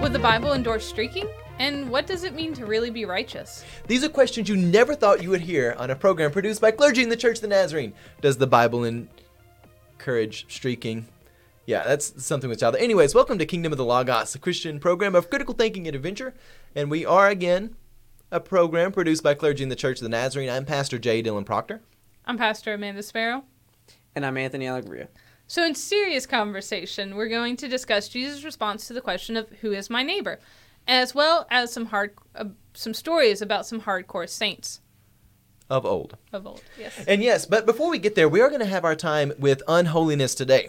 Would 0.00 0.12
the 0.12 0.20
Bible 0.20 0.52
endorse 0.52 0.86
streaking? 0.86 1.28
And 1.58 1.90
what 1.90 2.06
does 2.06 2.22
it 2.22 2.32
mean 2.32 2.54
to 2.54 2.66
really 2.66 2.88
be 2.88 3.04
righteous? 3.04 3.64
These 3.88 4.04
are 4.04 4.08
questions 4.08 4.48
you 4.48 4.56
never 4.56 4.94
thought 4.94 5.24
you 5.24 5.30
would 5.30 5.40
hear 5.40 5.74
on 5.76 5.90
a 5.90 5.96
program 5.96 6.30
produced 6.30 6.60
by 6.60 6.70
clergy 6.70 7.02
in 7.02 7.08
the 7.08 7.16
Church 7.16 7.38
of 7.38 7.42
the 7.42 7.48
Nazarene. 7.48 7.92
Does 8.22 8.38
the 8.38 8.46
Bible 8.46 8.84
encourage 8.84 10.46
streaking? 10.48 11.08
Yeah, 11.66 11.82
that's 11.82 12.24
something 12.24 12.48
with 12.48 12.60
child. 12.60 12.76
Anyways, 12.76 13.12
welcome 13.12 13.38
to 13.38 13.44
Kingdom 13.44 13.72
of 13.72 13.78
the 13.78 13.84
Logos, 13.84 14.36
a 14.36 14.38
Christian 14.38 14.78
program 14.78 15.16
of 15.16 15.30
critical 15.30 15.52
thinking 15.52 15.88
and 15.88 15.96
adventure. 15.96 16.32
And 16.76 16.92
we 16.92 17.04
are 17.04 17.28
again 17.28 17.74
a 18.30 18.38
program 18.38 18.92
produced 18.92 19.24
by 19.24 19.34
clergy 19.34 19.64
in 19.64 19.68
the 19.68 19.76
Church 19.76 19.98
of 19.98 20.04
the 20.04 20.10
Nazarene. 20.10 20.48
I'm 20.48 20.64
Pastor 20.64 21.00
J. 21.00 21.24
Dylan 21.24 21.44
Proctor. 21.44 21.82
I'm 22.24 22.38
Pastor 22.38 22.72
Amanda 22.72 23.02
Sparrow. 23.02 23.42
And 24.14 24.24
I'm 24.24 24.36
Anthony 24.36 24.68
Allegria. 24.68 25.08
So, 25.50 25.64
in 25.64 25.74
serious 25.74 26.26
conversation, 26.26 27.16
we're 27.16 27.28
going 27.28 27.56
to 27.56 27.68
discuss 27.68 28.08
Jesus' 28.08 28.44
response 28.44 28.86
to 28.86 28.92
the 28.92 29.00
question 29.00 29.34
of 29.36 29.48
who 29.62 29.72
is 29.72 29.88
my 29.88 30.02
neighbor, 30.02 30.40
as 30.86 31.14
well 31.14 31.46
as 31.50 31.72
some 31.72 31.86
hard, 31.86 32.14
uh, 32.34 32.44
some 32.74 32.92
stories 32.92 33.40
about 33.40 33.66
some 33.66 33.80
hardcore 33.80 34.28
saints 34.28 34.80
Of 35.70 35.86
old. 35.86 36.16
of 36.34 36.46
old. 36.46 36.62
Yes. 36.78 36.92
And 37.08 37.22
yes, 37.22 37.46
but 37.46 37.64
before 37.64 37.88
we 37.88 37.98
get 37.98 38.14
there, 38.14 38.28
we 38.28 38.42
are 38.42 38.48
going 38.50 38.60
to 38.60 38.66
have 38.66 38.84
our 38.84 38.94
time 38.94 39.32
with 39.38 39.62
unholiness 39.66 40.34
today. 40.34 40.68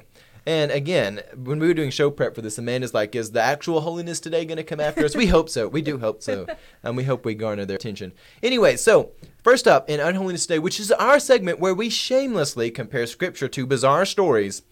And 0.50 0.72
again, 0.72 1.22
when 1.36 1.60
we 1.60 1.68
were 1.68 1.76
doing 1.76 1.92
show 1.92 2.10
prep 2.10 2.34
for 2.34 2.42
this, 2.42 2.58
Amanda's 2.58 2.92
like, 2.92 3.14
is 3.14 3.34
the 3.34 3.42
actual 3.42 3.82
holiness 3.82 4.20
today 4.20 4.46
going 4.46 4.58
to 4.58 4.64
come 4.64 4.80
after 4.80 5.06
us? 5.06 5.16
We 5.16 5.28
hope 5.28 5.48
so. 5.48 5.68
We 5.68 5.84
do 5.84 6.00
hope 6.00 6.24
so. 6.24 6.48
And 6.82 6.98
we 6.98 7.04
hope 7.04 7.24
we 7.24 7.36
garner 7.36 7.66
their 7.66 7.76
attention. 7.76 8.14
Anyway, 8.42 8.76
so 8.76 9.12
first 9.44 9.68
up 9.68 9.88
in 9.88 10.00
Unholiness 10.00 10.48
Today, 10.48 10.58
which 10.58 10.80
is 10.80 10.92
our 10.94 11.20
segment 11.20 11.60
where 11.60 11.76
we 11.76 11.92
shamelessly 11.92 12.72
compare 12.72 13.06
scripture 13.06 13.48
to 13.48 13.68
bizarre 13.68 14.06
stories, 14.06 14.64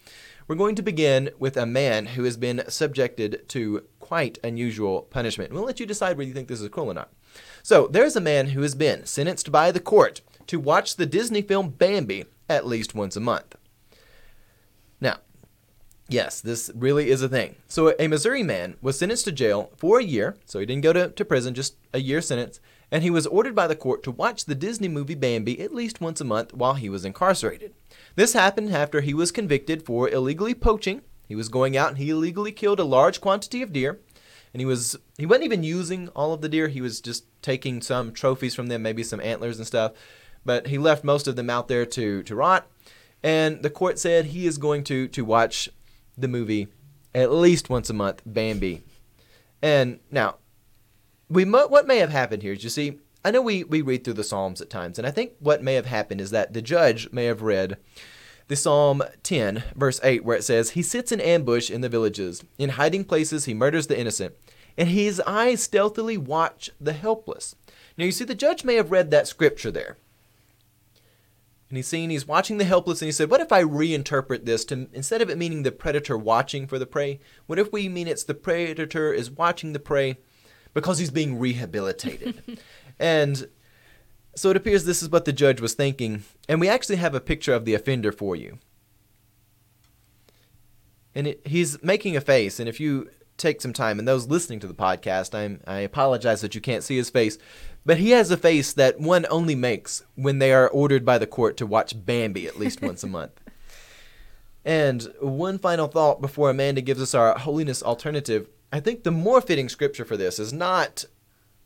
we're 0.48 0.56
going 0.56 0.74
to 0.74 0.82
begin 0.82 1.30
with 1.38 1.58
a 1.58 1.68
man 1.68 2.08
who 2.08 2.24
has 2.24 2.38
been 2.38 2.64
subjected 2.70 3.48
to 3.50 3.84
quite 4.00 4.40
unusual 4.44 5.04
punishment. 5.04 5.54
We'll 5.54 5.64
let 5.64 5.80
you 5.80 5.86
decide 5.86 6.18
whether 6.18 6.28
you 6.28 6.34
think 6.34 6.48
this 6.48 6.60
is 6.60 6.70
cruel 6.70 6.90
or 6.90 6.96
not. 6.96 7.14
So, 7.62 7.86
there's 7.86 8.16
a 8.16 8.22
man 8.22 8.48
who 8.48 8.64
has 8.64 8.74
been 8.74 9.06
sentenced 9.06 9.52
by 9.52 9.72
the 9.72 9.80
court 9.80 10.22
to 10.48 10.60
watch 10.60 10.96
the 10.96 11.06
Disney 11.06 11.44
film 11.44 11.70
Bambi 11.70 12.26
at 12.50 12.66
least 12.66 12.96
once 12.96 13.16
a 13.16 13.20
month. 13.20 13.57
Yes, 16.10 16.40
this 16.40 16.72
really 16.74 17.10
is 17.10 17.22
a 17.22 17.28
thing. 17.28 17.56
So, 17.68 17.94
a 18.00 18.08
Missouri 18.08 18.44
man 18.44 18.78
was 18.82 18.98
sentenced 18.98 19.26
to 19.26 19.32
jail 19.32 19.72
for 19.76 20.00
a 20.00 20.04
year, 20.04 20.38
so 20.46 20.60
he 20.60 20.66
didn't 20.66 20.84
go 20.84 20.94
to, 20.94 21.10
to 21.10 21.26
prison, 21.26 21.54
just 21.54 21.76
a 21.94 22.00
year 22.00 22.22
sentence, 22.22 22.62
and 22.92 23.04
he 23.04 23.10
was 23.10 23.28
ordered 23.28 23.56
by 23.56 23.68
the 23.68 23.76
court 23.76 24.04
to 24.04 24.12
watch 24.12 24.46
the 24.46 24.56
Disney 24.56 24.88
movie 24.88 25.16
Bambi 25.16 25.60
at 25.60 25.74
least 25.74 26.00
once 26.00 26.22
a 26.22 26.26
month 26.26 26.54
while 26.54 26.76
he 26.76 26.90
was 26.90 27.04
incarcerated. 27.04 27.74
This 28.16 28.34
happened 28.34 28.74
after 28.74 29.02
he 29.02 29.14
was 29.14 29.32
convicted 29.32 29.86
for 29.86 30.10
illegally 30.10 30.54
poaching. 30.54 31.02
He 31.28 31.36
was 31.36 31.50
going 31.50 31.76
out 31.76 31.90
and 31.90 31.98
he 31.98 32.10
illegally 32.10 32.54
killed 32.54 32.80
a 32.80 32.86
large 32.86 33.20
quantity 33.20 33.62
of 33.62 33.74
deer. 33.74 34.00
And 34.54 34.62
he 34.62 34.66
was 34.66 34.96
he 35.18 35.26
wasn't 35.26 35.46
even 35.46 35.64
using 35.64 36.08
all 36.10 36.34
of 36.34 36.42
the 36.42 36.50
deer, 36.50 36.70
he 36.70 36.82
was 36.82 37.02
just 37.02 37.26
taking 37.42 37.82
some 37.82 38.14
trophies 38.14 38.56
from 38.56 38.68
them, 38.68 38.82
maybe 38.82 39.04
some 39.04 39.20
antlers 39.20 39.58
and 39.58 39.68
stuff. 39.68 39.92
But 40.46 40.68
he 40.68 40.78
left 40.78 41.04
most 41.04 41.28
of 41.28 41.36
them 41.36 41.50
out 41.50 41.68
there 41.68 41.86
to, 41.86 42.24
to 42.24 42.36
rot. 42.36 42.68
And 43.22 43.62
the 43.62 43.70
court 43.70 44.00
said 44.00 44.28
he 44.28 44.48
is 44.48 44.58
going 44.58 44.86
to, 44.86 45.10
to 45.10 45.26
watch 45.26 45.70
the 46.18 46.28
movie 46.28 46.68
at 47.14 47.32
least 47.32 47.70
once 47.70 47.90
a 47.90 47.94
month, 47.94 48.22
Bambi. 48.26 48.84
And 49.62 50.00
now, 50.12 50.36
we 51.30 51.46
mo- 51.46 51.68
what 51.68 51.88
may 51.88 51.98
have 51.98 52.12
happened 52.12 52.44
here 52.44 52.54
is 52.54 52.64
you 52.64 52.70
see, 52.70 53.00
I 53.26 53.32
know 53.32 53.42
we, 53.42 53.64
we 53.64 53.82
read 53.82 54.04
through 54.04 54.14
the 54.14 54.24
Psalms 54.24 54.62
at 54.62 54.70
times, 54.70 54.98
and 54.98 55.08
I 55.08 55.12
think 55.12 55.34
what 55.40 55.64
may 55.64 55.74
have 55.74 55.88
happened 55.88 56.22
is 56.22 56.32
that 56.32 56.54
the 56.54 56.62
judge 56.62 57.12
may 57.12 57.26
have 57.26 57.42
read 57.42 57.78
the 58.48 58.56
Psalm 58.56 59.04
10, 59.24 59.64
verse 59.76 60.00
8, 60.04 60.24
where 60.24 60.38
it 60.38 60.44
says, 60.44 60.72
He 60.72 60.82
sits 60.82 61.12
in 61.12 61.20
ambush 61.20 61.70
in 61.70 61.82
the 61.82 61.90
villages. 61.90 62.44
In 62.58 62.70
hiding 62.72 63.04
places, 63.04 63.46
he 63.46 63.54
murders 63.54 63.88
the 63.88 64.00
innocent, 64.00 64.36
and 64.78 64.90
his 64.90 65.20
eyes 65.28 65.62
stealthily 65.62 66.18
watch 66.18 66.70
the 66.80 66.94
helpless. 66.94 67.56
Now, 67.98 68.06
you 68.06 68.12
see, 68.12 68.24
the 68.26 68.36
judge 68.36 68.64
may 68.64 68.76
have 68.76 68.92
read 68.92 69.12
that 69.12 69.28
scripture 69.28 69.72
there. 69.72 69.98
And 71.70 71.76
he's 71.76 71.88
seen, 71.88 72.10
he's 72.10 72.28
watching 72.28 72.58
the 72.58 72.64
helpless, 72.64 73.02
and 73.02 73.08
he 73.08 73.12
said, 73.12 73.30
What 73.30 73.42
if 73.42 73.52
I 73.52 73.64
reinterpret 73.64 74.46
this 74.46 74.64
to, 74.66 74.88
instead 74.94 75.22
of 75.22 75.30
it 75.30 75.38
meaning 75.38 75.64
the 75.64 75.72
predator 75.72 76.18
watching 76.18 76.66
for 76.66 76.80
the 76.80 76.86
prey, 76.86 77.20
what 77.46 77.60
if 77.60 77.74
we 77.74 77.90
mean 77.90 78.08
it's 78.08 78.24
the 78.24 78.34
predator 78.34 79.12
is 79.12 79.30
watching 79.30 79.74
the 79.74 79.80
prey 79.80 80.18
because 80.74 81.00
he's 81.00 81.12
being 81.12 81.38
rehabilitated? 81.38 82.60
and 83.00 83.50
so 84.34 84.50
it 84.50 84.56
appears 84.56 84.86
this 84.86 85.04
is 85.04 85.10
what 85.10 85.26
the 85.26 85.34
judge 85.34 85.60
was 85.60 85.74
thinking, 85.74 86.24
and 86.48 86.62
we 86.62 86.70
actually 86.70 86.98
have 86.98 87.16
a 87.16 87.20
picture 87.20 87.54
of 87.54 87.66
the 87.66 87.74
offender 87.74 88.12
for 88.12 88.36
you. 88.36 88.60
And 91.14 91.28
it, 91.28 91.42
he's 91.46 91.82
making 91.84 92.16
a 92.16 92.22
face, 92.22 92.60
and 92.60 92.70
if 92.70 92.80
you 92.80 93.10
take 93.38 93.62
some 93.62 93.74
time, 93.74 94.00
and 94.00 94.08
those 94.08 94.28
listening 94.28 94.60
to 94.62 94.68
the 94.68 94.74
podcast, 94.74 95.36
I'm, 95.36 95.62
I 95.68 95.80
apologize 95.80 96.42
that 96.42 96.56
you 96.56 96.62
can't 96.62 96.84
see 96.84 96.98
his 96.98 97.10
face, 97.10 97.38
but 97.88 98.00
he 98.00 98.12
has 98.12 98.30
a 98.30 98.38
face 98.38 98.74
that 98.74 99.00
one 99.00 99.26
only 99.30 99.56
makes 99.56 100.04
when 100.16 100.40
they 100.40 100.52
are 100.52 100.68
ordered 100.68 101.06
by 101.06 101.18
the 101.18 101.26
court 101.26 101.56
to 101.56 101.66
watch 101.66 102.06
Bambi 102.06 102.46
at 102.46 102.60
least 102.60 102.82
once 102.82 103.02
a 103.04 103.08
month. 103.08 103.32
And 104.66 105.14
one 105.22 105.60
final 105.60 105.88
thought 105.88 106.20
before 106.20 106.50
Amanda 106.50 106.82
gives 106.82 107.02
us 107.02 107.14
our 107.14 107.38
holiness 107.40 107.82
alternative. 107.82 108.50
I 108.70 108.82
think 108.82 109.04
the 109.04 109.12
more 109.12 109.40
fitting 109.40 109.70
scripture 109.70 110.04
for 110.04 110.18
this 110.18 110.40
is 110.40 110.52
not 110.52 111.06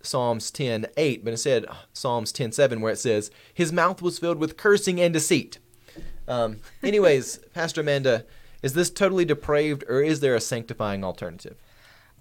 Psalms 0.04 0.52
10 0.52 0.86
8, 0.96 1.24
but 1.26 1.32
instead 1.32 1.66
Psalms 1.94 2.32
10 2.32 2.52
7, 2.52 2.80
where 2.80 2.94
it 2.94 3.00
says, 3.00 3.32
His 3.56 3.74
mouth 3.74 4.04
was 4.04 4.20
filled 4.20 4.38
with 4.38 4.56
cursing 4.56 5.02
and 5.02 5.12
deceit. 5.12 5.58
Um, 6.28 6.58
anyways, 6.84 7.38
Pastor 7.56 7.82
Amanda, 7.82 8.24
is 8.62 8.74
this 8.74 8.92
totally 8.92 9.26
depraved 9.26 9.84
or 9.90 10.04
is 10.04 10.20
there 10.20 10.36
a 10.36 10.40
sanctifying 10.40 11.04
alternative? 11.04 11.58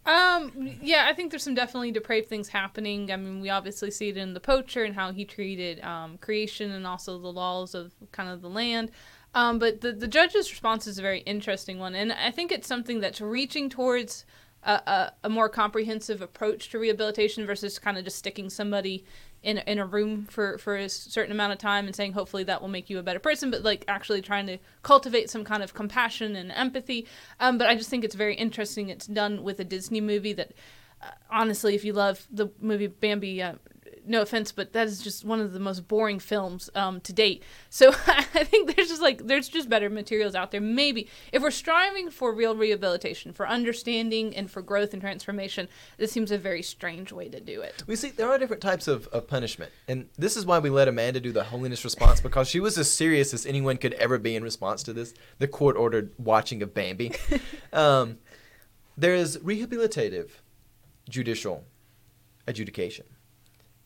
Um, 0.06 0.78
yeah, 0.82 1.06
I 1.08 1.14
think 1.14 1.30
there's 1.30 1.42
some 1.42 1.54
definitely 1.54 1.92
depraved 1.92 2.28
things 2.28 2.48
happening. 2.48 3.12
I 3.12 3.16
mean, 3.16 3.40
we 3.40 3.50
obviously 3.50 3.90
see 3.90 4.08
it 4.08 4.16
in 4.16 4.32
the 4.32 4.40
poacher 4.40 4.82
and 4.82 4.94
how 4.94 5.12
he 5.12 5.24
treated 5.24 5.80
um, 5.84 6.16
creation 6.18 6.70
and 6.70 6.86
also 6.86 7.18
the 7.18 7.32
laws 7.32 7.74
of 7.74 7.92
kind 8.10 8.30
of 8.30 8.40
the 8.40 8.48
land. 8.48 8.90
Um, 9.34 9.58
but 9.58 9.82
the, 9.82 9.92
the 9.92 10.08
judge's 10.08 10.50
response 10.50 10.86
is 10.86 10.98
a 10.98 11.02
very 11.02 11.20
interesting 11.20 11.78
one. 11.78 11.94
And 11.94 12.12
I 12.12 12.30
think 12.30 12.50
it's 12.50 12.66
something 12.66 13.00
that's 13.00 13.20
reaching 13.20 13.68
towards 13.68 14.24
a, 14.62 14.72
a, 14.72 15.12
a 15.24 15.28
more 15.28 15.48
comprehensive 15.48 16.22
approach 16.22 16.70
to 16.70 16.78
rehabilitation 16.78 17.46
versus 17.46 17.78
kind 17.78 17.98
of 17.98 18.04
just 18.04 18.18
sticking 18.18 18.50
somebody 18.50 19.04
in, 19.42 19.58
in 19.58 19.78
a 19.78 19.86
room 19.86 20.26
for, 20.26 20.58
for 20.58 20.76
a 20.76 20.88
certain 20.88 21.32
amount 21.32 21.52
of 21.52 21.58
time 21.58 21.86
and 21.86 21.96
saying 21.96 22.12
hopefully 22.12 22.44
that 22.44 22.60
will 22.60 22.68
make 22.68 22.90
you 22.90 22.98
a 22.98 23.02
better 23.02 23.18
person, 23.18 23.50
but 23.50 23.62
like 23.62 23.84
actually 23.88 24.20
trying 24.20 24.46
to 24.46 24.58
cultivate 24.82 25.30
some 25.30 25.44
kind 25.44 25.62
of 25.62 25.72
compassion 25.74 26.36
and 26.36 26.52
empathy. 26.52 27.06
Um, 27.38 27.56
but 27.56 27.66
I 27.66 27.74
just 27.74 27.88
think 27.88 28.04
it's 28.04 28.14
very 28.14 28.34
interesting. 28.34 28.88
It's 28.88 29.06
done 29.06 29.42
with 29.42 29.58
a 29.60 29.64
Disney 29.64 30.00
movie 30.00 30.34
that, 30.34 30.52
uh, 31.02 31.10
honestly, 31.30 31.74
if 31.74 31.84
you 31.84 31.92
love 31.92 32.26
the 32.30 32.50
movie 32.60 32.88
Bambi, 32.88 33.42
uh, 33.42 33.54
no 34.10 34.22
offense, 34.22 34.53
but 34.53 34.72
that 34.72 34.87
is 34.87 35.00
just 35.00 35.25
one 35.25 35.41
of 35.41 35.53
the 35.53 35.60
most 35.60 35.87
boring 35.87 36.19
films 36.19 36.69
um, 36.75 37.00
to 37.03 37.12
date. 37.12 37.43
So 37.71 37.91
I 38.06 38.44
think 38.44 38.75
there's 38.75 38.88
just 38.88 39.00
like 39.00 39.26
there's 39.26 39.48
just 39.48 39.69
better 39.69 39.88
materials 39.88 40.34
out 40.34 40.50
there. 40.50 40.60
Maybe 40.60 41.09
if 41.32 41.43
we're 41.43 41.50
striving 41.50 42.10
for 42.10 42.34
real 42.34 42.56
rehabilitation, 42.56 43.32
for 43.32 43.48
understanding, 43.48 44.37
and 44.37 44.50
for 44.50 44.62
growth 44.62 44.93
and 44.93 45.00
transformation, 45.00 45.69
this 45.97 46.12
seems 46.12 46.31
a 46.31 46.38
very 46.38 46.62
strange 46.62 47.12
way 47.12 47.28
to 47.28 47.41
do 47.41 47.60
it. 47.60 47.84
We 47.87 47.97
see 47.97 48.10
there 48.10 48.28
are 48.28 48.38
different 48.38 48.62
types 48.62 48.88
of, 48.88 49.06
of 49.09 49.28
punishment, 49.28 49.71
and 49.88 50.09
this 50.19 50.37
is 50.37 50.44
why 50.44 50.59
we 50.59 50.71
let 50.71 50.88
Amanda 50.88 51.21
do 51.21 51.32
the 51.32 51.44
holiness 51.44 51.84
response 51.84 52.21
because 52.21 52.48
she 52.48 52.60
was 52.60 52.77
as 52.77 52.91
serious 52.91 53.32
as 53.32 53.47
anyone 53.47 53.77
could 53.77 53.94
ever 53.94 54.19
be 54.19 54.34
in 54.34 54.42
response 54.42 54.82
to 54.82 54.92
this. 54.92 55.15
The 55.38 55.48
court 55.48 55.77
ordered 55.77 56.12
watching 56.19 56.62
of 56.62 56.75
Bambi. 56.75 57.12
um, 57.72 58.19
there 58.97 59.15
is 59.15 59.38
rehabilitative, 59.38 60.31
judicial 61.09 61.65
adjudication. 62.47 63.06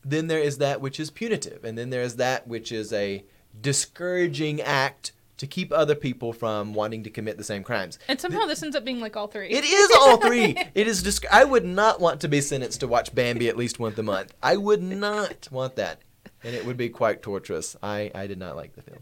Then 0.07 0.27
there 0.27 0.39
is 0.39 0.59
that 0.59 0.81
which 0.81 0.99
is 0.99 1.09
punitive, 1.09 1.65
and 1.65 1.75
then 1.75 1.89
there 1.89 2.03
is 2.03 2.17
that 2.17 2.47
which 2.47 2.71
is 2.71 2.93
a 2.93 3.25
discouraging 3.59 4.61
act 4.61 5.11
to 5.37 5.47
keep 5.47 5.73
other 5.73 5.95
people 5.95 6.31
from 6.31 6.73
wanting 6.75 7.03
to 7.03 7.09
commit 7.09 7.37
the 7.37 7.43
same 7.43 7.63
crimes. 7.63 7.97
And 8.07 8.21
somehow 8.21 8.45
this 8.45 8.61
ends 8.61 8.75
up 8.75 8.85
being 8.85 8.99
like 8.99 9.17
all 9.17 9.27
three. 9.27 9.49
It 9.49 9.65
is 9.65 9.91
all 9.99 10.17
three. 10.17 10.55
it 10.75 10.87
is. 10.87 11.01
Disc- 11.01 11.25
I 11.31 11.43
would 11.43 11.65
not 11.65 11.99
want 11.99 12.21
to 12.21 12.27
be 12.27 12.39
sentenced 12.39 12.81
to 12.81 12.87
watch 12.87 13.15
Bambi 13.15 13.49
at 13.49 13.57
least 13.57 13.79
once 13.79 13.97
a 13.97 14.03
month. 14.03 14.33
I 14.43 14.57
would 14.57 14.83
not 14.83 15.49
want 15.51 15.75
that, 15.77 16.01
and 16.43 16.55
it 16.55 16.65
would 16.65 16.77
be 16.77 16.89
quite 16.89 17.23
torturous. 17.23 17.75
I 17.81 18.11
I 18.13 18.27
did 18.27 18.37
not 18.37 18.55
like 18.55 18.75
the 18.75 18.83
film. 18.83 18.99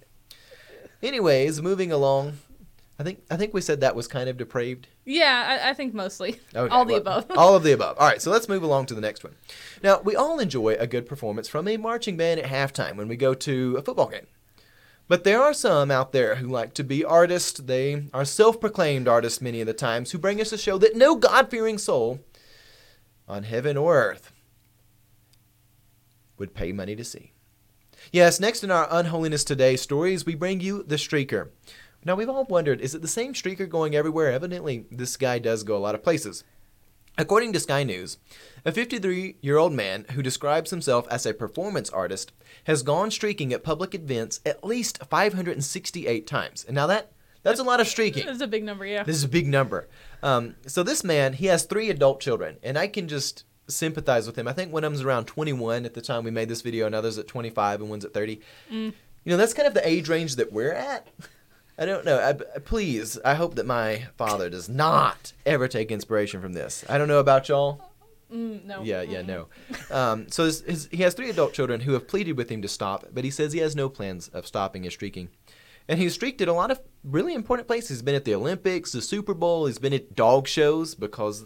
Anyways, 1.03 1.61
moving 1.61 1.91
along. 1.91 2.37
I 2.99 3.03
think 3.03 3.23
I 3.31 3.37
think 3.37 3.53
we 3.53 3.61
said 3.61 3.81
that 3.81 3.95
was 3.95 4.07
kind 4.07 4.29
of 4.29 4.37
depraved. 4.37 4.87
yeah, 5.03 5.59
I, 5.63 5.71
I 5.71 5.73
think 5.73 5.93
mostly 5.93 6.39
Okay, 6.55 6.71
all 6.73 6.85
the 6.85 6.95
above. 6.95 7.25
all 7.35 7.55
of 7.55 7.63
the 7.63 7.71
above. 7.71 7.97
All 7.97 8.07
right, 8.07 8.21
so 8.21 8.29
let's 8.29 8.47
move 8.47 8.61
along 8.63 8.85
to 8.87 8.93
the 8.93 9.01
next 9.01 9.23
one. 9.23 9.35
Now, 9.81 9.99
we 10.01 10.15
all 10.15 10.39
enjoy 10.39 10.75
a 10.75 10.85
good 10.87 11.07
performance 11.07 11.47
from 11.47 11.67
a 11.67 11.77
marching 11.77 12.17
band 12.17 12.39
at 12.39 12.49
halftime 12.51 12.95
when 12.95 13.07
we 13.07 13.15
go 13.15 13.33
to 13.33 13.77
a 13.77 13.81
football 13.81 14.09
game. 14.09 14.27
But 15.07 15.23
there 15.23 15.41
are 15.41 15.53
some 15.53 15.91
out 15.91 16.11
there 16.11 16.35
who 16.35 16.47
like 16.47 16.73
to 16.75 16.83
be 16.83 17.03
artists. 17.03 17.59
They 17.59 18.05
are 18.13 18.25
self 18.25 18.59
proclaimed 18.61 19.07
artists 19.07 19.41
many 19.41 19.59
of 19.59 19.67
the 19.67 19.73
times 19.73 20.11
who 20.11 20.17
bring 20.17 20.39
us 20.39 20.53
a 20.53 20.57
show 20.57 20.77
that 20.77 20.95
no 20.95 21.15
God 21.15 21.49
fearing 21.49 21.77
soul 21.77 22.19
on 23.27 23.43
heaven 23.43 23.75
or 23.75 23.95
earth 23.97 24.31
would 26.37 26.53
pay 26.53 26.71
money 26.71 26.95
to 26.95 27.03
see. 27.03 27.31
Yes, 28.11 28.39
next 28.39 28.63
in 28.63 28.71
our 28.71 28.87
Unholiness 28.91 29.43
Today 29.43 29.75
stories, 29.77 30.25
we 30.25 30.35
bring 30.35 30.59
you 30.59 30.83
The 30.83 30.95
Streaker. 30.97 31.49
Now, 32.05 32.15
we've 32.15 32.29
all 32.29 32.45
wondered 32.45 32.81
is 32.81 32.95
it 32.95 33.01
the 33.01 33.07
same 33.07 33.33
streaker 33.33 33.67
going 33.67 33.95
everywhere? 33.95 34.31
Evidently, 34.31 34.85
this 34.91 35.17
guy 35.17 35.39
does 35.39 35.63
go 35.63 35.77
a 35.77 35.79
lot 35.79 35.95
of 35.95 36.03
places. 36.03 36.43
According 37.15 37.53
to 37.53 37.59
Sky 37.59 37.83
News, 37.83 38.17
a 38.65 38.71
53 38.71 39.35
year 39.41 39.57
old 39.57 39.71
man 39.73 40.05
who 40.13 40.23
describes 40.23 40.71
himself 40.71 41.07
as 41.09 41.25
a 41.25 41.33
performance 41.33 41.89
artist 41.91 42.31
has 42.63 42.81
gone 42.81 43.11
streaking 43.11 43.53
at 43.53 43.63
public 43.63 43.93
events 43.93 44.39
at 44.45 44.63
least 44.63 45.03
568 45.09 46.25
times. 46.25 46.65
And 46.65 46.73
now 46.73 46.87
that 46.87 47.11
that's 47.43 47.59
a 47.59 47.63
lot 47.63 47.81
of 47.81 47.87
streaking. 47.87 48.25
That's 48.25 48.41
a 48.41 48.47
big 48.47 48.63
number, 48.63 48.85
yeah. 48.85 49.03
This 49.03 49.17
is 49.17 49.25
a 49.25 49.29
big 49.29 49.47
number. 49.47 49.87
Um, 50.23 50.55
so 50.65 50.81
this 50.81 51.03
man, 51.03 51.33
he 51.33 51.47
has 51.47 51.65
three 51.65 51.89
adult 51.89 52.21
children, 52.21 52.57
and 52.63 52.77
I 52.77 52.87
can 52.87 53.07
just 53.07 53.43
sympathize 53.67 54.25
with 54.25 54.37
him. 54.37 54.47
I 54.47 54.53
think 54.53 54.71
one 54.71 54.83
of 54.83 54.91
them's 54.91 55.03
around 55.03 55.25
21 55.25 55.85
at 55.85 55.93
the 55.93 56.01
time 56.01 56.23
we 56.23 56.31
made 56.31 56.49
this 56.49 56.61
video, 56.61 56.87
another's 56.87 57.17
at 57.17 57.27
25, 57.27 57.81
and 57.81 57.89
one's 57.89 58.05
at 58.05 58.13
30. 58.13 58.39
Mm. 58.71 58.93
You 59.25 59.31
know, 59.31 59.37
that's 59.37 59.53
kind 59.53 59.67
of 59.67 59.73
the 59.73 59.87
age 59.87 60.09
range 60.09 60.37
that 60.37 60.51
we're 60.51 60.73
at. 60.73 61.07
I 61.77 61.85
don't 61.85 62.05
know. 62.05 62.19
I, 62.19 62.33
please, 62.59 63.17
I 63.25 63.33
hope 63.33 63.55
that 63.55 63.65
my 63.65 64.07
father 64.17 64.49
does 64.49 64.69
not 64.69 65.33
ever 65.45 65.67
take 65.67 65.91
inspiration 65.91 66.39
from 66.41 66.53
this. 66.53 66.85
I 66.87 66.97
don't 66.97 67.07
know 67.07 67.19
about 67.19 67.49
y'all. 67.49 67.81
Mm, 68.31 68.65
no. 68.65 68.81
Yeah, 68.83 69.01
yeah, 69.01 69.21
no. 69.21 69.47
Um, 69.91 70.27
so 70.29 70.45
his, 70.45 70.61
his, 70.61 70.89
he 70.91 71.03
has 71.03 71.13
three 71.13 71.29
adult 71.29 71.53
children 71.53 71.81
who 71.81 71.93
have 71.93 72.07
pleaded 72.07 72.37
with 72.37 72.49
him 72.49 72.61
to 72.61 72.67
stop, 72.67 73.05
but 73.13 73.23
he 73.23 73.31
says 73.31 73.53
he 73.53 73.59
has 73.59 73.75
no 73.75 73.89
plans 73.89 74.27
of 74.29 74.45
stopping 74.47 74.83
his 74.83 74.93
streaking. 74.93 75.29
And 75.87 75.99
he's 75.99 76.13
streaked 76.13 76.41
at 76.41 76.47
a 76.47 76.53
lot 76.53 76.71
of 76.71 76.79
really 77.03 77.33
important 77.33 77.67
places. 77.67 77.89
He's 77.89 78.01
been 78.01 78.15
at 78.15 78.23
the 78.25 78.35
Olympics, 78.35 78.91
the 78.91 79.01
Super 79.01 79.33
Bowl. 79.33 79.65
He's 79.65 79.79
been 79.79 79.93
at 79.93 80.15
dog 80.15 80.47
shows 80.47 80.95
because 80.95 81.45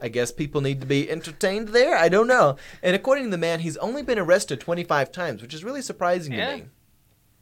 I 0.00 0.08
guess 0.08 0.32
people 0.32 0.60
need 0.60 0.80
to 0.80 0.86
be 0.86 1.08
entertained 1.10 1.68
there. 1.68 1.96
I 1.96 2.08
don't 2.08 2.26
know. 2.26 2.56
And 2.82 2.96
according 2.96 3.24
to 3.24 3.30
the 3.30 3.38
man, 3.38 3.60
he's 3.60 3.76
only 3.78 4.02
been 4.02 4.18
arrested 4.18 4.60
25 4.60 5.12
times, 5.12 5.40
which 5.42 5.54
is 5.54 5.64
really 5.64 5.82
surprising 5.82 6.32
Yeah. 6.32 6.50
to 6.50 6.56
me. 6.58 6.64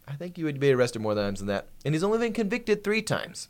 I 0.08 0.14
think 0.14 0.38
you 0.38 0.44
would 0.44 0.61
be 0.61 0.73
arrested 0.73 1.03
more 1.03 1.14
times 1.14 1.41
than 1.41 1.49
that. 1.49 1.69
And 1.85 1.94
he's 1.94 2.05
only 2.05 2.19
been 2.19 2.32
convicted 2.32 2.82
three 2.82 3.03
times. 3.03 3.49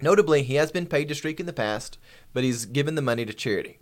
Notably, 0.00 0.42
he 0.42 0.54
has 0.54 0.72
been 0.72 0.86
paid 0.86 1.08
to 1.08 1.14
streak 1.14 1.40
in 1.40 1.46
the 1.46 1.52
past, 1.52 1.98
but 2.32 2.44
he's 2.44 2.64
given 2.64 2.94
the 2.94 3.02
money 3.02 3.24
to 3.24 3.34
charity. 3.34 3.78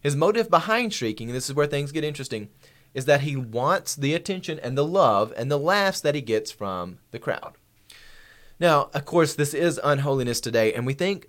His 0.00 0.16
motive 0.16 0.50
behind 0.50 0.92
streaking, 0.92 1.28
and 1.28 1.36
this 1.36 1.48
is 1.48 1.54
where 1.54 1.66
things 1.66 1.92
get 1.92 2.04
interesting, 2.04 2.50
is 2.92 3.06
that 3.06 3.22
he 3.22 3.36
wants 3.36 3.96
the 3.96 4.14
attention 4.14 4.58
and 4.58 4.76
the 4.76 4.84
love 4.84 5.32
and 5.36 5.50
the 5.50 5.58
laughs 5.58 6.00
that 6.00 6.14
he 6.14 6.20
gets 6.20 6.50
from 6.50 6.98
the 7.10 7.18
crowd. 7.18 7.54
Now, 8.60 8.90
of 8.94 9.04
course, 9.04 9.34
this 9.34 9.54
is 9.54 9.80
unholiness 9.82 10.40
today, 10.40 10.72
and 10.72 10.86
we 10.86 10.94
think 10.94 11.28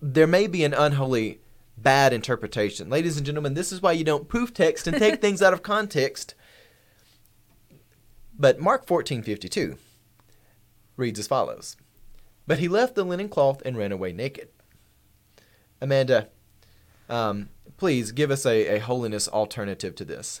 there 0.00 0.26
may 0.26 0.46
be 0.46 0.64
an 0.64 0.74
unholy 0.74 1.40
bad 1.76 2.12
interpretation. 2.12 2.90
Ladies 2.90 3.16
and 3.16 3.24
gentlemen, 3.24 3.54
this 3.54 3.72
is 3.72 3.82
why 3.82 3.92
you 3.92 4.04
don't 4.04 4.28
proof 4.28 4.52
text 4.52 4.86
and 4.86 4.96
take 4.96 5.20
things 5.20 5.42
out 5.42 5.52
of 5.52 5.62
context. 5.62 6.34
But 8.38 8.60
Mark 8.60 8.86
14:52 8.86 9.76
reads 10.96 11.18
as 11.18 11.26
follows: 11.26 11.76
But 12.46 12.58
he 12.58 12.68
left 12.68 12.94
the 12.94 13.04
linen 13.04 13.28
cloth 13.28 13.62
and 13.64 13.76
ran 13.76 13.92
away 13.92 14.12
naked. 14.12 14.48
Amanda, 15.80 16.28
um, 17.08 17.48
please 17.76 18.12
give 18.12 18.30
us 18.30 18.44
a, 18.44 18.76
a 18.76 18.78
holiness 18.78 19.28
alternative 19.28 19.94
to 19.96 20.04
this. 20.04 20.40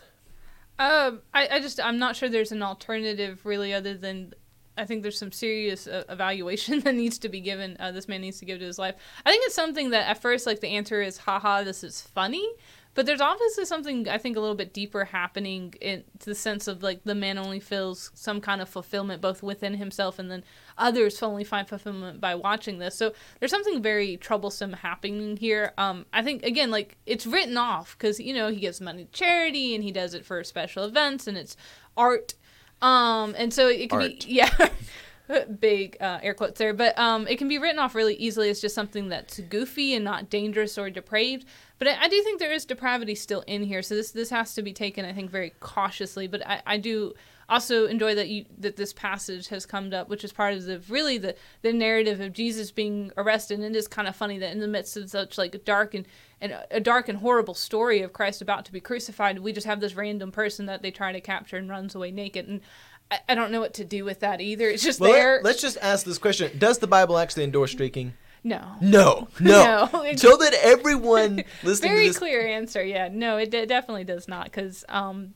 Um, 0.78 1.22
I, 1.34 1.48
I 1.52 1.60
just 1.60 1.80
I'm 1.80 1.98
not 1.98 2.14
sure 2.14 2.28
there's 2.28 2.52
an 2.52 2.62
alternative 2.62 3.44
really 3.44 3.74
other 3.74 3.94
than 3.94 4.34
I 4.76 4.84
think 4.84 5.02
there's 5.02 5.18
some 5.18 5.32
serious 5.32 5.88
uh, 5.88 6.04
evaluation 6.08 6.80
that 6.84 6.94
needs 6.94 7.18
to 7.18 7.28
be 7.28 7.40
given. 7.40 7.76
Uh, 7.80 7.90
this 7.90 8.06
man 8.06 8.20
needs 8.20 8.38
to 8.38 8.44
give 8.44 8.60
to 8.60 8.64
his 8.64 8.78
life. 8.78 8.94
I 9.26 9.30
think 9.30 9.44
it's 9.46 9.54
something 9.54 9.90
that 9.90 10.08
at 10.08 10.22
first 10.22 10.46
like 10.46 10.60
the 10.60 10.68
answer 10.68 11.02
is 11.02 11.18
haha 11.18 11.64
this 11.64 11.82
is 11.82 12.00
funny, 12.00 12.48
but 12.98 13.06
there's 13.06 13.20
obviously 13.20 13.64
something 13.64 14.08
I 14.08 14.18
think 14.18 14.36
a 14.36 14.40
little 14.40 14.56
bit 14.56 14.72
deeper 14.72 15.04
happening 15.04 15.72
in 15.80 16.02
the 16.24 16.34
sense 16.34 16.66
of 16.66 16.82
like 16.82 17.04
the 17.04 17.14
man 17.14 17.38
only 17.38 17.60
feels 17.60 18.10
some 18.12 18.40
kind 18.40 18.60
of 18.60 18.68
fulfillment 18.68 19.22
both 19.22 19.40
within 19.40 19.74
himself 19.74 20.18
and 20.18 20.28
then 20.28 20.42
others 20.76 21.22
only 21.22 21.44
find 21.44 21.68
fulfillment 21.68 22.20
by 22.20 22.34
watching 22.34 22.78
this. 22.78 22.96
So 22.96 23.12
there's 23.38 23.52
something 23.52 23.80
very 23.80 24.16
troublesome 24.16 24.72
happening 24.72 25.36
here. 25.36 25.74
Um, 25.78 26.06
I 26.12 26.24
think 26.24 26.42
again 26.42 26.72
like 26.72 26.96
it's 27.06 27.24
written 27.24 27.56
off 27.56 27.96
because 27.96 28.18
you 28.18 28.34
know 28.34 28.48
he 28.48 28.56
gives 28.56 28.80
money 28.80 29.04
to 29.04 29.12
charity 29.12 29.76
and 29.76 29.84
he 29.84 29.92
does 29.92 30.12
it 30.12 30.26
for 30.26 30.42
special 30.42 30.82
events 30.82 31.28
and 31.28 31.38
it's 31.38 31.56
art. 31.96 32.34
Um, 32.82 33.36
and 33.38 33.54
so 33.54 33.68
it 33.68 33.90
can 33.90 34.00
Art. 34.02 34.26
be 34.26 34.26
yeah. 34.26 34.68
Big 35.60 35.96
uh, 36.00 36.18
air 36.22 36.34
quotes 36.34 36.58
there, 36.58 36.72
but 36.72 36.98
um, 36.98 37.26
it 37.28 37.36
can 37.36 37.48
be 37.48 37.58
written 37.58 37.78
off 37.78 37.94
really 37.94 38.14
easily 38.14 38.48
as 38.50 38.60
just 38.60 38.74
something 38.74 39.08
that's 39.08 39.40
goofy 39.40 39.94
and 39.94 40.04
not 40.04 40.30
dangerous 40.30 40.78
or 40.78 40.90
depraved. 40.90 41.46
But 41.78 41.88
I, 41.88 42.02
I 42.02 42.08
do 42.08 42.22
think 42.22 42.38
there 42.38 42.52
is 42.52 42.64
depravity 42.64 43.14
still 43.14 43.42
in 43.46 43.62
here, 43.62 43.82
so 43.82 43.94
this 43.94 44.10
this 44.12 44.30
has 44.30 44.54
to 44.54 44.62
be 44.62 44.72
taken, 44.72 45.04
I 45.04 45.12
think, 45.12 45.30
very 45.30 45.54
cautiously. 45.60 46.26
But 46.26 46.46
I, 46.46 46.62
I 46.66 46.76
do 46.78 47.14
also 47.48 47.86
enjoy 47.86 48.14
that 48.14 48.28
you 48.28 48.44
that 48.58 48.76
this 48.76 48.92
passage 48.92 49.48
has 49.48 49.64
come 49.64 49.92
up, 49.92 50.08
which 50.08 50.24
is 50.24 50.32
part 50.32 50.54
of 50.54 50.64
the 50.64 50.80
really 50.88 51.18
the 51.18 51.34
the 51.62 51.72
narrative 51.72 52.20
of 52.20 52.32
Jesus 52.32 52.70
being 52.70 53.10
arrested. 53.16 53.58
And 53.58 53.74
it 53.74 53.78
is 53.78 53.88
kind 53.88 54.08
of 54.08 54.16
funny 54.16 54.38
that 54.38 54.52
in 54.52 54.60
the 54.60 54.68
midst 54.68 54.96
of 54.96 55.10
such 55.10 55.38
like 55.38 55.64
dark 55.64 55.94
and 55.94 56.06
and 56.40 56.56
a 56.70 56.80
dark 56.80 57.08
and 57.08 57.18
horrible 57.18 57.54
story 57.54 58.00
of 58.00 58.12
Christ 58.12 58.42
about 58.42 58.64
to 58.66 58.72
be 58.72 58.80
crucified, 58.80 59.38
we 59.38 59.52
just 59.52 59.66
have 59.66 59.80
this 59.80 59.94
random 59.94 60.30
person 60.30 60.66
that 60.66 60.82
they 60.82 60.90
try 60.90 61.12
to 61.12 61.20
capture 61.20 61.56
and 61.56 61.68
runs 61.68 61.94
away 61.94 62.10
naked. 62.10 62.46
And 62.48 62.60
I, 63.10 63.18
I 63.30 63.34
don't 63.34 63.50
know 63.52 63.60
what 63.60 63.74
to 63.74 63.84
do 63.84 64.04
with 64.04 64.20
that 64.20 64.40
either. 64.40 64.68
It's 64.68 64.82
just 64.82 65.00
Well, 65.00 65.12
there. 65.12 65.40
let, 65.42 65.56
us 65.56 65.60
just 65.62 65.78
ask 65.80 66.04
this 66.04 66.18
question: 66.18 66.58
Does 66.58 66.78
the 66.78 66.86
Bible 66.86 67.18
actually 67.18 67.44
endorse 67.44 67.72
streaking? 67.72 68.14
no. 68.44 68.62
No, 68.80 69.28
no. 69.40 69.88
No, 69.92 70.14
so 70.16 70.36
that 70.36 70.54
everyone 70.62 71.42
listening 71.62 71.90
Very 71.90 72.02
to 72.04 72.10
this, 72.10 72.18
clear 72.18 72.46
answer. 72.46 72.82
Yeah, 72.84 73.08
no, 73.12 73.36
it 73.36 73.50
de- 73.50 73.66
definitely 73.66 74.04
does 74.04 74.28
not. 74.28 74.44
Because, 74.44 74.84
um, 74.88 75.34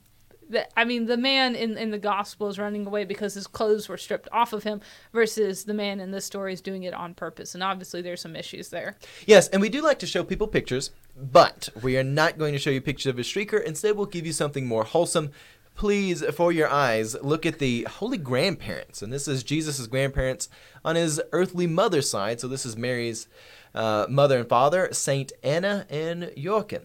I 0.76 0.84
mean, 0.84 1.06
the 1.06 1.16
man 1.16 1.54
in 1.54 1.76
in 1.78 1.90
the 1.90 1.98
gospel 1.98 2.48
is 2.48 2.58
running 2.58 2.86
away 2.86 3.04
because 3.04 3.34
his 3.34 3.46
clothes 3.46 3.88
were 3.88 3.96
stripped 3.96 4.28
off 4.32 4.52
of 4.52 4.62
him, 4.64 4.80
versus 5.12 5.64
the 5.64 5.74
man 5.74 5.98
in 6.00 6.10
this 6.10 6.24
story 6.26 6.52
is 6.52 6.60
doing 6.60 6.82
it 6.84 6.92
on 6.94 7.14
purpose. 7.14 7.54
And 7.54 7.62
obviously, 7.62 8.02
there's 8.02 8.20
some 8.20 8.36
issues 8.36 8.68
there. 8.68 8.96
yes, 9.26 9.48
and 9.48 9.60
we 9.62 9.68
do 9.68 9.82
like 9.82 9.98
to 10.00 10.06
show 10.06 10.22
people 10.24 10.46
pictures, 10.46 10.90
but 11.16 11.70
we 11.82 11.96
are 11.98 12.04
not 12.04 12.38
going 12.38 12.52
to 12.52 12.58
show 12.58 12.70
you 12.70 12.80
pictures 12.82 13.06
of 13.10 13.18
a 13.18 13.22
streaker. 13.22 13.62
Instead, 13.62 13.96
we'll 13.96 14.06
give 14.06 14.26
you 14.26 14.32
something 14.32 14.66
more 14.66 14.84
wholesome. 14.84 15.30
Please, 15.74 16.22
for 16.34 16.52
your 16.52 16.68
eyes, 16.68 17.16
look 17.22 17.44
at 17.44 17.58
the 17.58 17.84
holy 17.84 18.18
grandparents, 18.18 19.02
and 19.02 19.12
this 19.12 19.26
is 19.26 19.42
Jesus' 19.42 19.86
grandparents 19.86 20.48
on 20.84 20.96
his 20.96 21.20
earthly 21.32 21.66
mother's 21.66 22.08
side. 22.08 22.40
So 22.40 22.46
this 22.46 22.64
is 22.64 22.76
Mary's 22.76 23.26
uh, 23.74 24.06
mother 24.08 24.38
and 24.38 24.48
father, 24.48 24.88
Saint 24.92 25.32
Anna 25.42 25.86
and 25.90 26.30
Joachim. 26.36 26.82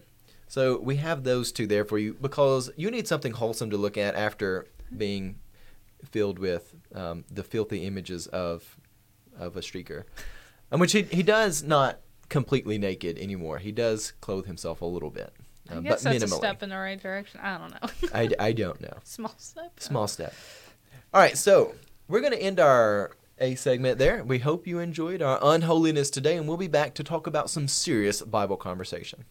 So 0.48 0.80
we 0.80 0.95
have 0.95 1.24
those 1.24 1.51
two 1.51 1.68
there 1.68 1.84
for 1.86 1.98
you 1.98 2.13
because 2.13 2.72
you 2.78 2.89
need 2.89 3.07
something 3.07 3.34
wholesome 3.34 3.69
to 3.69 3.78
look 3.78 3.98
at 3.98 4.16
after 4.16 4.66
being 4.95 5.39
filled 6.06 6.39
with 6.39 6.74
um, 6.95 7.25
the 7.30 7.44
filthy 7.44 7.86
images 7.86 8.28
of 8.28 8.78
of 9.38 9.56
a 9.56 9.60
streaker, 9.60 10.04
in 10.72 10.80
which 10.80 10.94
he 10.94 11.04
he 11.04 11.22
does 11.22 11.63
not 11.63 12.00
completely 12.30 12.78
naked 12.78 13.18
anymore. 13.18 13.57
He 13.57 13.72
does 13.72 14.13
clothe 14.22 14.45
himself 14.45 14.81
a 14.81 14.86
little 14.86 15.10
bit, 15.10 15.34
I 15.69 15.75
uh, 15.75 15.79
guess 15.81 16.03
but 16.03 16.12
that's 16.12 16.24
minimally. 16.24 16.36
a 16.36 16.38
step 16.38 16.63
in 16.63 16.69
the 16.69 16.77
right 16.77 17.01
direction. 17.01 17.39
I 17.41 17.57
don't 17.57 17.71
know. 17.71 18.09
I, 18.13 18.29
I 18.39 18.51
don't 18.51 18.79
know. 18.81 18.97
Small 19.03 19.33
step. 19.38 19.79
Small 19.79 20.07
step. 20.07 20.33
All 21.13 21.21
right, 21.21 21.38
so 21.38 21.75
we're 22.07 22.21
going 22.21 22.33
to 22.33 22.41
end 22.41 22.59
our 22.59 23.12
A 23.39 23.55
segment 23.55 23.97
there. 23.97 24.24
We 24.24 24.39
hope 24.39 24.67
you 24.67 24.79
enjoyed 24.79 25.21
our 25.21 25.39
unholiness 25.41 26.09
today, 26.09 26.38
and 26.38 26.47
we'll 26.47 26.57
be 26.57 26.67
back 26.67 26.93
to 26.95 27.03
talk 27.03 27.27
about 27.27 27.50
some 27.50 27.67
serious 27.67 28.21
Bible 28.21 28.57
conversation. 28.57 29.25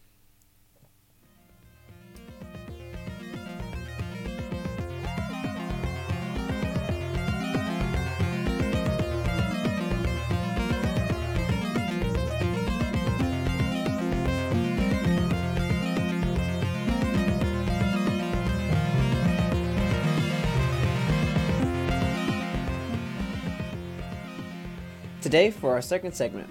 Today, 25.27 25.51
for 25.51 25.71
our 25.71 25.81
second 25.81 26.13
segment, 26.13 26.49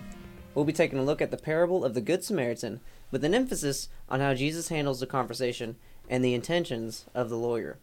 we'll 0.54 0.66
be 0.66 0.72
taking 0.74 0.98
a 0.98 1.02
look 1.02 1.22
at 1.22 1.30
the 1.30 1.38
parable 1.38 1.82
of 1.82 1.94
the 1.94 2.02
Good 2.02 2.22
Samaritan 2.22 2.82
with 3.10 3.24
an 3.24 3.32
emphasis 3.32 3.88
on 4.06 4.20
how 4.20 4.34
Jesus 4.34 4.68
handles 4.68 5.00
the 5.00 5.06
conversation 5.06 5.76
and 6.10 6.22
the 6.22 6.34
intentions 6.34 7.06
of 7.14 7.30
the 7.30 7.38
lawyer. 7.38 7.78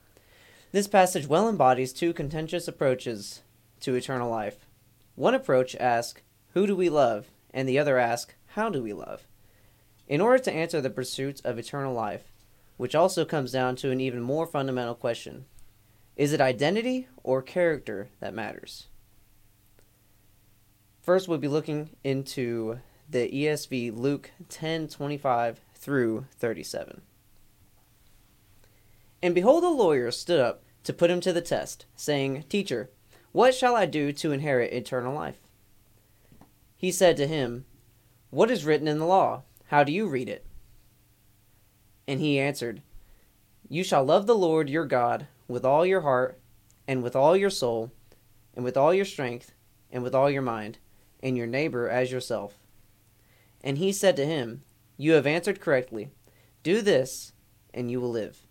This 0.72 0.88
passage 0.88 1.26
well 1.26 1.50
embodies 1.50 1.94
two 1.94 2.14
contentious 2.14 2.68
approaches 2.68 3.42
to 3.80 3.96
eternal 3.96 4.30
life. 4.30 4.68
One 5.16 5.34
approach 5.34 5.76
asks, 5.78 6.22
Who 6.54 6.68
do 6.68 6.76
we 6.76 6.90
love? 6.90 7.26
and 7.52 7.68
the 7.68 7.80
other 7.80 7.98
asks, 7.98 8.36
How 8.50 8.70
do 8.70 8.84
we 8.84 8.94
love? 8.94 9.24
In 10.08 10.22
order 10.22 10.44
to 10.44 10.54
answer 10.54 10.80
the 10.80 10.92
pursuit 10.92 11.42
of 11.44 11.58
eternal 11.58 11.96
life, 11.96 12.32
which 12.78 12.94
also 12.94 13.26
comes 13.26 13.52
down 13.52 13.78
to 13.78 13.90
an 13.90 14.00
even 14.00 14.22
more 14.22 14.46
fundamental 14.46 14.94
question 14.94 15.46
is 16.16 16.34
it 16.34 16.40
identity 16.40 17.08
or 17.24 17.42
character 17.42 18.10
that 18.20 18.36
matters? 18.36 18.90
First, 21.04 21.28
we'll 21.28 21.38
be 21.38 21.50
looking 21.50 21.90
into 22.06 22.80
the 23.10 23.28
ESV 23.28 23.92
Luke 23.92 24.32
10:25 24.48 25.58
through 25.76 26.26
37. 26.38 27.02
And 29.22 29.36
behold, 29.36 29.66
a 29.66 29.68
lawyer 29.68 30.12
stood 30.12 30.40
up 30.40 30.64
to 30.86 30.94
put 30.94 31.12
him 31.12 31.20
to 31.20 31.34
the 31.34 31.42
test, 31.42 31.86
saying, 31.98 32.46
Teacher, 32.48 32.90
what 33.34 33.54
shall 33.54 33.76
I 33.76 33.86
do 33.86 34.14
to 34.14 34.32
inherit 34.32 34.72
eternal 34.72 35.14
life? 35.14 35.40
He 36.78 36.90
said 36.90 37.18
to 37.18 37.28
him, 37.28 37.66
What 38.30 38.50
is 38.50 38.64
written 38.64 38.88
in 38.88 39.00
the 39.00 39.06
law? 39.06 39.44
How 39.68 39.84
do 39.84 39.92
you 39.92 40.08
read 40.08 40.30
it? 40.30 40.46
And 42.08 42.22
he 42.22 42.40
answered, 42.40 42.82
You 43.68 43.84
shall 43.84 44.06
love 44.06 44.26
the 44.26 44.36
Lord 44.36 44.70
your 44.70 44.86
God 44.86 45.28
with 45.50 45.66
all 45.66 45.86
your 45.86 46.02
heart, 46.02 46.40
and 46.88 47.04
with 47.04 47.16
all 47.16 47.36
your 47.36 47.50
soul, 47.50 47.92
and 48.54 48.64
with 48.64 48.78
all 48.78 48.94
your 48.94 49.06
strength, 49.06 49.52
and 49.92 50.02
with 50.02 50.16
all 50.16 50.30
your 50.30 50.42
mind, 50.42 50.78
and 51.24 51.36
your 51.38 51.48
neighbor 51.48 51.90
as 51.90 52.12
yourself. 52.12 52.60
And 53.64 53.78
he 53.78 53.92
said 53.92 54.16
to 54.18 54.26
him, 54.26 54.62
You 54.98 55.14
have 55.14 55.26
answered 55.26 55.62
correctly. 55.62 56.10
Do 56.62 56.82
this, 56.82 57.32
and 57.74 57.90
you 57.90 58.00
will 58.00 58.12
live. 58.12 58.46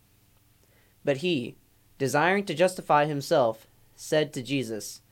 But 1.04 1.18
he, 1.18 1.56
desiring 1.98 2.44
to 2.46 2.54
justify 2.54 3.04
himself, 3.04 3.66
said 3.94 4.32
to 4.32 4.42
Jesus, 4.42 5.02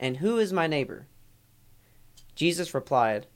And 0.00 0.16
who 0.16 0.38
is 0.38 0.52
my 0.52 0.66
neighbor? 0.66 1.06
Jesus 2.34 2.74
replied, 2.74 3.26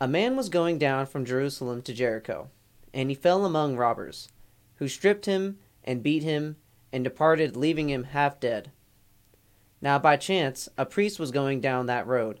A 0.00 0.08
man 0.08 0.36
was 0.36 0.48
going 0.48 0.78
down 0.78 1.06
from 1.06 1.24
Jerusalem 1.24 1.82
to 1.82 1.94
Jericho, 1.94 2.50
and 2.92 3.08
he 3.08 3.14
fell 3.14 3.44
among 3.44 3.76
robbers, 3.76 4.28
who 4.76 4.88
stripped 4.88 5.26
him 5.26 5.58
and 5.84 6.02
beat 6.02 6.24
him 6.24 6.56
and 6.92 7.04
departed, 7.04 7.56
leaving 7.56 7.88
him 7.88 8.04
half 8.04 8.40
dead. 8.40 8.72
Now 9.80 9.98
by 9.98 10.16
chance 10.16 10.68
a 10.76 10.84
priest 10.84 11.18
was 11.18 11.30
going 11.30 11.60
down 11.60 11.86
that 11.86 12.06
road, 12.06 12.40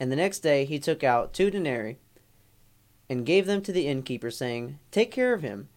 And 0.00 0.12
the 0.12 0.16
next 0.16 0.40
day 0.40 0.64
he 0.64 0.78
took 0.78 1.02
out 1.02 1.32
two 1.32 1.50
denarii, 1.50 1.98
and 3.08 3.26
gave 3.26 3.46
them 3.46 3.62
to 3.62 3.72
the 3.72 3.86
innkeeper, 3.86 4.30
saying, 4.30 4.78
Take 4.90 5.10
care 5.10 5.32
of 5.32 5.42
him, 5.42 5.68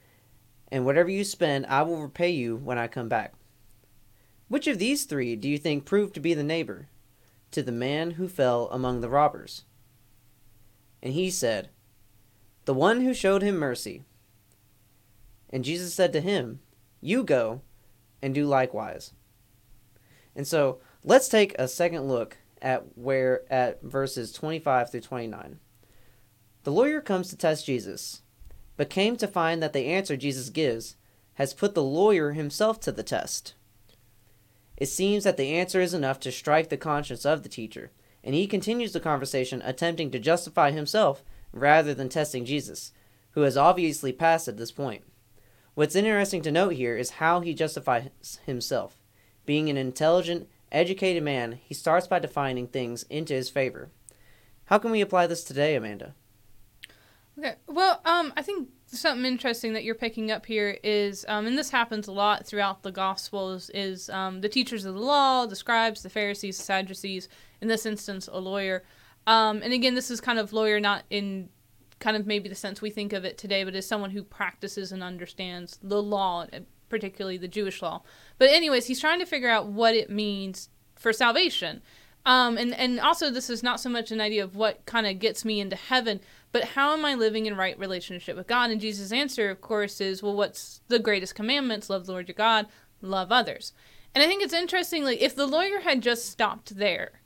and 0.69 0.85
whatever 0.85 1.09
you 1.09 1.23
spend 1.23 1.65
I 1.67 1.81
will 1.81 2.01
repay 2.01 2.29
you 2.29 2.57
when 2.57 2.77
I 2.77 2.87
come 2.87 3.07
back. 3.07 3.33
Which 4.47 4.67
of 4.67 4.79
these 4.79 5.05
three 5.05 5.35
do 5.35 5.47
you 5.47 5.57
think 5.57 5.85
proved 5.85 6.13
to 6.15 6.19
be 6.19 6.33
the 6.33 6.43
neighbor 6.43 6.89
to 7.51 7.63
the 7.63 7.71
man 7.71 8.11
who 8.11 8.27
fell 8.27 8.67
among 8.71 8.99
the 8.99 9.09
robbers? 9.09 9.63
And 11.01 11.13
he 11.13 11.29
said, 11.29 11.69
The 12.65 12.73
one 12.73 13.01
who 13.01 13.13
showed 13.13 13.41
him 13.41 13.55
mercy. 13.55 14.03
And 15.49 15.63
Jesus 15.63 15.93
said 15.93 16.13
to 16.13 16.21
him, 16.21 16.59
You 16.99 17.23
go 17.23 17.61
and 18.21 18.35
do 18.35 18.45
likewise. 18.45 19.13
And 20.35 20.45
so 20.45 20.79
let's 21.03 21.27
take 21.27 21.55
a 21.57 21.67
second 21.67 22.07
look 22.07 22.37
at 22.61 22.97
where 22.97 23.41
at 23.51 23.81
verses 23.81 24.31
25 24.31 24.91
through 24.91 25.01
29. 25.01 25.59
The 26.63 26.71
lawyer 26.71 27.01
comes 27.01 27.29
to 27.29 27.37
test 27.37 27.65
Jesus, 27.65 28.21
but 28.77 28.89
came 28.89 29.15
to 29.17 29.27
find 29.27 29.61
that 29.61 29.73
the 29.73 29.87
answer 29.87 30.15
Jesus 30.15 30.49
gives 30.49 30.95
has 31.35 31.53
put 31.53 31.73
the 31.73 31.83
lawyer 31.83 32.31
himself 32.31 32.79
to 32.81 32.91
the 32.91 33.03
test. 33.03 33.55
It 34.77 34.87
seems 34.87 35.23
that 35.23 35.37
the 35.37 35.53
answer 35.53 35.81
is 35.81 35.93
enough 35.93 36.19
to 36.21 36.31
strike 36.31 36.69
the 36.69 36.77
conscience 36.77 37.25
of 37.25 37.43
the 37.43 37.49
teacher, 37.49 37.91
and 38.23 38.35
he 38.35 38.47
continues 38.47 38.93
the 38.93 38.99
conversation, 38.99 39.61
attempting 39.63 40.11
to 40.11 40.19
justify 40.19 40.71
himself 40.71 41.23
rather 41.51 41.93
than 41.93 42.09
testing 42.09 42.45
Jesus, 42.45 42.91
who 43.31 43.41
has 43.41 43.57
obviously 43.57 44.11
passed 44.11 44.47
at 44.47 44.57
this 44.57 44.71
point. 44.71 45.03
What's 45.73 45.95
interesting 45.95 46.41
to 46.43 46.51
note 46.51 46.73
here 46.73 46.97
is 46.97 47.11
how 47.11 47.39
he 47.39 47.53
justifies 47.53 48.39
himself. 48.45 48.97
Being 49.45 49.69
an 49.69 49.77
intelligent, 49.77 50.49
educated 50.71 51.23
man, 51.23 51.59
he 51.63 51.73
starts 51.73 52.07
by 52.07 52.19
defining 52.19 52.67
things 52.67 53.03
into 53.03 53.33
his 53.33 53.49
favor. 53.49 53.89
How 54.65 54.77
can 54.77 54.91
we 54.91 55.01
apply 55.01 55.27
this 55.27 55.43
today, 55.43 55.75
Amanda? 55.75 56.15
Okay. 57.37 57.55
Well, 57.67 58.01
um, 58.05 58.33
I 58.35 58.41
think 58.41 58.69
something 58.87 59.25
interesting 59.25 59.73
that 59.73 59.83
you're 59.83 59.95
picking 59.95 60.31
up 60.31 60.45
here 60.45 60.77
is, 60.83 61.25
um, 61.27 61.47
and 61.47 61.57
this 61.57 61.69
happens 61.69 62.07
a 62.07 62.11
lot 62.11 62.45
throughout 62.45 62.83
the 62.83 62.91
Gospels, 62.91 63.69
is 63.73 64.09
um, 64.09 64.41
the 64.41 64.49
teachers 64.49 64.85
of 64.85 64.95
the 64.95 65.01
law, 65.01 65.45
the 65.45 65.55
scribes, 65.55 66.03
the 66.03 66.09
Pharisees, 66.09 66.57
the 66.57 66.63
Sadducees, 66.63 67.29
in 67.61 67.67
this 67.67 67.85
instance, 67.85 68.29
a 68.31 68.39
lawyer. 68.39 68.83
Um, 69.27 69.61
and 69.63 69.73
again, 69.73 69.95
this 69.95 70.11
is 70.11 70.19
kind 70.19 70.39
of 70.39 70.51
lawyer 70.51 70.79
not 70.79 71.03
in 71.09 71.49
kind 71.99 72.17
of 72.17 72.25
maybe 72.25 72.49
the 72.49 72.55
sense 72.55 72.81
we 72.81 72.89
think 72.89 73.13
of 73.13 73.23
it 73.23 73.37
today, 73.37 73.63
but 73.63 73.75
as 73.75 73.87
someone 73.87 74.11
who 74.11 74.23
practices 74.23 74.91
and 74.91 75.03
understands 75.03 75.79
the 75.81 76.01
law, 76.01 76.45
particularly 76.91 77.37
the 77.37 77.47
Jewish 77.47 77.81
law. 77.81 78.03
But 78.37 78.51
anyways, 78.51 78.85
he's 78.85 78.99
trying 78.99 79.17
to 79.17 79.25
figure 79.25 79.49
out 79.49 79.65
what 79.65 79.95
it 79.95 80.11
means 80.11 80.69
for 80.95 81.11
salvation. 81.11 81.81
Um, 82.23 82.57
and, 82.57 82.75
and 82.75 82.99
also, 82.99 83.31
this 83.31 83.49
is 83.49 83.63
not 83.63 83.79
so 83.79 83.89
much 83.89 84.11
an 84.11 84.21
idea 84.21 84.43
of 84.43 84.55
what 84.55 84.85
kind 84.85 85.07
of 85.07 85.17
gets 85.17 85.43
me 85.43 85.59
into 85.59 85.75
heaven, 85.75 86.19
but 86.51 86.65
how 86.75 86.93
am 86.93 87.03
I 87.03 87.15
living 87.15 87.47
in 87.47 87.57
right 87.57 87.79
relationship 87.79 88.37
with 88.37 88.45
God? 88.45 88.69
And 88.69 88.79
Jesus' 88.79 89.11
answer, 89.11 89.49
of 89.49 89.61
course, 89.61 89.99
is, 89.99 90.21
well, 90.21 90.35
what's 90.35 90.81
the 90.87 90.99
greatest 90.99 91.33
commandments? 91.33 91.89
Love 91.89 92.05
the 92.05 92.11
Lord 92.11 92.27
your 92.27 92.35
God, 92.35 92.67
love 93.01 93.31
others. 93.31 93.73
And 94.13 94.23
I 94.23 94.27
think 94.27 94.43
it's 94.43 94.53
interesting, 94.53 95.03
like, 95.03 95.19
if 95.19 95.35
the 95.35 95.47
lawyer 95.47 95.79
had 95.79 96.03
just 96.03 96.29
stopped 96.29 96.75
there, 96.75 97.21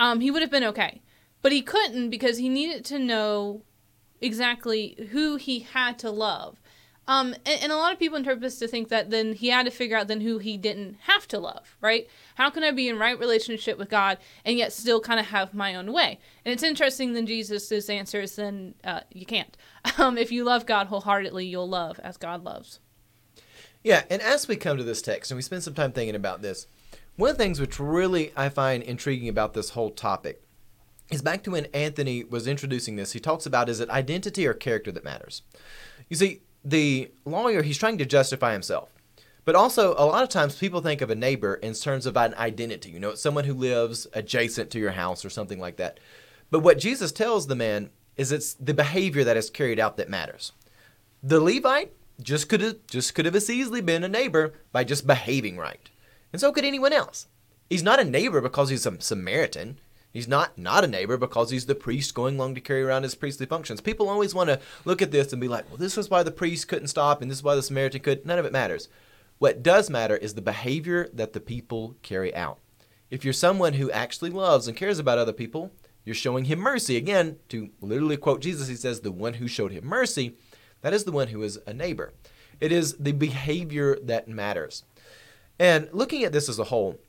um, 0.00 0.20
he 0.20 0.32
would 0.32 0.42
have 0.42 0.50
been 0.50 0.64
okay. 0.64 1.02
But 1.42 1.52
he 1.52 1.62
couldn't 1.62 2.10
because 2.10 2.38
he 2.38 2.48
needed 2.48 2.84
to 2.86 2.98
know 2.98 3.62
exactly 4.20 5.08
who 5.12 5.36
he 5.36 5.60
had 5.60 5.98
to 6.00 6.10
love. 6.10 6.60
Um, 7.06 7.34
and, 7.44 7.62
and, 7.64 7.72
a 7.72 7.76
lot 7.76 7.92
of 7.92 7.98
people 7.98 8.16
interpret 8.16 8.40
this 8.40 8.58
to 8.60 8.68
think 8.68 8.88
that 8.88 9.10
then 9.10 9.34
he 9.34 9.48
had 9.48 9.66
to 9.66 9.70
figure 9.70 9.96
out 9.96 10.08
then 10.08 10.22
who 10.22 10.38
he 10.38 10.56
didn't 10.56 10.96
have 11.02 11.28
to 11.28 11.38
love, 11.38 11.76
right? 11.82 12.08
How 12.36 12.48
can 12.48 12.62
I 12.62 12.70
be 12.70 12.88
in 12.88 12.98
right 12.98 13.18
relationship 13.18 13.76
with 13.76 13.90
God 13.90 14.16
and 14.42 14.56
yet 14.56 14.72
still 14.72 15.00
kind 15.00 15.20
of 15.20 15.26
have 15.26 15.52
my 15.52 15.74
own 15.74 15.92
way? 15.92 16.18
And 16.44 16.52
it's 16.52 16.62
interesting 16.62 17.12
then 17.12 17.26
Jesus' 17.26 17.90
answer 17.90 18.22
is 18.22 18.36
then 18.36 18.74
uh, 18.84 19.00
you 19.12 19.26
can't. 19.26 19.56
Um, 19.98 20.16
if 20.16 20.32
you 20.32 20.44
love 20.44 20.64
God 20.64 20.86
wholeheartedly, 20.86 21.44
you'll 21.44 21.68
love 21.68 22.00
as 22.02 22.16
God 22.16 22.42
loves. 22.42 22.80
Yeah, 23.82 24.04
and 24.08 24.22
as 24.22 24.48
we 24.48 24.56
come 24.56 24.78
to 24.78 24.82
this 24.82 25.02
text 25.02 25.30
and 25.30 25.36
we 25.36 25.42
spend 25.42 25.62
some 25.62 25.74
time 25.74 25.92
thinking 25.92 26.14
about 26.14 26.40
this, 26.40 26.66
one 27.16 27.30
of 27.30 27.36
the 27.36 27.44
things 27.44 27.60
which 27.60 27.78
really 27.78 28.32
I 28.34 28.48
find 28.48 28.82
intriguing 28.82 29.28
about 29.28 29.52
this 29.52 29.70
whole 29.70 29.90
topic 29.90 30.42
is 31.10 31.20
back 31.20 31.42
to 31.44 31.50
when 31.50 31.66
Anthony 31.66 32.24
was 32.24 32.46
introducing 32.46 32.96
this. 32.96 33.12
He 33.12 33.20
talks 33.20 33.44
about 33.44 33.68
is 33.68 33.78
it 33.78 33.90
identity 33.90 34.46
or 34.46 34.54
character 34.54 34.90
that 34.90 35.04
matters? 35.04 35.42
You 36.08 36.16
see, 36.16 36.40
the 36.64 37.10
lawyer, 37.24 37.62
he's 37.62 37.78
trying 37.78 37.98
to 37.98 38.06
justify 38.06 38.52
himself. 38.52 38.88
But 39.44 39.54
also, 39.54 39.92
a 39.98 40.06
lot 40.06 40.22
of 40.22 40.30
times 40.30 40.56
people 40.56 40.80
think 40.80 41.02
of 41.02 41.10
a 41.10 41.14
neighbor 41.14 41.54
in 41.56 41.74
terms 41.74 42.06
of 42.06 42.16
an 42.16 42.34
identity. 42.34 42.90
You 42.90 43.00
know, 43.00 43.10
it's 43.10 43.20
someone 43.20 43.44
who 43.44 43.52
lives 43.52 44.06
adjacent 44.14 44.70
to 44.70 44.78
your 44.78 44.92
house 44.92 45.24
or 45.24 45.30
something 45.30 45.60
like 45.60 45.76
that. 45.76 46.00
But 46.50 46.60
what 46.60 46.78
Jesus 46.78 47.12
tells 47.12 47.46
the 47.46 47.54
man 47.54 47.90
is 48.16 48.32
it's 48.32 48.54
the 48.54 48.72
behavior 48.72 49.24
that 49.24 49.36
is 49.36 49.50
carried 49.50 49.78
out 49.78 49.96
that 49.98 50.08
matters. 50.08 50.52
The 51.22 51.40
Levite 51.40 51.92
just 52.22 52.48
could 52.48 52.60
have 52.60 52.76
just 52.86 53.14
could 53.14 53.24
have 53.24 53.34
as 53.34 53.50
easily 53.50 53.80
been 53.80 54.04
a 54.04 54.08
neighbor 54.08 54.54
by 54.72 54.84
just 54.84 55.06
behaving 55.06 55.58
right. 55.58 55.90
And 56.32 56.40
so 56.40 56.52
could 56.52 56.64
anyone 56.64 56.92
else. 56.92 57.26
He's 57.68 57.82
not 57.82 58.00
a 58.00 58.04
neighbor 58.04 58.40
because 58.40 58.70
he's 58.70 58.86
a 58.86 59.00
Samaritan. 59.00 59.78
He's 60.14 60.28
not 60.28 60.56
not 60.56 60.84
a 60.84 60.86
neighbor 60.86 61.16
because 61.16 61.50
he's 61.50 61.66
the 61.66 61.74
priest 61.74 62.14
going 62.14 62.36
along 62.36 62.54
to 62.54 62.60
carry 62.60 62.82
around 62.82 63.02
his 63.02 63.16
priestly 63.16 63.46
functions. 63.46 63.80
People 63.80 64.08
always 64.08 64.32
want 64.32 64.48
to 64.48 64.60
look 64.84 65.02
at 65.02 65.10
this 65.10 65.32
and 65.32 65.40
be 65.40 65.48
like, 65.48 65.68
well, 65.68 65.76
this 65.76 65.98
is 65.98 66.08
why 66.08 66.22
the 66.22 66.30
priest 66.30 66.68
couldn't 66.68 66.86
stop 66.86 67.20
and 67.20 67.28
this 67.28 67.38
is 67.38 67.44
why 67.44 67.56
the 67.56 67.62
Samaritan 67.64 68.00
could. 68.00 68.24
None 68.24 68.38
of 68.38 68.44
it 68.44 68.52
matters. 68.52 68.88
What 69.38 69.64
does 69.64 69.90
matter 69.90 70.16
is 70.16 70.34
the 70.34 70.40
behavior 70.40 71.08
that 71.12 71.32
the 71.32 71.40
people 71.40 71.96
carry 72.02 72.32
out. 72.32 72.60
If 73.10 73.24
you're 73.24 73.32
someone 73.32 73.72
who 73.72 73.90
actually 73.90 74.30
loves 74.30 74.68
and 74.68 74.76
cares 74.76 75.00
about 75.00 75.18
other 75.18 75.32
people, 75.32 75.72
you're 76.04 76.14
showing 76.14 76.44
him 76.44 76.60
mercy. 76.60 76.96
Again, 76.96 77.38
to 77.48 77.70
literally 77.80 78.16
quote 78.16 78.40
Jesus, 78.40 78.68
he 78.68 78.76
says, 78.76 79.00
the 79.00 79.10
one 79.10 79.34
who 79.34 79.48
showed 79.48 79.72
him 79.72 79.84
mercy, 79.84 80.36
that 80.82 80.94
is 80.94 81.02
the 81.02 81.12
one 81.12 81.28
who 81.28 81.42
is 81.42 81.58
a 81.66 81.74
neighbor. 81.74 82.12
It 82.60 82.70
is 82.70 82.98
the 82.98 83.12
behavior 83.12 83.98
that 84.04 84.28
matters. 84.28 84.84
And 85.58 85.88
looking 85.92 86.22
at 86.22 86.32
this 86.32 86.48
as 86.48 86.60
a 86.60 86.64
whole, 86.64 87.00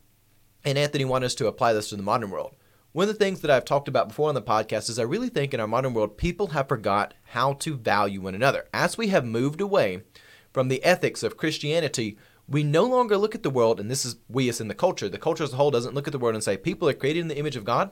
and 0.63 0.75
Anthony 0.79 1.05
wanted 1.05 1.27
us 1.27 1.35
to 1.35 1.45
apply 1.45 1.73
this 1.73 1.89
to 1.89 1.97
the 1.97 2.01
modern 2.01 2.31
world 2.31 2.55
one 2.95 3.09
of 3.09 3.13
the 3.13 3.25
things 3.25 3.41
that 3.41 3.51
I've 3.51 3.65
talked 3.65 3.89
about 3.89 4.07
before 4.07 4.29
on 4.29 4.35
the 4.35 4.41
podcast 4.41 4.89
is 4.89 4.97
I 4.97 5.03
really 5.03 5.27
think 5.27 5.53
in 5.53 5.59
our 5.59 5.67
modern 5.67 5.93
world, 5.93 6.15
people 6.15 6.47
have 6.47 6.69
forgot 6.69 7.13
how 7.25 7.51
to 7.55 7.75
value 7.75 8.21
one 8.21 8.35
another. 8.35 8.69
As 8.73 8.97
we 8.97 9.09
have 9.09 9.25
moved 9.25 9.59
away 9.59 10.03
from 10.53 10.69
the 10.69 10.81
ethics 10.81 11.21
of 11.21 11.35
Christianity, 11.35 12.17
we 12.47 12.63
no 12.63 12.85
longer 12.85 13.17
look 13.17 13.35
at 13.35 13.43
the 13.43 13.49
world, 13.49 13.81
and 13.81 13.91
this 13.91 14.05
is 14.05 14.15
we 14.29 14.47
as 14.47 14.61
in 14.61 14.69
the 14.69 14.73
culture. 14.73 15.09
The 15.09 15.17
culture 15.17 15.43
as 15.43 15.51
a 15.51 15.57
whole 15.57 15.71
doesn't 15.71 15.93
look 15.93 16.07
at 16.07 16.13
the 16.13 16.17
world 16.17 16.35
and 16.35 16.43
say, 16.43 16.55
people 16.55 16.87
are 16.87 16.93
created 16.93 17.19
in 17.19 17.27
the 17.27 17.37
image 17.37 17.57
of 17.57 17.65
God. 17.65 17.91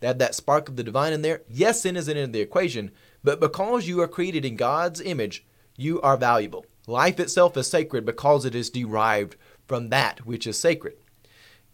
They 0.00 0.08
have 0.08 0.18
that 0.18 0.34
spark 0.34 0.68
of 0.68 0.74
the 0.74 0.82
divine 0.82 1.12
in 1.12 1.22
there. 1.22 1.42
Yes, 1.48 1.82
sin 1.82 1.96
is 1.96 2.08
in 2.08 2.32
the 2.32 2.40
equation, 2.40 2.90
but 3.22 3.38
because 3.38 3.86
you 3.86 4.00
are 4.00 4.08
created 4.08 4.44
in 4.44 4.56
God's 4.56 5.00
image, 5.00 5.46
you 5.76 6.00
are 6.00 6.16
valuable. 6.16 6.66
Life 6.88 7.20
itself 7.20 7.56
is 7.56 7.70
sacred 7.70 8.04
because 8.04 8.44
it 8.44 8.56
is 8.56 8.68
derived 8.68 9.36
from 9.68 9.90
that 9.90 10.26
which 10.26 10.44
is 10.48 10.58
sacred. 10.58 10.96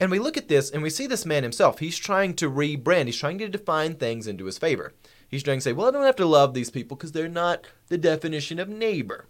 And 0.00 0.11
we 0.11 0.19
look 0.19 0.38
at 0.38 0.49
this 0.49 0.71
and 0.71 0.83
we 0.83 0.88
see 0.88 1.07
this 1.07 1.26
man 1.26 1.42
himself. 1.42 1.78
He's 1.78 1.99
trying 1.99 2.35
to 2.37 2.50
rebrand, 2.50 3.07
he's 3.07 3.19
trying 3.19 3.38
to 3.38 3.49
define 3.49 3.95
things 3.95 4.26
into 4.26 4.47
his 4.47 4.59
favor. 4.59 4.95
He's 5.28 5.42
trying 5.42 5.59
to 5.59 5.62
say, 5.62 5.73
well, 5.73 5.87
I 5.87 5.90
don't 5.92 6.07
have 6.07 6.16
to 6.16 6.26
love 6.26 6.54
these 6.54 6.71
people 6.71 6.97
because 6.97 7.12
they're 7.12 7.28
not 7.28 7.66
the 7.88 7.99
definition 7.99 8.59
of 8.59 8.69
neighbor. 8.69 9.26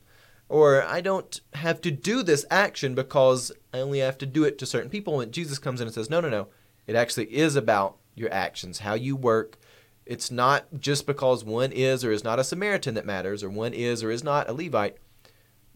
Or 0.48 0.82
I 0.82 1.00
don't 1.00 1.40
have 1.54 1.80
to 1.82 1.90
do 1.90 2.22
this 2.22 2.46
action 2.50 2.94
because 2.94 3.52
I 3.74 3.80
only 3.80 3.98
have 3.98 4.16
to 4.18 4.26
do 4.26 4.44
it 4.44 4.58
to 4.58 4.66
certain 4.66 4.90
people. 4.90 5.20
And 5.20 5.30
Jesus 5.32 5.58
comes 5.58 5.80
in 5.80 5.86
and 5.86 5.94
says, 5.94 6.08
no, 6.08 6.20
no, 6.20 6.30
no. 6.30 6.48
It 6.86 6.96
actually 6.96 7.26
is 7.26 7.54
about 7.54 7.98
your 8.14 8.32
actions, 8.32 8.80
how 8.80 8.94
you 8.94 9.14
work. 9.14 9.58
It's 10.06 10.30
not 10.30 10.66
just 10.80 11.06
because 11.06 11.44
one 11.44 11.70
is 11.70 12.04
or 12.04 12.10
is 12.10 12.24
not 12.24 12.38
a 12.38 12.44
Samaritan 12.44 12.94
that 12.94 13.06
matters, 13.06 13.44
or 13.44 13.50
one 13.50 13.72
is 13.72 14.02
or 14.02 14.10
is 14.10 14.24
not 14.24 14.48
a 14.48 14.52
Levite. 14.52 14.96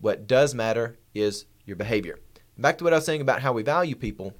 What 0.00 0.26
does 0.26 0.54
matter 0.54 0.98
is 1.14 1.46
your 1.64 1.76
behavior. 1.76 2.18
Back 2.58 2.78
to 2.78 2.84
what 2.84 2.92
I 2.92 2.96
was 2.96 3.04
saying 3.04 3.20
about 3.20 3.42
how 3.42 3.52
we 3.52 3.62
value 3.62 3.94
people. 3.94 4.34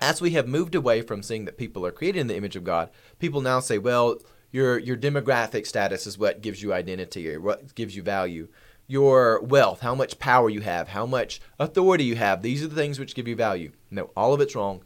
As 0.00 0.20
we 0.20 0.30
have 0.30 0.46
moved 0.46 0.74
away 0.74 1.02
from 1.02 1.22
seeing 1.22 1.44
that 1.44 1.58
people 1.58 1.84
are 1.84 1.90
created 1.90 2.20
in 2.20 2.26
the 2.28 2.36
image 2.36 2.56
of 2.56 2.64
God, 2.64 2.90
people 3.18 3.40
now 3.40 3.60
say, 3.60 3.78
well, 3.78 4.18
your 4.50 4.78
your 4.78 4.96
demographic 4.96 5.66
status 5.66 6.06
is 6.06 6.18
what 6.18 6.40
gives 6.40 6.62
you 6.62 6.72
identity 6.72 7.30
or 7.32 7.40
what 7.40 7.74
gives 7.74 7.96
you 7.96 8.02
value. 8.02 8.48
Your 8.86 9.42
wealth, 9.42 9.80
how 9.80 9.94
much 9.94 10.18
power 10.18 10.48
you 10.48 10.62
have, 10.62 10.88
how 10.88 11.04
much 11.04 11.40
authority 11.58 12.04
you 12.04 12.16
have, 12.16 12.40
these 12.40 12.62
are 12.64 12.68
the 12.68 12.74
things 12.74 12.98
which 12.98 13.14
give 13.14 13.28
you 13.28 13.36
value. 13.36 13.72
No, 13.90 14.10
all 14.16 14.32
of 14.32 14.40
it's 14.40 14.54
wrong. 14.54 14.82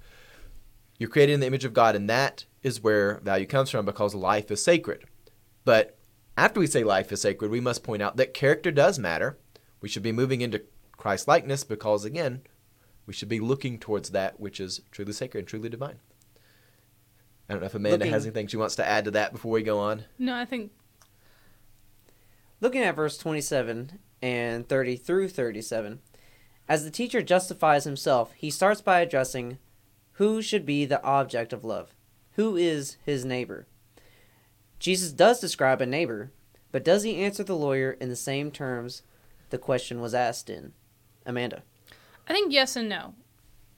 You're 0.99 1.09
created 1.09 1.35
in 1.35 1.41
the 1.41 1.47
image 1.47 1.65
of 1.65 1.75
God, 1.75 1.95
and 1.95 2.11
that 2.11 2.45
is 2.63 2.83
where 2.83 3.21
value 3.21 3.47
comes 3.47 3.71
from 3.71 3.87
because 3.87 4.15
life 4.15 4.51
is 4.51 4.63
sacred. 4.63 5.05
But 5.65 5.97
after 6.37 6.59
we 6.59 6.67
say 6.67 6.83
life 6.83 7.13
is 7.13 7.21
sacred, 7.21 7.51
we 7.51 7.61
must 7.61 7.85
point 7.85 8.03
out 8.03 8.17
that 8.17 8.35
character 8.35 8.73
does 8.73 8.99
matter. 8.99 9.39
We 9.81 9.89
should 9.89 10.03
be 10.03 10.13
moving 10.13 10.41
into 10.41 10.63
Christ 10.97 11.29
likeness 11.29 11.63
because, 11.63 12.05
again, 12.05 12.43
we 13.13 13.15
should 13.15 13.29
be 13.29 13.41
looking 13.41 13.79
towards 13.79 14.09
that 14.09 14.41
which 14.41 14.59
is 14.59 14.81
truly 14.91 15.13
sacred 15.13 15.41
and 15.41 15.47
truly 15.47 15.69
divine. 15.69 15.97
I 17.47 17.53
don't 17.53 17.61
know 17.61 17.67
if 17.67 17.75
Amanda 17.75 17.99
Looking- 17.99 18.11
has 18.15 18.25
anything 18.25 18.47
she 18.47 18.57
wants 18.57 18.75
to 18.77 18.89
add 18.89 19.05
to 19.05 19.11
that 19.11 19.33
before 19.33 19.53
we 19.53 19.63
go 19.63 19.79
on. 19.79 20.07
No, 20.19 20.35
I 20.35 20.47
think 20.47 20.73
Looking 22.63 22.81
at 22.85 22.97
verse 22.97 23.19
27 23.19 23.99
and 24.23 24.67
30 24.67 24.97
through 24.97 25.29
37, 25.29 26.01
as 26.67 26.85
the 26.85 26.91
teacher 26.91 27.21
justifies 27.21 27.85
himself, 27.85 28.33
he 28.33 28.49
starts 28.51 28.81
by 28.81 29.01
addressing 29.01 29.59
who 30.13 30.41
should 30.41 30.65
be 30.65 30.87
the 30.87 31.03
object 31.03 31.53
of 31.53 31.65
love. 31.65 31.95
Who 32.37 32.57
is 32.57 32.97
his 33.05 33.27
neighbor? 33.27 33.67
Jesus 34.79 35.13
does 35.13 35.39
describe 35.39 35.83
a 35.83 35.87
neighbor, 35.87 36.31
but 36.71 36.83
does 36.85 37.03
he 37.03 37.17
answer 37.23 37.45
the 37.45 37.57
lawyer 37.57 37.91
in 37.91 38.09
the 38.09 38.17
same 38.17 38.51
terms 38.51 39.03
the 39.51 39.59
question 39.59 40.01
was 40.01 40.15
asked 40.15 40.49
in? 40.49 40.73
Amanda. 41.27 41.63
I 42.27 42.33
think 42.33 42.53
yes 42.53 42.77
and 42.77 42.89
no. 42.89 43.15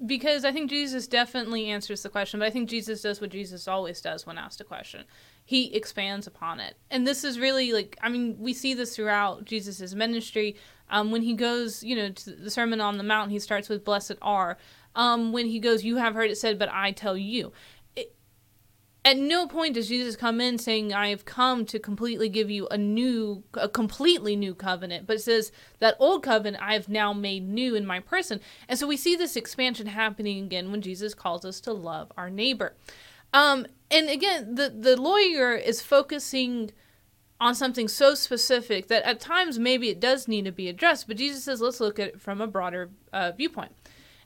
Because 0.04 0.44
I 0.44 0.52
think 0.52 0.70
Jesus 0.70 1.06
definitely 1.06 1.66
answers 1.66 2.02
the 2.02 2.08
question, 2.08 2.40
but 2.40 2.46
I 2.46 2.50
think 2.50 2.68
Jesus 2.68 3.02
does 3.02 3.20
what 3.20 3.30
Jesus 3.30 3.68
always 3.68 4.00
does 4.00 4.26
when 4.26 4.38
asked 4.38 4.60
a 4.60 4.64
question. 4.64 5.04
He 5.44 5.74
expands 5.74 6.26
upon 6.26 6.58
it. 6.58 6.76
And 6.90 7.06
this 7.06 7.22
is 7.22 7.38
really 7.38 7.72
like, 7.72 7.96
I 8.02 8.08
mean, 8.08 8.36
we 8.38 8.52
see 8.52 8.74
this 8.74 8.96
throughout 8.96 9.44
Jesus' 9.44 9.94
ministry. 9.94 10.56
Um, 10.90 11.10
when 11.10 11.22
he 11.22 11.34
goes, 11.34 11.82
you 11.82 11.94
know, 11.96 12.10
to 12.10 12.30
the 12.30 12.50
Sermon 12.50 12.80
on 12.80 12.98
the 12.98 13.04
Mount, 13.04 13.30
he 13.30 13.38
starts 13.38 13.68
with, 13.68 13.84
Blessed 13.84 14.16
are. 14.20 14.58
Um, 14.96 15.32
when 15.32 15.46
he 15.46 15.58
goes, 15.58 15.84
You 15.84 15.96
have 15.96 16.14
heard 16.14 16.30
it 16.30 16.38
said, 16.38 16.58
but 16.58 16.68
I 16.70 16.90
tell 16.92 17.16
you. 17.16 17.52
At 19.06 19.18
no 19.18 19.46
point 19.46 19.75
does 19.75 19.88
Jesus 19.88 20.16
come 20.16 20.40
in 20.40 20.56
saying, 20.56 20.94
I 20.94 21.08
have 21.08 21.26
come 21.26 21.66
to 21.66 21.78
completely 21.78 22.30
give 22.30 22.50
you 22.50 22.66
a 22.68 22.78
new, 22.78 23.44
a 23.52 23.68
completely 23.68 24.34
new 24.34 24.54
covenant, 24.54 25.06
but 25.06 25.20
says 25.20 25.52
that 25.78 25.96
old 25.99 26.23
covenant 26.23 26.62
I 26.62 26.73
have 26.73 26.88
now 26.88 27.12
made 27.12 27.46
new 27.46 27.75
in 27.75 27.84
my 27.84 28.00
person. 28.00 28.40
And 28.66 28.78
so 28.78 28.87
we 28.87 28.96
see 28.96 29.14
this 29.14 29.37
expansion 29.37 29.88
happening 29.88 30.42
again 30.42 30.70
when 30.70 30.80
Jesus 30.80 31.12
calls 31.12 31.44
us 31.44 31.61
to 31.61 31.73
love 31.75 32.12
our 32.16 32.30
neighbor. 32.30 32.76
Um, 33.34 33.66
and 33.90 34.08
again, 34.08 34.54
the, 34.54 34.70
the 34.70 34.99
lawyer 34.99 35.52
is 35.54 35.82
focusing 35.82 36.70
on 37.40 37.54
something 37.54 37.88
so 37.88 38.14
specific 38.14 38.88
that 38.88 39.02
at 39.02 39.20
times 39.20 39.58
maybe 39.58 39.90
it 39.90 40.00
does 40.00 40.28
need 40.28 40.46
to 40.46 40.52
be 40.52 40.68
addressed, 40.68 41.06
but 41.08 41.18
Jesus 41.18 41.44
says, 41.44 41.61
let's 41.61 41.80
look 41.80 41.99
at 41.99 42.08
it 42.08 42.20
from 42.23 42.40
a 42.40 42.46
broader 42.46 42.90
uh, 43.12 43.32
viewpoint. 43.32 43.73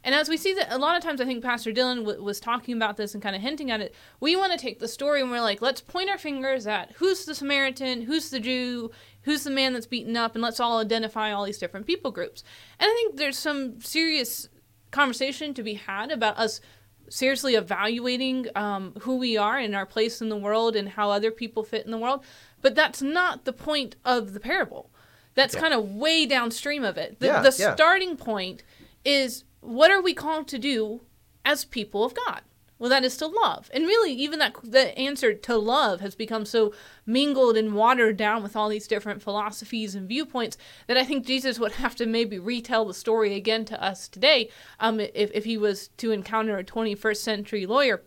And 0.09 0.15
as 0.15 0.31
we 0.31 0.39
see 0.39 0.55
that 0.55 0.73
a 0.73 0.79
lot 0.79 0.97
of 0.97 1.03
times, 1.03 1.21
I 1.21 1.27
think 1.27 1.45
Pastor 1.45 1.71
Dylan 1.71 1.99
w- 1.99 2.23
was 2.23 2.41
talking 2.41 2.75
about 2.75 2.97
this 2.97 3.13
and 3.13 3.23
kind 3.23 3.37
of 3.37 3.43
hinting 3.43 3.71
at 3.71 3.83
it. 3.83 3.95
We 4.21 4.37
want 4.37 4.53
to 4.53 4.59
take 4.59 4.79
the 4.79 4.89
story 4.89 5.21
and 5.21 5.31
we're 5.31 5.43
like, 5.43 5.61
let's 5.61 5.83
point 5.83 6.09
our 6.09 6.17
fingers 6.17 6.67
at 6.67 6.93
who's 6.93 7.27
the 7.27 7.35
Samaritan, 7.35 8.01
who's 8.01 8.31
the 8.31 8.41
Jew, 8.41 8.91
who's 9.25 9.45
the 9.45 9.51
man 9.51 9.75
that's 9.75 9.87
beaten 9.87 10.17
up, 10.17 10.35
and 10.35 10.41
let's 10.41 10.61
all 10.61 10.79
identify 10.79 11.31
all 11.31 11.45
these 11.45 11.59
different 11.59 11.87
people 11.87 12.11
groups. 12.11 12.43
And 12.81 12.89
I 12.91 12.95
think 12.95 13.17
there's 13.19 13.37
some 13.37 13.83
serious 13.83 14.49
conversation 14.93 15.53
to 15.53 15.63
be 15.63 15.75
had 15.75 16.11
about 16.11 16.39
us 16.39 16.63
seriously 17.11 17.55
evaluating 17.55 18.47
um, 18.55 18.95
who 19.03 19.17
we 19.19 19.37
are 19.37 19.59
and 19.59 19.75
our 19.77 19.85
place 19.85 20.23
in 20.23 20.31
the 20.31 20.37
world 20.39 20.75
and 20.75 20.89
how 20.89 21.11
other 21.11 21.31
people 21.31 21.65
fit 21.65 21.85
in 21.85 21.91
the 21.91 21.99
world. 21.99 22.25
But 22.63 22.75
that's 22.75 23.03
not 23.03 23.45
the 23.45 23.53
point 23.53 23.97
of 24.07 24.33
the 24.33 24.41
parable. 24.41 24.89
That's 25.35 25.55
Yeah. 25.55 25.61
kind 25.61 25.75
of 25.75 25.91
way 25.91 26.25
downstream 26.25 26.83
of 26.83 26.97
it. 26.97 27.21
The, 27.21 27.27
Yeah, 27.27 27.43
the 27.43 27.55
yeah. 27.59 27.75
starting 27.75 28.17
point 28.17 28.63
is 29.05 29.45
what 29.61 29.91
are 29.91 30.03
we 30.03 30.15
called 30.15 30.49
to 30.49 30.59
do 30.59 31.03
as 31.45 31.65
people 31.65 32.05
of 32.05 32.15
God? 32.15 32.43
Well, 32.79 32.91
that 32.91 33.05
is 33.05 33.17
to 33.17 33.27
love. 33.27 33.71
And 33.75 33.87
really, 33.87 34.13
even 34.13 34.39
that 34.39 34.55
the 34.63 34.97
answer 34.97 35.35
to 35.35 35.57
love 35.57 36.01
has 36.01 36.15
become 36.15 36.45
so 36.45 36.73
mingled 37.05 37.57
and 37.57 37.75
watered 37.75 38.17
down 38.17 38.43
with 38.43 38.55
all 38.55 38.69
these 38.69 38.87
different 38.87 39.21
philosophies 39.21 39.97
and 39.97 40.09
viewpoints 40.09 40.57
that 40.87 40.97
I 40.97 41.05
think 41.05 41.27
Jesus 41.27 41.59
would 41.59 41.73
have 41.73 41.97
to 41.97 42.07
maybe 42.07 42.39
retell 42.39 42.85
the 42.85 42.95
story 42.95 43.35
again 43.35 43.65
to 43.67 43.83
us 43.83 44.09
today 44.09 44.49
um, 44.79 45.01
if, 45.01 45.31
if 45.35 45.45
he 45.45 45.59
was 45.59 45.89
to 45.97 46.13
encounter 46.13 46.57
a 46.57 46.65
21st 46.65 47.17
century 47.17 47.67
lawyer. 47.67 48.03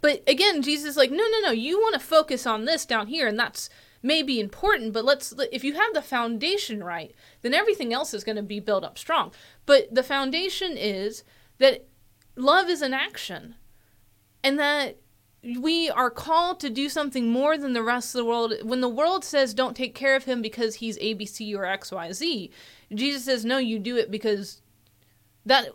But 0.00 0.22
again, 0.28 0.62
Jesus 0.62 0.90
is 0.90 0.96
like, 0.96 1.10
no, 1.10 1.24
no, 1.28 1.40
no, 1.42 1.50
you 1.50 1.78
want 1.80 1.94
to 1.94 2.00
focus 2.00 2.46
on 2.46 2.64
this 2.64 2.86
down 2.86 3.08
here, 3.08 3.26
and 3.26 3.38
that's 3.38 3.68
maybe 4.02 4.40
important, 4.40 4.92
but 4.92 5.04
let's, 5.04 5.32
if 5.52 5.62
you 5.64 5.74
have 5.74 5.94
the 5.94 6.02
foundation 6.02 6.82
right, 6.82 7.14
then 7.42 7.54
everything 7.54 7.92
else 7.92 8.12
is 8.12 8.24
going 8.24 8.36
to 8.36 8.42
be 8.42 8.60
built 8.60 8.84
up 8.84 8.98
strong. 8.98 9.32
But 9.66 9.94
the 9.94 10.02
foundation 10.02 10.76
is 10.76 11.24
that 11.58 11.86
love 12.36 12.68
is 12.68 12.82
an 12.82 12.94
action, 12.94 13.54
and 14.42 14.58
that 14.58 14.98
we 15.42 15.90
are 15.90 16.10
called 16.10 16.60
to 16.60 16.70
do 16.70 16.88
something 16.88 17.28
more 17.28 17.58
than 17.58 17.72
the 17.72 17.82
rest 17.82 18.14
of 18.14 18.20
the 18.20 18.24
world. 18.24 18.54
When 18.62 18.80
the 18.80 18.88
world 18.88 19.24
says 19.24 19.54
don't 19.54 19.76
take 19.76 19.94
care 19.94 20.14
of 20.14 20.24
him 20.24 20.40
because 20.40 20.76
he's 20.76 20.98
ABC 20.98 21.54
or 21.54 21.62
XYZ, 21.62 22.50
Jesus 22.94 23.24
says, 23.24 23.44
no, 23.44 23.58
you 23.58 23.78
do 23.78 23.96
it 23.96 24.10
because 24.10 24.62
that, 25.44 25.68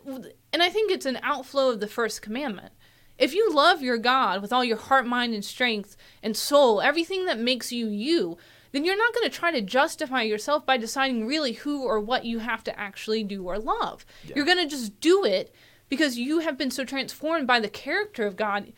and 0.53 0.63
I 0.63 0.69
think 0.69 0.91
it's 0.91 1.05
an 1.05 1.19
outflow 1.21 1.69
of 1.71 1.79
the 1.79 1.87
first 1.87 2.21
commandment. 2.21 2.71
If 3.17 3.33
you 3.33 3.51
love 3.51 3.81
your 3.81 3.97
God 3.97 4.41
with 4.41 4.53
all 4.53 4.63
your 4.63 4.77
heart, 4.77 5.07
mind, 5.07 5.33
and 5.33 5.43
strength 5.43 5.97
and 6.21 6.35
soul, 6.35 6.81
everything 6.81 7.25
that 7.25 7.39
makes 7.39 7.71
you 7.71 7.87
you, 7.87 8.37
then 8.71 8.85
you're 8.85 8.97
not 8.97 9.13
going 9.13 9.29
to 9.29 9.35
try 9.35 9.51
to 9.51 9.61
justify 9.61 10.21
yourself 10.21 10.65
by 10.65 10.77
deciding 10.77 11.25
really 11.25 11.53
who 11.53 11.83
or 11.83 11.99
what 11.99 12.25
you 12.25 12.39
have 12.39 12.63
to 12.65 12.79
actually 12.79 13.23
do 13.23 13.43
or 13.43 13.57
love. 13.57 14.05
You're 14.35 14.45
going 14.45 14.57
to 14.57 14.67
just 14.67 14.99
do 14.99 15.25
it 15.25 15.53
because 15.89 16.17
you 16.17 16.39
have 16.39 16.57
been 16.57 16.71
so 16.71 16.83
transformed 16.83 17.47
by 17.47 17.59
the 17.59 17.69
character 17.69 18.25
of 18.25 18.35
God. 18.35 18.73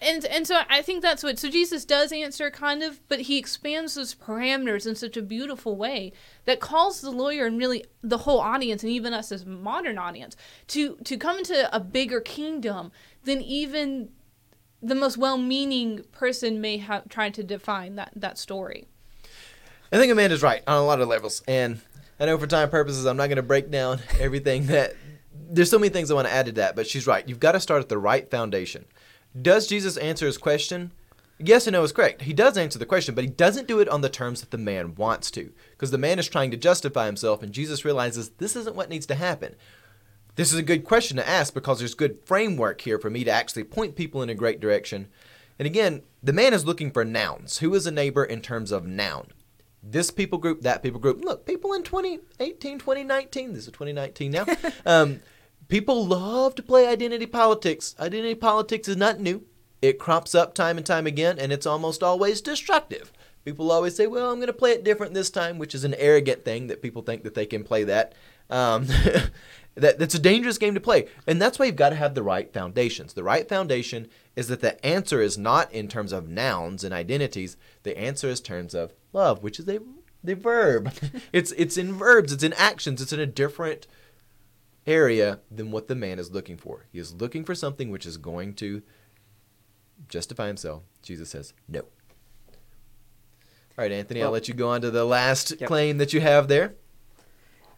And 0.00 0.24
and 0.24 0.46
so 0.46 0.62
I 0.68 0.82
think 0.82 1.00
that's 1.00 1.22
what 1.22 1.38
so 1.38 1.48
Jesus 1.48 1.84
does 1.84 2.12
answer 2.12 2.50
kind 2.50 2.82
of, 2.82 3.06
but 3.08 3.20
he 3.20 3.38
expands 3.38 3.94
those 3.94 4.14
parameters 4.14 4.86
in 4.86 4.96
such 4.96 5.16
a 5.16 5.22
beautiful 5.22 5.76
way 5.76 6.12
that 6.44 6.60
calls 6.60 7.00
the 7.00 7.10
lawyer 7.10 7.46
and 7.46 7.56
really 7.56 7.84
the 8.02 8.18
whole 8.18 8.40
audience 8.40 8.82
and 8.82 8.90
even 8.90 9.14
us 9.14 9.30
as 9.30 9.46
modern 9.46 9.96
audience 9.96 10.36
to 10.68 10.96
to 11.04 11.16
come 11.16 11.38
into 11.38 11.74
a 11.74 11.78
bigger 11.78 12.20
kingdom 12.20 12.90
than 13.24 13.40
even 13.42 14.10
the 14.82 14.94
most 14.94 15.18
well-meaning 15.18 16.04
person 16.12 16.60
may 16.60 16.78
have 16.78 17.08
tried 17.08 17.34
to 17.34 17.44
define 17.44 17.96
that 17.96 18.12
that 18.16 18.38
story. 18.38 18.88
I 19.92 19.98
think 19.98 20.12
Amanda's 20.12 20.42
right 20.42 20.62
on 20.66 20.76
a 20.76 20.84
lot 20.84 21.00
of 21.00 21.08
levels, 21.08 21.42
and 21.48 21.80
I 22.18 22.26
know 22.26 22.38
for 22.38 22.46
time 22.46 22.70
purposes, 22.70 23.06
I'm 23.06 23.16
not 23.16 23.26
going 23.26 23.36
to 23.36 23.42
break 23.42 23.70
down 23.70 24.00
everything 24.20 24.66
that. 24.66 24.94
There's 25.52 25.70
so 25.70 25.80
many 25.80 25.90
things 25.90 26.10
I 26.10 26.14
want 26.14 26.28
to 26.28 26.34
add 26.34 26.46
to 26.46 26.52
that, 26.52 26.76
but 26.76 26.86
she's 26.86 27.08
right. 27.08 27.28
You've 27.28 27.40
got 27.40 27.52
to 27.52 27.60
start 27.60 27.82
at 27.82 27.88
the 27.88 27.98
right 27.98 28.30
foundation. 28.30 28.84
Does 29.40 29.66
Jesus 29.66 29.96
answer 29.96 30.26
his 30.26 30.38
question? 30.38 30.92
Yes 31.42 31.66
and 31.66 31.72
no 31.72 31.82
is 31.82 31.92
correct. 31.92 32.22
He 32.22 32.32
does 32.32 32.56
answer 32.56 32.78
the 32.78 32.86
question, 32.86 33.14
but 33.14 33.24
he 33.24 33.30
doesn't 33.30 33.66
do 33.66 33.80
it 33.80 33.88
on 33.88 34.02
the 34.02 34.08
terms 34.08 34.40
that 34.40 34.50
the 34.50 34.58
man 34.58 34.94
wants 34.94 35.30
to, 35.32 35.52
because 35.72 35.90
the 35.90 35.98
man 35.98 36.18
is 36.18 36.28
trying 36.28 36.50
to 36.50 36.56
justify 36.56 37.06
himself, 37.06 37.42
and 37.42 37.52
Jesus 37.52 37.84
realizes 37.84 38.30
this 38.30 38.54
isn't 38.54 38.76
what 38.76 38.90
needs 38.90 39.06
to 39.06 39.14
happen. 39.14 39.56
This 40.40 40.54
is 40.54 40.58
a 40.58 40.62
good 40.62 40.84
question 40.84 41.18
to 41.18 41.28
ask 41.28 41.52
because 41.52 41.80
there's 41.80 41.92
good 41.92 42.24
framework 42.24 42.80
here 42.80 42.98
for 42.98 43.10
me 43.10 43.24
to 43.24 43.30
actually 43.30 43.64
point 43.64 43.94
people 43.94 44.22
in 44.22 44.30
a 44.30 44.34
great 44.34 44.58
direction. 44.58 45.08
And 45.58 45.66
again, 45.66 46.00
the 46.22 46.32
man 46.32 46.54
is 46.54 46.64
looking 46.64 46.90
for 46.92 47.04
nouns. 47.04 47.58
Who 47.58 47.74
is 47.74 47.86
a 47.86 47.90
neighbor 47.90 48.24
in 48.24 48.40
terms 48.40 48.72
of 48.72 48.86
noun? 48.86 49.34
This 49.82 50.10
people 50.10 50.38
group, 50.38 50.62
that 50.62 50.82
people 50.82 50.98
group. 50.98 51.22
Look, 51.22 51.44
people 51.44 51.74
in 51.74 51.82
2018, 51.82 52.78
2019, 52.78 53.52
this 53.52 53.66
is 53.66 53.72
2019 53.72 54.32
now. 54.32 54.46
um, 54.86 55.20
people 55.68 56.06
love 56.06 56.54
to 56.54 56.62
play 56.62 56.86
identity 56.86 57.26
politics. 57.26 57.94
Identity 58.00 58.34
politics 58.34 58.88
is 58.88 58.96
not 58.96 59.20
new. 59.20 59.44
It 59.82 59.98
crops 59.98 60.34
up 60.34 60.54
time 60.54 60.78
and 60.78 60.86
time 60.86 61.06
again, 61.06 61.38
and 61.38 61.52
it's 61.52 61.66
almost 61.66 62.02
always 62.02 62.40
destructive. 62.40 63.12
People 63.44 63.70
always 63.70 63.94
say, 63.94 64.06
"Well, 64.06 64.30
I'm 64.30 64.36
going 64.36 64.46
to 64.46 64.54
play 64.54 64.72
it 64.72 64.84
different 64.84 65.12
this 65.12 65.28
time," 65.28 65.58
which 65.58 65.74
is 65.74 65.84
an 65.84 65.94
arrogant 65.94 66.46
thing 66.46 66.68
that 66.68 66.80
people 66.80 67.02
think 67.02 67.24
that 67.24 67.34
they 67.34 67.46
can 67.46 67.62
play 67.62 67.84
that. 67.84 68.14
Um, 68.50 68.86
that 69.74 69.98
that's 69.98 70.14
a 70.14 70.18
dangerous 70.18 70.58
game 70.58 70.74
to 70.74 70.80
play, 70.80 71.08
and 71.26 71.40
that's 71.40 71.58
why 71.58 71.66
you've 71.66 71.76
got 71.76 71.90
to 71.90 71.96
have 71.96 72.14
the 72.14 72.22
right 72.22 72.52
foundations. 72.52 73.14
The 73.14 73.22
right 73.22 73.48
foundation 73.48 74.08
is 74.36 74.48
that 74.48 74.60
the 74.60 74.84
answer 74.84 75.22
is 75.22 75.38
not 75.38 75.72
in 75.72 75.88
terms 75.88 76.12
of 76.12 76.28
nouns 76.28 76.84
and 76.84 76.92
identities. 76.92 77.56
The 77.82 77.98
answer 77.98 78.28
is 78.28 78.40
terms 78.40 78.74
of 78.74 78.92
love, 79.12 79.42
which 79.42 79.58
is 79.58 79.68
a 79.68 79.80
the 80.22 80.34
verb. 80.34 80.92
it's 81.32 81.52
it's 81.52 81.76
in 81.76 81.94
verbs. 81.94 82.32
It's 82.32 82.44
in 82.44 82.52
actions. 82.54 83.00
It's 83.00 83.12
in 83.12 83.20
a 83.20 83.26
different 83.26 83.86
area 84.86 85.40
than 85.50 85.70
what 85.70 85.88
the 85.88 85.94
man 85.94 86.18
is 86.18 86.30
looking 86.30 86.56
for. 86.56 86.86
He 86.92 86.98
is 86.98 87.14
looking 87.14 87.44
for 87.44 87.54
something 87.54 87.90
which 87.90 88.06
is 88.06 88.16
going 88.16 88.54
to 88.54 88.82
justify 90.08 90.46
himself. 90.46 90.82
Jesus 91.02 91.30
says 91.30 91.52
no. 91.68 91.80
All 91.80 93.84
right, 93.84 93.92
Anthony, 93.92 94.22
I'll 94.22 94.30
let 94.30 94.48
you 94.48 94.54
go 94.54 94.68
on 94.68 94.80
to 94.82 94.90
the 94.90 95.04
last 95.04 95.52
Yep. 95.58 95.68
claim 95.68 95.98
that 95.98 96.12
you 96.12 96.20
have 96.20 96.48
there. 96.48 96.74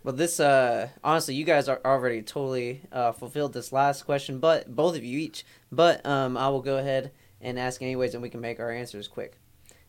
Well, 0.04 0.14
this 0.14 0.40
uh, 0.40 0.88
honestly, 1.04 1.34
you 1.34 1.44
guys 1.44 1.68
are 1.68 1.80
already 1.84 2.22
totally 2.22 2.82
uh, 2.90 3.12
fulfilled 3.12 3.52
this 3.52 3.72
last 3.72 4.02
question, 4.02 4.40
but 4.40 4.74
both 4.74 4.96
of 4.96 5.04
you 5.04 5.18
each. 5.18 5.44
But 5.70 6.04
um, 6.04 6.36
I 6.36 6.48
will 6.48 6.62
go 6.62 6.78
ahead 6.78 7.12
and 7.40 7.58
ask 7.58 7.80
anyways, 7.82 8.14
and 8.14 8.22
we 8.22 8.30
can 8.30 8.40
make 8.40 8.58
our 8.58 8.72
answers 8.72 9.06
quick. 9.06 9.38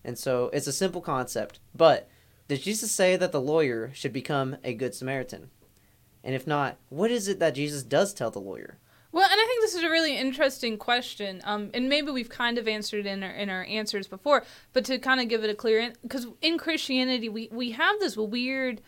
And 0.04 0.18
so 0.18 0.50
it's 0.54 0.68
a 0.68 0.74
simple 0.74 1.02
concept. 1.02 1.60
But 1.74 2.10
did 2.48 2.62
Jesus 2.62 2.92
say 2.92 3.16
that 3.16 3.32
the 3.32 3.42
lawyer 3.42 3.92
should 3.94 4.14
become 4.14 4.58
a 4.64 4.74
good 4.74 4.94
Samaritan? 4.94 5.50
And 6.24 6.36
if 6.36 6.46
not, 6.46 6.78
what 6.90 7.12
is 7.12 7.28
it 7.28 7.40
that 7.40 7.56
Jesus 7.56 7.84
does 7.84 8.14
tell 8.14 8.32
the 8.32 8.40
lawyer? 8.40 8.78
Well, 9.12 9.30
and 9.30 9.40
I 9.40 9.46
think 9.46 9.62
this 9.62 9.76
is 9.76 9.84
a 9.84 9.90
really 9.90 10.18
interesting 10.18 10.78
question, 10.78 11.40
um, 11.44 11.70
and 11.76 11.88
maybe 11.88 12.10
we've 12.10 12.30
kind 12.30 12.58
of 12.58 12.68
answered 12.68 13.06
in 13.06 13.22
our 13.22 13.30
in 13.30 13.48
our 13.48 13.64
answers 13.66 14.08
before, 14.08 14.44
but 14.74 14.86
to 14.86 14.98
kind 14.98 15.22
of 15.22 15.28
give 15.28 15.44
it 15.44 15.52
a 15.52 15.56
clear, 15.56 15.94
because 16.02 16.26
in 16.42 16.58
Christianity 16.58 17.30
we 17.30 17.48
we 17.52 17.72
have 17.72 18.00
this 18.00 18.18
weird 18.18 18.82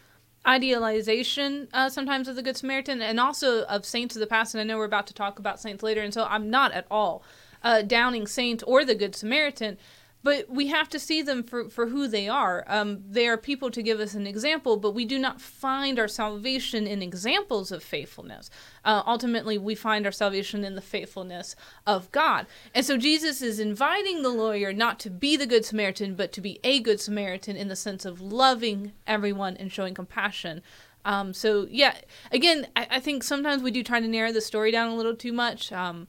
idealization 0.47 1.67
uh, 1.73 1.89
sometimes 1.89 2.27
of 2.27 2.35
the 2.35 2.43
Good 2.43 2.57
Samaritan, 2.57 3.01
and 3.01 3.19
also 3.19 3.63
of 3.63 3.85
saints 3.85 4.15
of 4.15 4.19
the 4.19 4.27
past. 4.27 4.53
And 4.53 4.61
I 4.61 4.63
know 4.63 4.77
we're 4.77 4.85
about 4.85 5.07
to 5.07 5.13
talk 5.13 5.39
about 5.39 5.59
saints 5.59 5.83
later, 5.83 6.01
and 6.01 6.13
so 6.13 6.25
I'm 6.25 6.49
not 6.49 6.71
at 6.71 6.85
all 6.89 7.23
uh, 7.63 7.81
downing 7.81 8.27
saints 8.27 8.63
or 8.63 8.85
the 8.85 8.95
Good 8.95 9.15
Samaritan. 9.15 9.77
But 10.25 10.49
we 10.49 10.65
have 10.69 10.89
to 10.89 10.97
see 10.97 11.21
them 11.21 11.43
for, 11.43 11.69
for 11.69 11.85
who 11.85 12.07
they 12.07 12.27
are. 12.27 12.65
Um, 12.65 13.03
they 13.07 13.27
are 13.27 13.37
people 13.37 13.69
to 13.69 13.83
give 13.83 13.99
us 13.99 14.15
an 14.15 14.25
example, 14.25 14.75
but 14.75 14.95
we 14.95 15.05
do 15.05 15.19
not 15.19 15.39
find 15.39 15.99
our 15.99 16.07
salvation 16.07 16.87
in 16.87 17.03
examples 17.03 17.71
of 17.71 17.83
faithfulness. 17.83 18.49
Uh, 18.83 19.03
ultimately, 19.05 19.59
we 19.59 19.75
find 19.75 20.03
our 20.03 20.11
salvation 20.11 20.63
in 20.63 20.73
the 20.73 20.81
faithfulness 20.81 21.55
of 21.85 22.11
God. 22.11 22.47
And 22.73 22.83
so 22.83 22.97
Jesus 22.97 23.43
is 23.43 23.59
inviting 23.59 24.23
the 24.23 24.29
lawyer 24.29 24.73
not 24.73 24.99
to 25.01 25.11
be 25.11 25.37
the 25.37 25.45
Good 25.45 25.63
Samaritan, 25.63 26.15
but 26.15 26.31
to 26.31 26.41
be 26.41 26.59
a 26.63 26.79
Good 26.79 26.99
Samaritan 26.99 27.55
in 27.55 27.67
the 27.67 27.75
sense 27.75 28.03
of 28.03 28.19
loving 28.19 28.93
everyone 29.05 29.55
and 29.57 29.71
showing 29.71 29.93
compassion. 29.93 30.63
Um, 31.05 31.35
so, 31.35 31.67
yeah, 31.69 31.97
again, 32.31 32.65
I, 32.75 32.87
I 32.89 32.99
think 32.99 33.21
sometimes 33.21 33.61
we 33.61 33.69
do 33.69 33.83
try 33.83 33.99
to 33.99 34.07
narrow 34.07 34.31
the 34.31 34.41
story 34.41 34.71
down 34.71 34.89
a 34.89 34.95
little 34.95 35.15
too 35.15 35.33
much. 35.33 35.71
Um, 35.71 36.07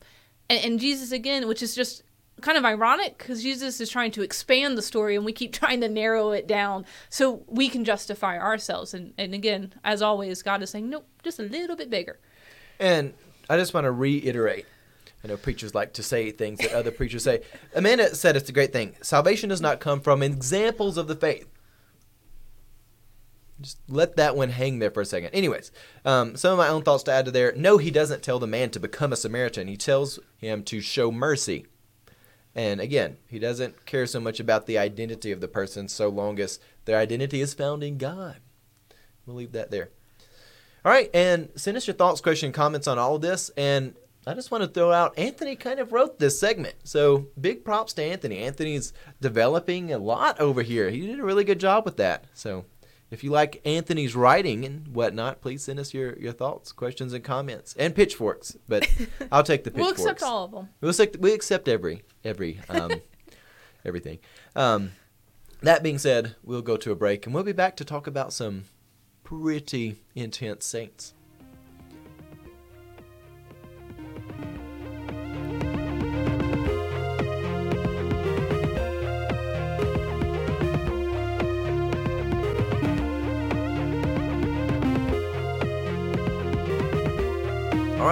and, 0.49 0.65
and 0.65 0.81
Jesus, 0.81 1.13
again, 1.13 1.47
which 1.49 1.63
is 1.63 1.75
just 1.75 2.03
kind 2.41 2.59
of 2.59 2.65
ironic 2.65 3.19
because 3.19 3.43
Jesus 3.43 3.81
is 3.81 3.89
trying 3.89 4.11
to 4.13 4.23
expand 4.23 4.77
the 4.77 4.83
story 4.83 5.17
and 5.17 5.25
we 5.25 5.33
keep 5.33 5.53
trying 5.55 5.81
to 5.81 5.89
narrow 5.89 6.33
it 6.33 6.47
down 6.47 6.85
so 7.09 7.45
we 7.47 7.69
can 7.69 7.85
justify 7.85 8.39
ourselves. 8.39 8.95
And, 8.95 9.15
and 9.19 9.35
again, 9.35 9.75
as 9.85 10.03
always, 10.03 10.43
God 10.43 10.63
is 10.63 10.71
saying, 10.71 10.91
nope, 10.91 11.07
just 11.23 11.39
a 11.39 11.43
little 11.43 11.77
bit 11.77 11.91
bigger. 11.91 12.19
And 12.79 13.15
I 13.49 13.57
just 13.57 13.73
want 13.73 13.85
to 13.85 13.91
reiterate. 13.91 14.67
I 15.25 15.29
know 15.29 15.37
preachers 15.37 15.75
like 15.75 15.95
to 15.95 16.03
say 16.03 16.31
things 16.31 16.61
that 16.61 16.73
other 16.73 16.91
preachers 16.91 17.25
say. 17.25 17.43
Amanda 17.75 18.15
said 18.15 18.37
it's 18.37 18.49
a 18.49 18.53
great 18.53 18.73
thing. 18.73 18.95
Salvation 19.03 19.49
does 19.49 19.61
not 19.61 19.81
come 19.81 20.01
from 20.01 20.23
examples 20.23 20.97
of 20.97 21.09
the 21.09 21.17
faith. 21.17 21.49
Just 23.61 23.79
let 23.89 24.17
that 24.17 24.37
one 24.37 24.51
hang 24.51 24.79
there 24.79 24.91
for 24.91 25.01
a 25.01 25.07
second. 25.07 25.31
Anyways, 25.31 25.73
um, 26.05 26.37
some 26.37 26.53
of 26.53 26.59
my 26.59 26.69
own 26.69 26.83
thoughts 26.83 27.03
to 27.05 27.13
add 27.13 27.25
to 27.25 27.31
there. 27.31 27.55
No, 27.57 27.79
he 27.79 27.91
doesn't 27.91 28.23
tell 28.23 28.39
the 28.39 28.47
man 28.47 28.71
to 28.71 28.81
become 28.81 29.13
a 29.13 29.17
Samaritan. 29.17 29.67
He 29.67 29.79
tells 29.79 30.19
him 30.37 30.63
to 30.65 30.83
show 30.83 31.11
mercy. 31.11 31.65
And 32.57 32.81
again, 32.81 33.19
he 33.29 33.39
doesn't 33.39 33.85
care 33.85 34.07
so 34.07 34.19
much 34.19 34.41
about 34.41 34.67
the 34.67 34.79
identity 34.79 35.31
of 35.31 35.43
the 35.43 35.47
person 35.47 35.89
so 35.89 36.09
long 36.09 36.41
as 36.41 36.59
their 36.87 36.97
identity 36.97 37.43
is 37.43 37.53
found 37.53 37.85
in 37.85 37.99
God. 37.99 38.39
We'll 39.27 39.37
leave 39.37 39.53
that 39.53 39.71
there. 39.71 39.91
All 40.83 40.91
right, 40.91 41.11
and 41.13 41.51
send 41.55 41.77
us 41.77 41.87
your 41.87 41.95
thoughts, 41.95 42.23
questions, 42.23 42.55
comments 42.55 42.89
on 42.89 42.99
all 42.99 43.19
this. 43.19 43.51
And 43.59 43.95
I 44.27 44.33
just 44.33 44.51
want 44.51 44.65
to 44.65 44.69
throw 44.69 44.91
out 44.91 45.19
Anthony 45.19 45.55
kind 45.55 45.81
of 45.81 45.93
wrote 45.93 46.19
this 46.19 46.41
segment. 46.41 46.77
So 46.85 47.27
big 47.39 47.63
props 47.63 47.93
to 47.95 48.03
Anthony. 48.03 48.39
Anthony's 48.39 48.95
developing 49.21 49.93
a 49.93 49.99
lot 49.99 50.41
over 50.41 50.63
here. 50.63 50.89
He 50.89 51.07
did 51.07 51.21
a 51.21 51.25
really 51.25 51.45
good 51.45 51.61
job 51.61 51.85
with 51.85 51.99
that. 51.99 52.25
So 52.33 52.65
if 53.17 53.25
you 53.25 53.31
like 53.31 53.63
Anthony's 53.65 54.15
writing 54.15 54.67
and 54.67 54.89
whatnot, 54.89 55.41
please 55.41 55.65
send 55.65 55.79
us 55.79 55.95
your, 55.95 56.19
your 56.19 56.35
thoughts, 56.35 56.71
questions, 56.71 57.15
and 57.15 57.25
comments. 57.25 57.75
And 57.79 57.95
pitchforks. 57.95 58.59
But 58.69 58.87
I'll 59.33 59.43
take 59.43 59.65
the 59.65 59.71
pitchforks. 59.71 60.01
We'll 60.01 60.11
accept 60.11 60.23
all 60.23 60.45
of 60.45 60.51
them. 60.51 60.69
We'll 60.83 60.91
accept, 60.91 61.17
we 61.17 61.33
accept 61.33 61.67
every 61.67 62.03
every 62.25 62.61
um, 62.69 63.01
everything. 63.87 64.19
Um, 64.55 64.93
that 65.63 65.83
being 65.83 65.97
said, 65.97 66.37
we'll 66.43 66.61
go 66.61 66.77
to 66.77 66.93
a 66.93 66.95
break 66.95 67.25
and 67.25 67.35
we'll 67.35 67.43
be 67.43 67.53
back 67.53 67.75
to 67.79 67.87
talk 67.87 68.07
about 68.07 68.35
some 68.35 68.65
pretty 69.25 69.97
intense 70.15 70.67
saints. 70.67 71.15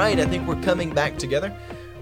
Right, 0.05 0.21
I 0.21 0.27
think 0.27 0.47
we're 0.47 0.61
coming 0.61 0.93
back 0.93 1.17
together. 1.17 1.51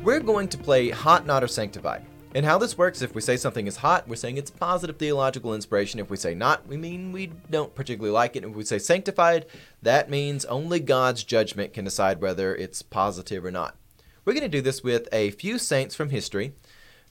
We're 0.02 0.18
going 0.18 0.48
to 0.48 0.58
play 0.58 0.90
Hot, 0.90 1.24
Not, 1.24 1.44
or 1.44 1.46
Sanctified. 1.46 2.04
And 2.34 2.44
how 2.44 2.58
this 2.58 2.76
works, 2.76 3.00
if 3.00 3.14
we 3.14 3.20
say 3.20 3.36
something 3.36 3.68
is 3.68 3.76
hot, 3.76 4.08
we're 4.08 4.16
saying 4.16 4.38
it's 4.38 4.50
positive 4.50 4.96
theological 4.96 5.54
inspiration. 5.54 6.00
If 6.00 6.10
we 6.10 6.16
say 6.16 6.34
not, 6.34 6.66
we 6.66 6.76
mean 6.76 7.12
we 7.12 7.30
don't 7.48 7.72
particularly 7.76 8.12
like 8.12 8.34
it. 8.34 8.42
If 8.42 8.56
we 8.56 8.64
say 8.64 8.80
sanctified, 8.80 9.46
that 9.82 10.10
means 10.10 10.44
only 10.46 10.80
God's 10.80 11.22
judgment 11.22 11.74
can 11.74 11.84
decide 11.84 12.20
whether 12.20 12.56
it's 12.56 12.82
positive 12.82 13.44
or 13.44 13.52
not. 13.52 13.76
We're 14.24 14.32
going 14.32 14.42
to 14.42 14.48
do 14.48 14.62
this 14.62 14.82
with 14.82 15.08
a 15.12 15.30
few 15.30 15.56
saints 15.56 15.94
from 15.94 16.10
history 16.10 16.54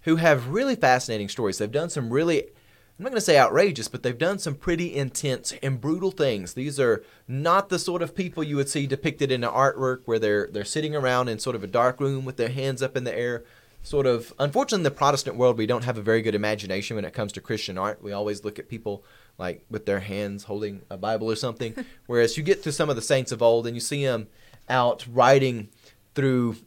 who 0.01 0.17
have 0.17 0.49
really 0.49 0.75
fascinating 0.75 1.29
stories. 1.29 1.57
They've 1.57 1.71
done 1.71 1.89
some 1.89 2.11
really, 2.11 2.49
I'm 3.01 3.05
not 3.05 3.13
going 3.13 3.17
to 3.17 3.25
say 3.25 3.39
outrageous, 3.39 3.87
but 3.87 4.03
they've 4.03 4.15
done 4.15 4.37
some 4.37 4.53
pretty 4.53 4.95
intense 4.95 5.55
and 5.63 5.81
brutal 5.81 6.11
things. 6.11 6.53
These 6.53 6.79
are 6.79 7.03
not 7.27 7.69
the 7.69 7.79
sort 7.79 8.03
of 8.03 8.13
people 8.13 8.43
you 8.43 8.57
would 8.57 8.69
see 8.69 8.85
depicted 8.85 9.31
in 9.31 9.43
an 9.43 9.49
artwork 9.49 10.01
where 10.05 10.19
they're 10.19 10.47
they're 10.51 10.63
sitting 10.63 10.95
around 10.95 11.27
in 11.27 11.39
sort 11.39 11.55
of 11.55 11.63
a 11.63 11.67
dark 11.67 11.99
room 11.99 12.25
with 12.25 12.37
their 12.37 12.49
hands 12.49 12.83
up 12.83 12.95
in 12.95 13.03
the 13.03 13.17
air. 13.17 13.43
Sort 13.81 14.05
of, 14.05 14.31
unfortunately, 14.37 14.81
in 14.81 14.83
the 14.83 14.91
Protestant 14.91 15.35
world, 15.35 15.57
we 15.57 15.65
don't 15.65 15.83
have 15.83 15.97
a 15.97 16.03
very 16.03 16.21
good 16.21 16.35
imagination 16.35 16.95
when 16.95 17.03
it 17.03 17.11
comes 17.15 17.31
to 17.31 17.41
Christian 17.41 17.75
art. 17.75 18.03
We 18.03 18.11
always 18.11 18.43
look 18.43 18.59
at 18.59 18.69
people 18.69 19.03
like 19.39 19.65
with 19.67 19.87
their 19.87 20.01
hands 20.01 20.43
holding 20.43 20.83
a 20.91 20.97
Bible 20.97 21.31
or 21.31 21.35
something. 21.35 21.73
Whereas 22.05 22.37
you 22.37 22.43
get 22.43 22.61
to 22.61 22.71
some 22.71 22.91
of 22.91 22.95
the 22.95 23.01
saints 23.01 23.31
of 23.31 23.41
old 23.41 23.65
and 23.65 23.75
you 23.75 23.81
see 23.81 24.05
them 24.05 24.27
out 24.69 25.07
riding 25.11 25.69
through 26.13 26.57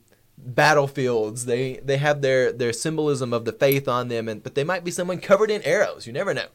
battlefields. 0.45 1.47
They 1.47 1.79
they 1.79 1.97
have 1.97 2.21
their 2.21 2.53
their 2.53 2.73
symbolism 2.73 3.33
of 3.33 3.45
the 3.45 3.53
faith 3.53 3.89
on 3.89 4.09
them, 4.09 4.29
and 4.29 4.43
but 4.43 4.55
they 4.55 4.65
might 4.65 4.85
be 4.85 4.91
someone 4.91 5.19
covered 5.19 5.51
in 5.51 5.63
arrows. 5.63 6.07
You 6.07 6.13
never 6.13 6.35
know. 6.35 6.49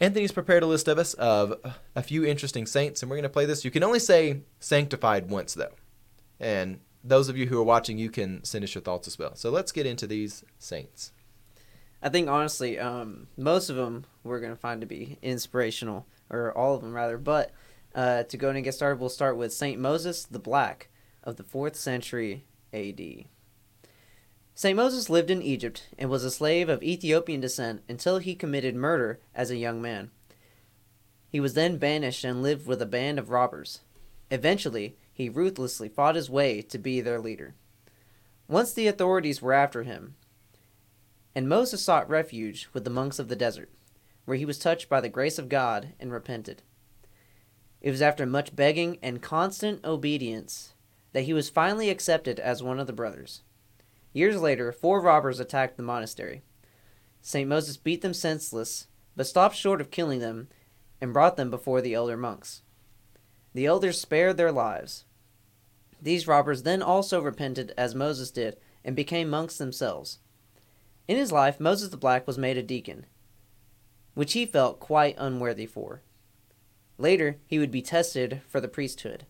Anthony's 0.00 0.32
prepared 0.32 0.62
a 0.62 0.66
list 0.66 0.88
of 0.88 0.98
us 0.98 1.14
of 1.14 1.54
a 1.94 2.02
few 2.02 2.24
interesting 2.24 2.66
saints, 2.66 3.02
and 3.02 3.10
we're 3.10 3.16
going 3.16 3.22
to 3.22 3.28
play 3.28 3.46
this. 3.46 3.64
You 3.64 3.70
can 3.70 3.84
only 3.84 4.00
say 4.00 4.40
sanctified 4.58 5.30
once 5.30 5.54
though, 5.54 5.72
and 6.40 6.80
those 7.04 7.28
of 7.28 7.36
you 7.36 7.46
who 7.46 7.58
are 7.58 7.64
watching, 7.64 7.98
you 7.98 8.10
can 8.10 8.42
send 8.44 8.64
us 8.64 8.74
your 8.74 8.82
thoughts 8.82 9.06
as 9.06 9.18
well. 9.18 9.36
So 9.36 9.50
let's 9.50 9.72
get 9.72 9.86
into 9.86 10.06
these 10.06 10.42
saints. 10.58 11.12
I 12.02 12.08
think 12.08 12.28
honestly, 12.28 12.78
um, 12.78 13.28
most 13.36 13.70
of 13.70 13.76
them 13.76 14.04
we're 14.24 14.40
gonna 14.40 14.56
find 14.56 14.80
to 14.80 14.86
be 14.86 15.18
inspirational, 15.22 16.06
or 16.28 16.56
all 16.56 16.74
of 16.74 16.82
them 16.82 16.92
rather. 16.92 17.18
But 17.18 17.52
uh, 17.94 18.24
to 18.24 18.36
go 18.36 18.50
and 18.50 18.64
get 18.64 18.74
started, 18.74 18.98
we'll 18.98 19.08
start 19.08 19.36
with 19.36 19.52
Saint 19.52 19.80
Moses 19.80 20.24
the 20.24 20.38
Black 20.38 20.88
of 21.22 21.36
the 21.36 21.44
fourth 21.44 21.76
century 21.76 22.44
A.D. 22.74 23.28
Saint 24.56 24.76
Moses 24.76 25.08
lived 25.08 25.30
in 25.30 25.40
Egypt 25.40 25.88
and 25.96 26.10
was 26.10 26.24
a 26.24 26.30
slave 26.30 26.68
of 26.68 26.82
Ethiopian 26.82 27.40
descent 27.40 27.82
until 27.88 28.18
he 28.18 28.34
committed 28.34 28.74
murder 28.74 29.20
as 29.34 29.50
a 29.50 29.56
young 29.56 29.80
man. 29.80 30.10
He 31.28 31.40
was 31.40 31.54
then 31.54 31.78
banished 31.78 32.24
and 32.24 32.42
lived 32.42 32.66
with 32.66 32.82
a 32.82 32.86
band 32.86 33.18
of 33.18 33.30
robbers. 33.30 33.80
Eventually, 34.30 34.96
he 35.12 35.28
ruthlessly 35.28 35.88
fought 35.88 36.16
his 36.16 36.28
way 36.28 36.62
to 36.62 36.78
be 36.78 37.00
their 37.00 37.20
leader. 37.20 37.54
Once 38.48 38.72
the 38.72 38.88
authorities 38.88 39.40
were 39.40 39.52
after 39.52 39.84
him, 39.84 40.16
and 41.34 41.48
Moses 41.48 41.82
sought 41.82 42.08
refuge 42.08 42.68
with 42.72 42.84
the 42.84 42.90
monks 42.90 43.18
of 43.18 43.28
the 43.28 43.36
desert, 43.36 43.70
where 44.24 44.36
he 44.36 44.44
was 44.44 44.58
touched 44.58 44.88
by 44.88 45.00
the 45.00 45.08
grace 45.08 45.38
of 45.38 45.48
God 45.48 45.94
and 45.98 46.12
repented. 46.12 46.62
It 47.80 47.90
was 47.90 48.02
after 48.02 48.26
much 48.26 48.54
begging 48.54 48.98
and 49.02 49.22
constant 49.22 49.84
obedience 49.84 50.73
that 51.14 51.22
he 51.22 51.32
was 51.32 51.48
finally 51.48 51.88
accepted 51.88 52.38
as 52.38 52.62
one 52.62 52.78
of 52.78 52.86
the 52.86 52.92
brothers. 52.92 53.40
Years 54.12 54.40
later, 54.40 54.72
four 54.72 55.00
robbers 55.00 55.40
attacked 55.40 55.76
the 55.76 55.82
monastery. 55.82 56.42
St. 57.22 57.48
Moses 57.48 57.76
beat 57.76 58.02
them 58.02 58.12
senseless, 58.12 58.88
but 59.16 59.26
stopped 59.26 59.56
short 59.56 59.80
of 59.80 59.92
killing 59.92 60.18
them 60.18 60.48
and 61.00 61.12
brought 61.12 61.36
them 61.36 61.50
before 61.50 61.80
the 61.80 61.94
elder 61.94 62.16
monks. 62.16 62.62
The 63.54 63.64
elders 63.64 64.00
spared 64.00 64.36
their 64.36 64.50
lives. 64.50 65.04
These 66.02 66.26
robbers 66.26 66.64
then 66.64 66.82
also 66.82 67.20
repented 67.20 67.72
as 67.78 67.94
Moses 67.94 68.32
did 68.32 68.58
and 68.84 68.96
became 68.96 69.30
monks 69.30 69.56
themselves. 69.56 70.18
In 71.06 71.16
his 71.16 71.30
life, 71.30 71.60
Moses 71.60 71.90
the 71.90 71.96
Black 71.96 72.26
was 72.26 72.38
made 72.38 72.58
a 72.58 72.62
deacon, 72.62 73.06
which 74.14 74.32
he 74.32 74.46
felt 74.46 74.80
quite 74.80 75.14
unworthy 75.16 75.66
for. 75.66 76.02
Later, 76.98 77.38
he 77.46 77.60
would 77.60 77.70
be 77.70 77.82
tested 77.82 78.42
for 78.48 78.60
the 78.60 78.68
priesthood. 78.68 79.26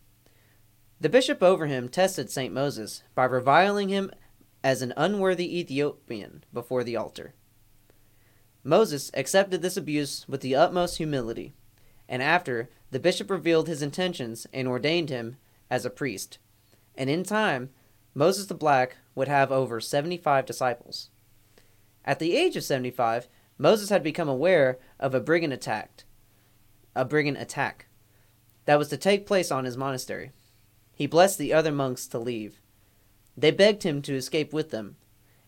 The 1.05 1.11
bishop 1.11 1.43
over 1.43 1.67
him 1.67 1.91
tested 1.91 2.31
St. 2.31 2.51
Moses 2.51 3.03
by 3.15 3.27
reviling 3.27 3.91
him 3.91 4.11
as 4.63 4.81
an 4.81 4.95
unworthy 4.97 5.59
Ethiopian 5.59 6.45
before 6.51 6.83
the 6.83 6.97
altar. 6.97 7.35
Moses 8.63 9.11
accepted 9.13 9.61
this 9.61 9.77
abuse 9.77 10.27
with 10.27 10.41
the 10.41 10.55
utmost 10.55 10.97
humility, 10.97 11.53
and 12.09 12.23
after, 12.23 12.71
the 12.91 12.99
bishop 12.99 13.29
revealed 13.29 13.69
his 13.69 13.83
intentions 13.83 14.47
and 14.51 14.67
ordained 14.67 15.11
him 15.11 15.37
as 15.71 15.85
a 15.85 15.91
priest. 15.91 16.39
And 16.95 17.11
in 17.11 17.23
time, 17.23 17.69
Moses 18.15 18.47
the 18.47 18.55
Black 18.55 18.97
would 19.15 19.29
have 19.29 19.53
over 19.53 19.83
75 19.83 20.47
disciples. 20.47 21.11
At 22.07 22.19
the 22.19 22.35
age 22.35 22.57
of 22.57 22.65
75, 22.65 23.29
Moses 23.59 23.91
had 23.91 24.03
become 24.03 24.31
aware 24.31 24.79
of 24.99 25.15
a 25.15 25.21
brigand 25.21 25.53
attack, 25.53 26.05
a 26.97 27.05
brigand 27.05 27.37
attack 27.37 27.89
that 28.65 28.79
was 28.79 28.89
to 28.89 28.97
take 28.97 29.27
place 29.27 29.51
on 29.51 29.67
his 29.67 29.77
monastery. 29.77 30.33
He 30.95 31.07
blessed 31.07 31.39
the 31.39 31.53
other 31.53 31.73
monks 31.73 32.07
to 32.09 32.19
leave. 32.19 32.61
They 33.37 33.51
begged 33.51 33.83
him 33.83 34.01
to 34.03 34.15
escape 34.15 34.53
with 34.53 34.71
them, 34.71 34.97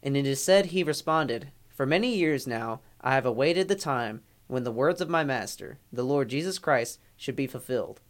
and 0.03 0.17
it 0.17 0.27
is 0.27 0.43
said 0.43 0.67
he 0.67 0.83
responded, 0.83 1.53
For 1.69 1.87
many 1.87 2.15
years 2.15 2.47
now 2.47 2.81
I 3.01 3.15
have 3.15 3.27
awaited 3.27 3.69
the 3.69 3.77
time 3.77 4.23
when 4.49 4.65
the 4.65 4.73
words 4.73 5.01
of 5.01 5.09
my 5.09 5.25
Master, 5.25 5.79
the 5.93 6.03
Lord 6.03 6.29
Jesus 6.29 6.59
Christ, 6.59 6.99
should 7.17 7.37
be 7.37 7.47
fulfilled. 7.47 8.01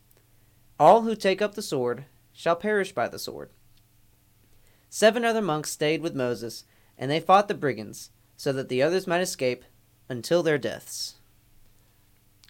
All 0.78 1.02
who 1.02 1.14
take 1.14 1.40
up 1.40 1.54
the 1.54 1.62
sword 1.62 2.04
shall 2.32 2.56
perish 2.56 2.92
by 2.92 3.08
the 3.08 3.18
sword. 3.18 3.50
Seven 4.88 5.24
other 5.24 5.42
monks 5.42 5.70
stayed 5.70 6.00
with 6.00 6.14
Moses, 6.14 6.64
and 6.96 7.10
they 7.10 7.20
fought 7.20 7.48
the 7.48 7.54
brigands, 7.54 8.10
so 8.36 8.52
that 8.52 8.68
the 8.68 8.82
others 8.82 9.06
might 9.06 9.20
escape 9.20 9.64
until 10.08 10.42
their 10.42 10.58
deaths. 10.58 11.15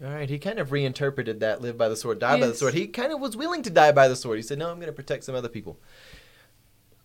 All 0.05 0.11
right, 0.11 0.29
he 0.29 0.39
kind 0.39 0.59
of 0.59 0.73
reinterpreted 0.73 1.41
that 1.41 1.63
live 1.63 1.79
by 1.79 1.89
the 1.89 1.97
sword, 1.97 2.19
die 2.19 2.39
by 2.39 2.47
the 2.49 2.55
sword. 2.55 2.75
He 2.75 2.87
kind 2.87 3.13
of 3.13 3.21
was 3.21 3.35
willing 3.37 3.63
to 3.63 3.71
die 3.71 3.93
by 3.93 4.09
the 4.09 4.17
sword. 4.17 4.37
He 4.37 4.43
said, 4.43 4.59
No, 4.59 4.69
I'm 4.71 4.77
going 4.77 4.89
to 4.89 4.93
protect 4.93 5.25
some 5.25 5.35
other 5.35 5.49
people. 5.49 5.79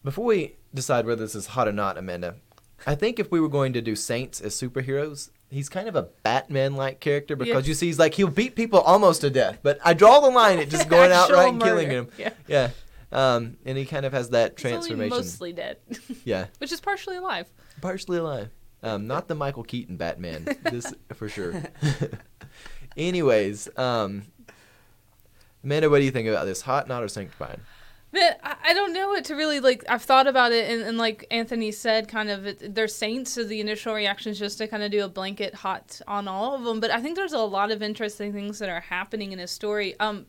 Before 0.03 0.25
we 0.25 0.55
decide 0.73 1.05
whether 1.05 1.21
this 1.23 1.35
is 1.35 1.47
hot 1.47 1.67
or 1.67 1.71
not, 1.71 1.97
Amanda, 1.97 2.35
I 2.85 2.95
think 2.95 3.19
if 3.19 3.31
we 3.31 3.39
were 3.39 3.47
going 3.49 3.73
to 3.73 3.81
do 3.81 3.95
saints 3.95 4.41
as 4.41 4.55
superheroes, 4.59 5.29
he's 5.49 5.69
kind 5.69 5.87
of 5.87 5.95
a 5.95 6.09
Batman 6.23 6.75
like 6.75 6.99
character 6.99 7.35
because 7.35 7.55
Yes. 7.63 7.67
you 7.67 7.73
see, 7.75 7.85
he's 7.85 7.99
like, 7.99 8.15
he'll 8.15 8.27
beat 8.27 8.55
people 8.55 8.79
almost 8.81 9.21
to 9.21 9.29
death. 9.29 9.59
But 9.63 9.79
I 9.85 9.93
draw 9.93 10.19
the 10.19 10.29
line 10.29 10.59
at 10.59 10.69
just 10.69 10.89
going 10.89 11.11
out 11.11 11.29
outright 11.29 11.49
and 11.53 11.61
killing 11.61 11.89
him. 11.89 12.07
Yeah. 12.17 12.31
Yeah. 12.47 12.69
Um, 13.13 13.57
and 13.65 13.77
he 13.77 13.85
kind 13.85 14.05
of 14.05 14.13
has 14.13 14.29
that 14.31 14.51
He's 14.53 14.61
transformation. 14.61 15.09
mostly 15.15 15.53
dead, 15.53 15.77
Yeah. 16.25 16.47
which 16.57 16.71
is 16.71 16.81
partially 16.81 17.17
alive. 17.17 17.47
Partially 17.81 18.17
alive. 18.17 18.49
Um, 18.83 19.05
not 19.05 19.27
the 19.27 19.35
Michael 19.35 19.63
Keaton 19.63 19.95
Batman. 19.97 20.45
this 20.63 20.91
for 21.13 21.29
sure. 21.29 21.61
Anyways, 22.97 23.69
um, 23.77 24.23
Amanda, 25.63 25.89
what 25.89 25.99
do 25.99 26.05
you 26.05 26.11
think 26.11 26.27
about 26.27 26.45
this? 26.45 26.61
Hot, 26.61 26.87
not, 26.87 27.03
or 27.03 27.07
sanctified? 27.07 27.59
But 28.11 28.41
I, 28.43 28.73
don't 28.73 28.91
know 28.91 29.07
what 29.07 29.23
to 29.25 29.35
really 29.35 29.61
like. 29.61 29.85
I've 29.87 30.01
thought 30.01 30.27
about 30.27 30.51
it, 30.51 30.69
and, 30.69 30.81
and 30.81 30.97
like 30.97 31.25
Anthony 31.31 31.71
said, 31.71 32.09
kind 32.09 32.29
of 32.29 32.45
it, 32.45 32.75
they're 32.75 32.89
saints, 32.89 33.31
so 33.31 33.45
the 33.45 33.61
initial 33.61 33.93
reaction 33.93 34.33
is 34.33 34.39
just 34.39 34.57
to 34.57 34.67
kind 34.67 34.83
of 34.83 34.91
do 34.91 35.05
a 35.05 35.07
blanket 35.07 35.55
hot 35.55 36.01
on 36.07 36.27
all 36.27 36.53
of 36.53 36.63
them. 36.63 36.81
But 36.81 36.91
I 36.91 37.01
think 37.01 37.15
there's 37.15 37.31
a 37.31 37.39
lot 37.39 37.71
of 37.71 37.81
interesting 37.81 38.33
things 38.33 38.59
that 38.59 38.67
are 38.67 38.81
happening 38.81 39.31
in 39.31 39.39
his 39.39 39.49
story. 39.49 39.97
Um, 40.01 40.25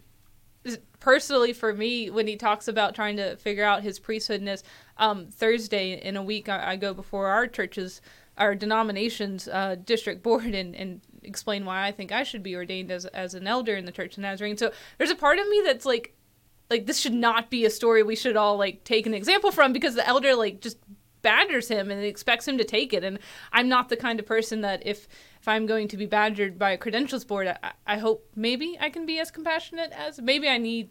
personally, 1.00 1.52
for 1.52 1.74
me, 1.74 2.08
when 2.08 2.28
he 2.28 2.36
talks 2.36 2.68
about 2.68 2.94
trying 2.94 3.16
to 3.16 3.36
figure 3.36 3.64
out 3.64 3.82
his 3.82 3.98
priesthoodness, 3.98 4.62
um, 4.98 5.26
Thursday 5.26 5.94
in 5.94 6.16
a 6.16 6.22
week, 6.22 6.48
I, 6.48 6.72
I 6.72 6.76
go 6.76 6.94
before 6.94 7.26
our 7.26 7.48
churches, 7.48 8.00
our 8.38 8.54
denominations 8.54 9.48
uh, 9.48 9.74
district 9.84 10.22
board, 10.22 10.54
and 10.54 10.76
and 10.76 11.00
explain 11.24 11.64
why 11.64 11.86
I 11.86 11.92
think 11.92 12.12
I 12.12 12.22
should 12.22 12.42
be 12.42 12.56
ordained 12.56 12.90
as 12.90 13.06
as 13.06 13.34
an 13.34 13.46
elder 13.46 13.76
in 13.76 13.84
the 13.84 13.92
Church 13.92 14.16
of 14.16 14.22
Nazarene. 14.22 14.56
So 14.56 14.72
there's 14.98 15.10
a 15.10 15.16
part 15.16 15.38
of 15.38 15.48
me 15.48 15.62
that's 15.64 15.84
like 15.84 16.14
like 16.72 16.86
this 16.86 16.98
should 16.98 17.12
not 17.12 17.50
be 17.50 17.64
a 17.64 17.70
story 17.70 18.02
we 18.02 18.16
should 18.16 18.36
all 18.36 18.56
like 18.56 18.82
take 18.82 19.06
an 19.06 19.14
example 19.14 19.52
from 19.52 19.72
because 19.72 19.94
the 19.94 20.06
elder 20.08 20.34
like 20.34 20.60
just 20.60 20.78
badgers 21.20 21.68
him 21.68 21.90
and 21.90 22.02
expects 22.02 22.48
him 22.48 22.58
to 22.58 22.64
take 22.64 22.92
it 22.92 23.04
and 23.04 23.18
i'm 23.52 23.68
not 23.68 23.88
the 23.88 23.96
kind 23.96 24.18
of 24.18 24.26
person 24.26 24.62
that 24.62 24.84
if 24.84 25.06
if 25.40 25.46
i'm 25.46 25.66
going 25.66 25.86
to 25.86 25.96
be 25.96 26.06
badgered 26.06 26.58
by 26.58 26.70
a 26.72 26.78
credentials 26.78 27.24
board 27.24 27.46
i, 27.46 27.72
I 27.86 27.98
hope 27.98 28.26
maybe 28.34 28.76
i 28.80 28.90
can 28.90 29.06
be 29.06 29.20
as 29.20 29.30
compassionate 29.30 29.92
as 29.92 30.20
maybe 30.20 30.48
i 30.48 30.58
need 30.58 30.90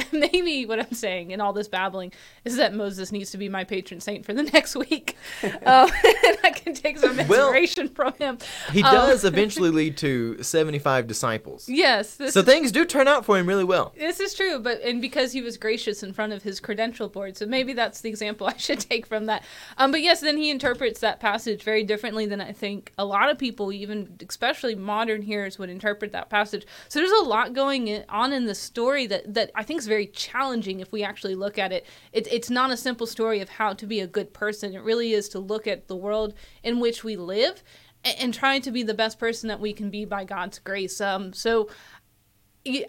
maybe 0.12 0.66
what 0.66 0.78
i'm 0.78 0.92
saying 0.92 1.30
in 1.30 1.40
all 1.40 1.52
this 1.52 1.68
babbling 1.68 2.12
is 2.44 2.56
that 2.56 2.74
moses 2.74 3.12
needs 3.12 3.30
to 3.30 3.38
be 3.38 3.48
my 3.48 3.64
patron 3.64 4.00
saint 4.00 4.24
for 4.24 4.32
the 4.32 4.42
next 4.54 4.74
week 4.76 5.16
um, 5.42 5.50
and 6.24 6.38
i 6.44 6.50
can 6.54 6.74
take 6.74 6.98
some 6.98 7.16
Well, 7.16 7.48
inspiration 7.48 7.88
from 7.88 8.12
him 8.14 8.38
He 8.72 8.82
Um, 8.82 8.92
does 8.94 9.24
eventually 9.24 9.70
lead 9.70 9.96
to 9.98 10.42
75 10.42 11.06
disciples. 11.06 11.68
yes 11.68 12.18
So 12.30 12.42
things 12.42 12.72
do 12.72 12.84
turn 12.84 13.08
out 13.08 13.24
for 13.24 13.38
him 13.38 13.46
really 13.46 13.64
well. 13.64 13.92
This 13.98 14.20
is 14.20 14.34
true, 14.34 14.58
but 14.58 14.80
and 14.82 15.00
because 15.00 15.32
he 15.32 15.40
was 15.42 15.56
gracious 15.56 16.02
in 16.02 16.12
front 16.12 16.32
of 16.32 16.42
his 16.42 16.60
credential 16.60 17.08
board, 17.08 17.36
so 17.36 17.46
maybe 17.46 17.72
that's 17.72 18.00
the 18.00 18.08
example 18.08 18.46
I 18.46 18.56
should 18.56 18.80
take 18.80 19.06
from 19.06 19.26
that. 19.26 19.44
Um, 19.76 19.90
but 19.90 20.02
yes, 20.02 20.20
then 20.20 20.36
he 20.36 20.50
interprets 20.50 21.00
that 21.00 21.20
passage 21.20 21.62
very 21.62 21.82
differently 21.84 22.26
than 22.26 22.40
I 22.40 22.52
think 22.52 22.92
a 22.98 23.04
lot 23.04 23.30
of 23.30 23.38
people, 23.38 23.72
even 23.72 24.16
especially 24.28 24.74
modern 24.74 25.22
hearers, 25.22 25.58
would 25.58 25.70
interpret 25.70 26.12
that 26.12 26.30
passage. 26.30 26.66
So 26.88 26.98
there's 26.98 27.10
a 27.12 27.24
lot 27.24 27.52
going 27.54 28.04
on 28.08 28.32
in 28.32 28.46
the 28.46 28.54
story 28.54 29.06
that 29.08 29.32
that 29.34 29.50
I 29.54 29.62
think 29.62 29.81
very 29.86 30.06
challenging 30.06 30.80
if 30.80 30.92
we 30.92 31.02
actually 31.02 31.34
look 31.34 31.58
at 31.58 31.72
it. 31.72 31.86
it. 32.12 32.26
It's 32.30 32.50
not 32.50 32.70
a 32.70 32.76
simple 32.76 33.06
story 33.06 33.40
of 33.40 33.48
how 33.48 33.72
to 33.74 33.86
be 33.86 34.00
a 34.00 34.06
good 34.06 34.32
person. 34.32 34.74
It 34.74 34.82
really 34.82 35.12
is 35.12 35.28
to 35.30 35.38
look 35.38 35.66
at 35.66 35.88
the 35.88 35.96
world 35.96 36.34
in 36.62 36.80
which 36.80 37.04
we 37.04 37.16
live 37.16 37.62
and, 38.04 38.16
and 38.18 38.34
trying 38.34 38.62
to 38.62 38.70
be 38.70 38.82
the 38.82 38.94
best 38.94 39.18
person 39.18 39.48
that 39.48 39.60
we 39.60 39.72
can 39.72 39.90
be 39.90 40.04
by 40.04 40.24
God's 40.24 40.58
grace. 40.58 41.00
Um, 41.00 41.32
so 41.32 41.68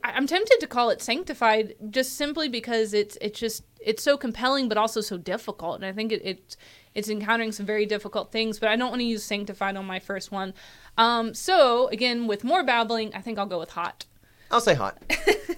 I'm 0.04 0.28
tempted 0.28 0.60
to 0.60 0.68
call 0.68 0.92
it 0.92 1.02
sanctified 1.02 1.74
just 1.90 2.16
simply 2.16 2.48
because 2.48 2.94
it's 2.94 3.18
it's 3.20 3.40
just 3.40 3.64
it's 3.80 4.04
so 4.04 4.18
compelling 4.18 4.70
but 4.70 4.78
also 4.78 5.02
so 5.02 5.18
difficult 5.18 5.78
and 5.78 5.86
I 5.86 5.92
think 5.92 6.12
it, 6.12 6.22
it's 6.24 6.58
it's 6.94 7.10
encountering 7.10 7.52
some 7.52 7.66
very 7.66 7.88
difficult 7.88 8.32
things 8.32 8.60
but 8.60 8.70
I 8.70 8.76
don't 8.76 8.90
want 8.90 9.00
to 9.00 9.06
use 9.06 9.24
sanctified 9.24 9.76
on 9.76 9.86
my 9.86 10.00
first 10.00 10.32
one 10.32 10.54
um, 10.98 11.34
so 11.34 11.88
again 11.88 12.28
with 12.28 12.44
more 12.44 12.64
babbling 12.64 13.16
I 13.16 13.22
think 13.22 13.40
I'll 13.40 13.48
go 13.48 13.60
with 13.60 13.72
hot 13.72 14.06
I'll 14.54 14.62
say 14.62 14.76
hot. 14.76 15.02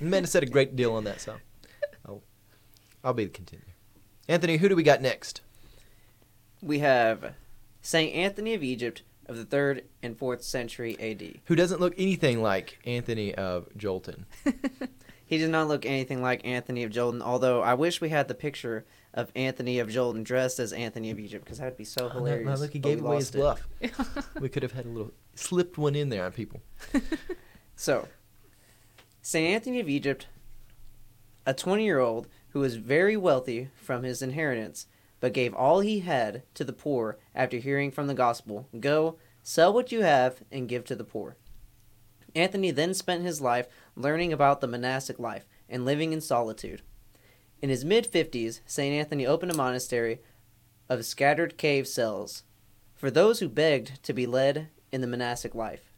Amanda 0.02 0.28
said 0.28 0.44
a 0.44 0.46
great 0.46 0.76
deal 0.76 0.94
on 0.94 1.04
that, 1.04 1.20
so 1.22 1.36
I'll, 2.06 2.24
I'll 3.04 3.14
be 3.14 3.26
the 3.26 3.30
contender. 3.30 3.66
Anthony, 4.28 4.58
who 4.58 4.70
do 4.70 4.76
we 4.76 4.84
got 4.84 5.02
next? 5.02 5.42
We 6.62 6.80
have 6.80 7.34
Saint 7.82 8.16
Anthony 8.16 8.54
of 8.54 8.64
Egypt 8.64 9.04
of 9.28 9.38
the 9.38 9.46
3rd 9.46 9.84
and 10.02 10.18
4th 10.18 10.44
century 10.44 10.96
AD. 11.00 11.42
Who 11.46 11.56
doesn't 11.56 11.82
look 11.82 11.94
anything 11.98 12.42
like 12.42 12.80
Anthony 12.86 13.36
of 13.36 13.68
Jolton? 13.78 14.26
He 15.28 15.40
does 15.40 15.50
not 15.50 15.68
look 15.68 15.88
anything 15.88 16.22
like 16.22 16.46
Anthony 16.46 16.84
of 16.84 16.92
Jolton, 16.92 17.20
although 17.20 17.64
I 17.64 17.74
wish 17.74 18.00
we 18.00 18.10
had 18.10 18.28
the 18.28 18.36
picture 18.36 18.86
of 19.12 19.32
Anthony 19.36 19.80
of 19.80 19.88
Jolton 19.90 20.24
dressed 20.24 20.60
as 20.60 20.72
Anthony 20.72 21.10
of 21.10 21.18
Egypt 21.18 21.44
because 21.44 21.58
that 21.58 21.66
would 21.66 21.78
be 21.78 21.84
so 21.84 22.06
Oh, 22.06 22.08
no, 22.10 22.14
hilarious. 22.26 22.46
no, 22.46 22.54
look, 22.64 22.72
he 22.72 22.78
gave 22.78 23.02
away 23.04 23.16
his 23.16 23.32
bluff. 23.32 23.68
we 24.40 24.50
could 24.50 24.62
have 24.62 24.74
had 24.74 24.86
a 24.86 24.90
little 24.90 25.12
slipped 25.34 25.80
one 25.80 25.96
in 25.96 26.10
there 26.10 26.26
on 26.26 26.32
people. 26.32 26.62
So, 27.76 28.08
St. 29.28 29.56
Anthony 29.56 29.80
of 29.80 29.90
Egypt, 29.90 30.28
a 31.48 31.54
20 31.56 31.84
year 31.84 31.98
old 31.98 32.28
who 32.50 32.60
was 32.60 32.76
very 32.76 33.18
wealthy 33.18 33.70
from 33.74 34.04
his 34.04 34.22
inheritance, 34.22 34.86
but 35.20 35.34
gave 35.34 35.52
all 35.56 35.80
he 35.80 36.02
had 36.02 36.44
to 36.54 36.64
the 36.64 36.72
poor 36.72 37.18
after 37.34 37.58
hearing 37.58 37.90
from 37.90 38.06
the 38.06 38.14
gospel 38.14 38.68
Go, 38.80 39.18
sell 39.42 39.74
what 39.74 39.92
you 39.92 40.04
have, 40.04 40.44
and 40.52 40.70
give 40.70 40.86
to 40.86 40.96
the 40.96 41.04
poor. 41.04 41.38
Anthony 42.36 42.70
then 42.70 42.94
spent 42.94 43.24
his 43.24 43.42
life 43.42 43.68
learning 43.96 44.32
about 44.32 44.62
the 44.62 44.68
monastic 44.68 45.18
life 45.18 45.48
and 45.68 45.86
living 45.86 46.14
in 46.14 46.22
solitude. 46.22 46.84
In 47.64 47.72
his 47.72 47.84
mid 47.84 48.08
50s, 48.08 48.60
St. 48.68 48.94
Anthony 48.94 49.26
opened 49.26 49.52
a 49.52 49.58
monastery 49.58 50.20
of 50.88 51.04
scattered 51.04 51.58
cave 51.58 51.88
cells 51.88 52.44
for 52.94 53.10
those 53.10 53.40
who 53.40 53.50
begged 53.50 54.04
to 54.04 54.14
be 54.14 54.28
led 54.28 54.70
in 54.92 55.02
the 55.02 55.08
monastic 55.08 55.56
life. 55.56 55.95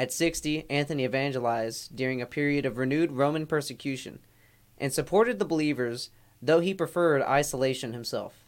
At 0.00 0.14
60, 0.14 0.64
Anthony 0.70 1.04
evangelized 1.04 1.94
during 1.94 2.22
a 2.22 2.26
period 2.26 2.64
of 2.64 2.78
renewed 2.78 3.12
Roman 3.12 3.44
persecution 3.44 4.20
and 4.78 4.94
supported 4.94 5.38
the 5.38 5.44
believers, 5.44 6.08
though 6.40 6.60
he 6.60 6.72
preferred 6.72 7.20
isolation 7.20 7.92
himself. 7.92 8.46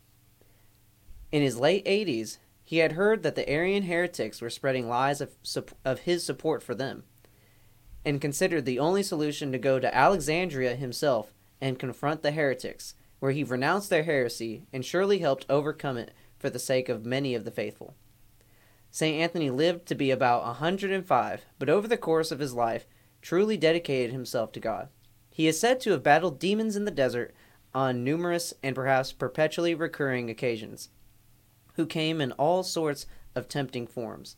In 1.30 1.42
his 1.42 1.58
late 1.58 1.84
80s, 1.84 2.38
he 2.64 2.78
had 2.78 2.92
heard 2.92 3.22
that 3.22 3.34
the 3.34 3.46
Arian 3.50 3.82
heretics 3.82 4.40
were 4.40 4.48
spreading 4.48 4.88
lies 4.88 5.20
of, 5.20 5.32
of 5.84 5.98
his 6.00 6.24
support 6.24 6.62
for 6.62 6.74
them, 6.74 7.04
and 8.02 8.18
considered 8.18 8.64
the 8.64 8.78
only 8.78 9.02
solution 9.02 9.52
to 9.52 9.58
go 9.58 9.78
to 9.78 9.94
Alexandria 9.94 10.74
himself 10.74 11.34
and 11.60 11.78
confront 11.78 12.22
the 12.22 12.32
heretics, 12.32 12.94
where 13.18 13.32
he 13.32 13.44
renounced 13.44 13.90
their 13.90 14.04
heresy 14.04 14.62
and 14.72 14.86
surely 14.86 15.18
helped 15.18 15.44
overcome 15.50 15.98
it 15.98 16.12
for 16.38 16.48
the 16.48 16.58
sake 16.58 16.88
of 16.88 17.04
many 17.04 17.34
of 17.34 17.44
the 17.44 17.50
faithful. 17.50 17.94
St. 18.92 19.20
Anthony 19.20 19.50
lived 19.50 19.86
to 19.86 19.94
be 19.94 20.10
about 20.10 20.44
105, 20.44 21.46
but 21.58 21.68
over 21.68 21.88
the 21.88 21.96
course 21.96 22.30
of 22.30 22.38
his 22.38 22.52
life, 22.52 22.86
truly 23.22 23.56
dedicated 23.56 24.12
himself 24.12 24.52
to 24.52 24.60
God. 24.60 24.90
He 25.30 25.48
is 25.48 25.58
said 25.58 25.80
to 25.80 25.92
have 25.92 26.02
battled 26.02 26.38
demons 26.38 26.76
in 26.76 26.84
the 26.84 26.90
desert 26.90 27.34
on 27.74 28.04
numerous 28.04 28.52
and 28.62 28.76
perhaps 28.76 29.12
perpetually 29.12 29.74
recurring 29.74 30.28
occasions, 30.28 30.90
who 31.76 31.86
came 31.86 32.20
in 32.20 32.32
all 32.32 32.62
sorts 32.62 33.06
of 33.34 33.48
tempting 33.48 33.86
forms. 33.86 34.36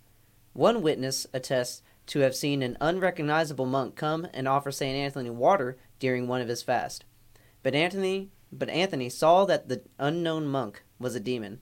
One 0.53 0.83
witness 0.83 1.27
attests 1.35 1.83
to 2.07 2.21
have 2.21 2.37
seen 2.37 2.63
an 2.63 2.79
unrecognizable 2.81 3.67
monk 3.67 3.97
come 3.97 4.29
and 4.33 4.47
offer 4.47 4.71
St. 4.71 4.97
Anthony 4.97 5.31
water 5.31 5.77
during 5.99 6.29
one 6.29 6.41
of 6.41 6.49
his 6.49 6.63
fasts. 6.63 7.05
But 7.65 7.75
Anthony 7.75 8.31
but 8.53 8.69
Anthony 8.69 9.09
saw 9.09 9.45
that 9.47 9.69
the 9.69 9.83
unknown 9.99 10.47
monk 10.47 10.85
was 11.01 11.17
a 11.17 11.21
demon, 11.21 11.61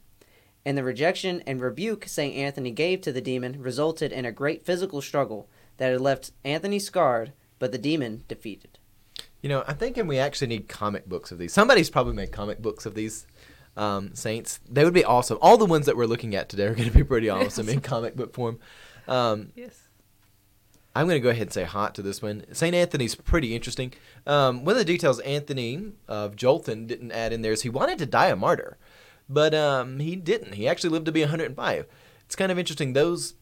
and 0.64 0.79
the 0.79 0.85
rejection 0.85 1.42
and 1.46 1.61
rebuke 1.61 2.07
St. 2.07 2.35
Anthony 2.35 2.70
gave 2.70 3.01
to 3.03 3.12
the 3.12 3.20
demon 3.20 3.61
resulted 3.61 4.12
in 4.12 4.25
a 4.25 4.33
great 4.33 4.64
physical 4.64 5.01
struggle 5.01 5.48
that 5.79 5.90
had 5.90 6.01
left 6.01 6.33
Anthony 6.44 6.79
scarred, 6.79 7.33
but 7.59 7.72
the 7.72 7.79
demon 7.79 8.25
defeated. 8.29 8.79
You 9.40 9.48
know, 9.48 9.64
I'm 9.66 9.77
thinking 9.77 10.07
we 10.07 10.18
actually 10.18 10.46
need 10.48 10.68
comic 10.68 11.07
books 11.07 11.33
of 11.33 11.38
these. 11.38 11.53
Somebody's 11.53 11.90
probably 11.90 12.14
made 12.14 12.31
comic 12.31 12.62
books 12.62 12.87
of 12.87 12.94
these 12.94 13.27
um, 13.77 14.14
saints. 14.14 14.61
They 14.70 14.85
would 14.85 14.94
be 14.94 15.05
awesome. 15.05 15.38
All 15.42 15.57
the 15.57 15.66
ones 15.66 15.87
that 15.87 15.96
we're 15.96 16.07
looking 16.07 16.35
at 16.35 16.48
today 16.48 16.66
are 16.66 16.75
going 16.75 16.88
to 16.88 16.94
be 16.94 17.03
pretty 17.03 17.29
awesome 17.31 17.68
in 17.68 17.81
comic 17.81 18.14
book 18.14 18.35
form. 18.35 18.61
Um, 19.09 19.53
Yes. 19.57 19.81
I'm 20.94 21.07
going 21.07 21.16
to 21.16 21.25
go 21.25 21.31
ahead 21.31 21.42
and 21.42 21.53
say 21.53 21.64
hot 21.64 21.94
to 21.94 22.03
this 22.03 22.20
one. 22.20 22.44
St. 22.53 22.75
Anthony's 22.75 23.14
pretty 23.14 23.55
interesting. 23.57 23.94
Um, 24.27 24.64
one 24.64 24.72
of 24.72 24.79
the 24.79 24.85
details 24.85 25.20
Anthony 25.20 25.92
of 26.07 26.37
Jolton 26.37 26.87
didn't 26.87 27.12
add 27.12 27.33
in 27.33 27.40
there 27.40 27.53
is 27.53 27.62
he 27.62 27.70
wanted 27.70 27.98
to 27.98 28.07
die 28.07 28.27
a 28.27 28.37
martyr, 28.37 28.77
but 29.28 29.54
um, 29.54 29.98
he 29.98 30.16
didn't. 30.16 30.54
He 30.54 30.68
actually 30.68 30.90
lived 30.90 31.06
to 31.06 31.12
be 31.12 31.20
105. 31.20 31.87
It's 32.26 32.37
kind 32.37 32.52
of 32.52 32.58
interesting. 32.58 32.92
Those 32.92 33.35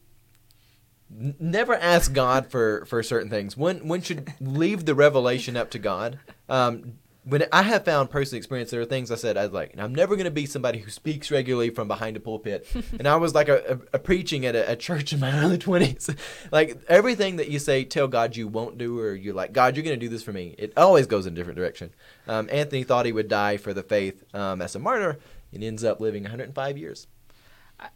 n- 1.09 1.35
never 1.39 1.75
ask 1.75 2.13
God 2.13 2.49
for, 2.49 2.85
for 2.85 3.01
certain 3.03 3.29
things. 3.29 3.55
One 3.55 3.87
one 3.87 4.01
should 4.01 4.33
leave 4.39 4.85
the 4.85 4.95
revelation 4.95 5.55
up 5.55 5.71
to 5.71 5.79
God. 5.79 6.19
Um, 6.49 6.99
when 7.23 7.45
I 7.51 7.61
have 7.61 7.85
found 7.85 8.09
personal 8.09 8.37
experience, 8.39 8.71
there 8.71 8.81
are 8.81 8.85
things 8.85 9.11
I 9.11 9.15
said 9.15 9.37
I 9.37 9.43
was 9.43 9.51
like, 9.51 9.75
I'm 9.77 9.93
never 9.93 10.15
going 10.15 10.25
to 10.25 10.31
be 10.31 10.47
somebody 10.47 10.79
who 10.79 10.89
speaks 10.89 11.29
regularly 11.29 11.69
from 11.69 11.87
behind 11.87 12.17
a 12.17 12.19
pulpit. 12.19 12.67
and 12.97 13.07
I 13.07 13.15
was 13.17 13.35
like 13.35 13.47
a, 13.47 13.73
a, 13.73 13.97
a 13.97 13.99
preaching 13.99 14.45
at 14.45 14.55
a, 14.55 14.71
a 14.71 14.75
church 14.75 15.13
in 15.13 15.19
my 15.19 15.31
early 15.43 15.59
20s. 15.59 16.15
like 16.51 16.81
everything 16.87 17.35
that 17.35 17.49
you 17.49 17.59
say, 17.59 17.83
tell 17.83 18.07
God 18.07 18.35
you 18.35 18.47
won't 18.47 18.77
do, 18.77 18.99
or 18.99 19.13
you're 19.13 19.35
like, 19.35 19.53
God, 19.53 19.75
you're 19.75 19.83
going 19.83 19.99
to 19.99 20.03
do 20.03 20.09
this 20.09 20.23
for 20.23 20.33
me. 20.33 20.55
It 20.57 20.73
always 20.75 21.05
goes 21.05 21.27
in 21.27 21.33
a 21.33 21.35
different 21.35 21.57
direction. 21.57 21.91
Um, 22.27 22.49
Anthony 22.51 22.83
thought 22.83 23.05
he 23.05 23.11
would 23.11 23.27
die 23.27 23.57
for 23.57 23.73
the 23.73 23.83
faith 23.83 24.23
um, 24.33 24.61
as 24.61 24.75
a 24.75 24.79
martyr 24.79 25.19
and 25.53 25.63
ends 25.63 25.83
up 25.83 25.99
living 25.99 26.23
105 26.23 26.77
years. 26.77 27.07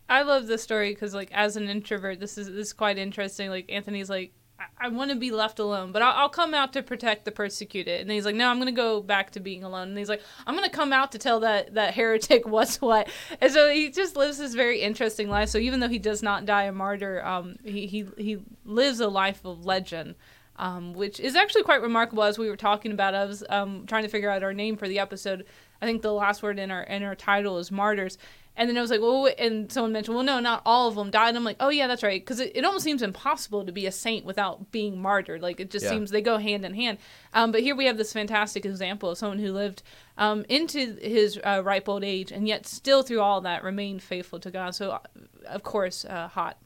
I- 0.10 0.22
love 0.24 0.48
this 0.48 0.64
story 0.64 0.92
because, 0.92 1.14
like, 1.14 1.32
as 1.32 1.56
an 1.56 1.70
introvert, 1.70 2.20
this 2.20 2.38
is 2.38 2.48
this 2.48 2.68
is 2.68 2.74
quite 2.74 2.98
interesting. 2.98 3.50
Like, 3.50 3.72
Anthony's 3.72 4.10
like, 4.10 4.34
I, 4.60 4.66
I 4.86 4.88
want 4.90 5.12
to 5.12 5.16
be 5.16 5.32
left 5.32 5.60
alone, 5.60 5.92
but 5.92 6.02
I'll, 6.02 6.14
I'll 6.14 6.30
come 6.30 6.54
out 6.54 6.74
to 6.74 6.84
protect 6.84 7.26
the 7.26 7.32
persecuted. 7.32 8.02
And 8.02 8.12
he's 8.12 8.26
like, 8.26 8.36
No, 8.36 8.50
I'm 8.50 8.58
gonna 8.60 8.72
go 8.72 9.02
back 9.02 9.32
to 9.32 9.40
being 9.40 9.64
alone. 9.64 9.90
And 9.90 9.98
he's 9.98 10.10
like, 10.10 10.22
I'm 10.48 10.56
gonna 10.56 10.70
come 10.70 10.94
out 10.94 11.12
to 11.14 11.18
tell 11.18 11.42
that 11.42 11.74
that 11.76 11.94
heretic 11.94 12.48
what's 12.48 12.82
what. 12.82 13.10
And 13.42 13.52
so 13.52 13.70
he 13.70 13.90
just 13.92 14.16
lives 14.16 14.38
this 14.38 14.54
very 14.54 14.82
interesting 14.82 15.30
life. 15.30 15.50
So 15.50 15.58
even 15.58 15.80
though 15.80 15.90
he 15.90 16.00
does 16.00 16.24
not 16.24 16.46
die 16.46 16.64
a 16.64 16.72
martyr, 16.72 17.24
um, 17.26 17.58
he 17.64 17.86
he 17.88 18.06
he 18.18 18.38
lives 18.64 19.00
a 19.00 19.08
life 19.08 19.44
of 19.46 19.66
legend. 19.66 20.16
Um, 20.58 20.94
which 20.94 21.20
is 21.20 21.36
actually 21.36 21.64
quite 21.64 21.82
remarkable 21.82 22.24
as 22.24 22.38
we 22.38 22.48
were 22.48 22.56
talking 22.56 22.94
about. 22.94 23.14
I 23.14 23.26
was 23.26 23.44
um, 23.50 23.84
trying 23.88 24.04
to 24.04 24.10
figure 24.10 24.30
out 24.30 24.42
our 24.42 24.54
name 24.54 24.78
for 24.78 24.88
the 24.88 25.00
episode. 25.00 25.46
I 25.82 25.86
think 25.86 26.02
the 26.02 26.14
last 26.14 26.42
word 26.44 26.60
in 26.60 26.72
our 26.72 26.84
in 26.84 27.04
our 27.04 27.16
title 27.16 27.58
is 27.58 27.72
martyrs. 27.72 28.18
And 28.58 28.70
then 28.70 28.78
I 28.78 28.82
was 28.82 28.90
like, 28.90 29.02
well, 29.02 29.24
wait- 29.24 29.38
and 29.38 29.70
someone 29.70 29.92
mentioned, 29.92 30.16
well, 30.16 30.24
no, 30.24 30.40
not 30.40 30.62
all 30.66 30.88
of 30.88 30.96
them 30.96 31.12
died. 31.12 31.28
And 31.28 31.38
I'm 31.38 31.44
like, 31.44 31.58
oh 31.60 31.68
yeah, 31.68 31.88
that's 31.88 32.04
right, 32.04 32.22
because 32.22 32.40
it, 32.40 32.54
it 32.56 32.64
almost 32.64 32.86
seems 32.86 33.02
impossible 33.02 33.66
to 33.66 33.74
be 33.74 33.86
a 33.86 33.92
saint 33.92 34.24
without 34.24 34.72
being 34.72 35.02
martyred. 35.02 35.42
Like 35.42 35.60
it 35.60 35.70
just 35.70 35.84
Yeah. 35.84 35.92
seems 35.92 36.10
they 36.10 36.22
go 36.22 36.38
hand 36.38 36.64
in 36.64 36.74
hand. 36.74 36.98
Um, 37.34 37.52
but 37.52 37.60
here 37.64 37.76
we 37.76 37.86
have 37.88 37.98
this 37.98 38.14
fantastic 38.14 38.66
example 38.66 39.10
of 39.10 39.18
someone 39.18 39.40
who 39.40 39.52
lived 39.52 39.84
um, 40.18 40.46
into 40.48 40.96
his 41.02 41.38
uh, 41.44 41.64
ripe 41.66 41.90
old 41.90 42.06
age, 42.06 42.32
and 42.32 42.48
yet 42.48 42.66
still 42.66 43.04
through 43.04 43.20
all 43.20 43.42
that 43.42 43.62
remained 43.62 44.02
faithful 44.02 44.40
to 44.40 44.50
God. 44.50 44.74
So, 44.74 44.92
uh, 44.92 45.00
of 45.48 45.64
course, 45.64 46.06
uh, 46.06 46.30
hot. 46.30 46.58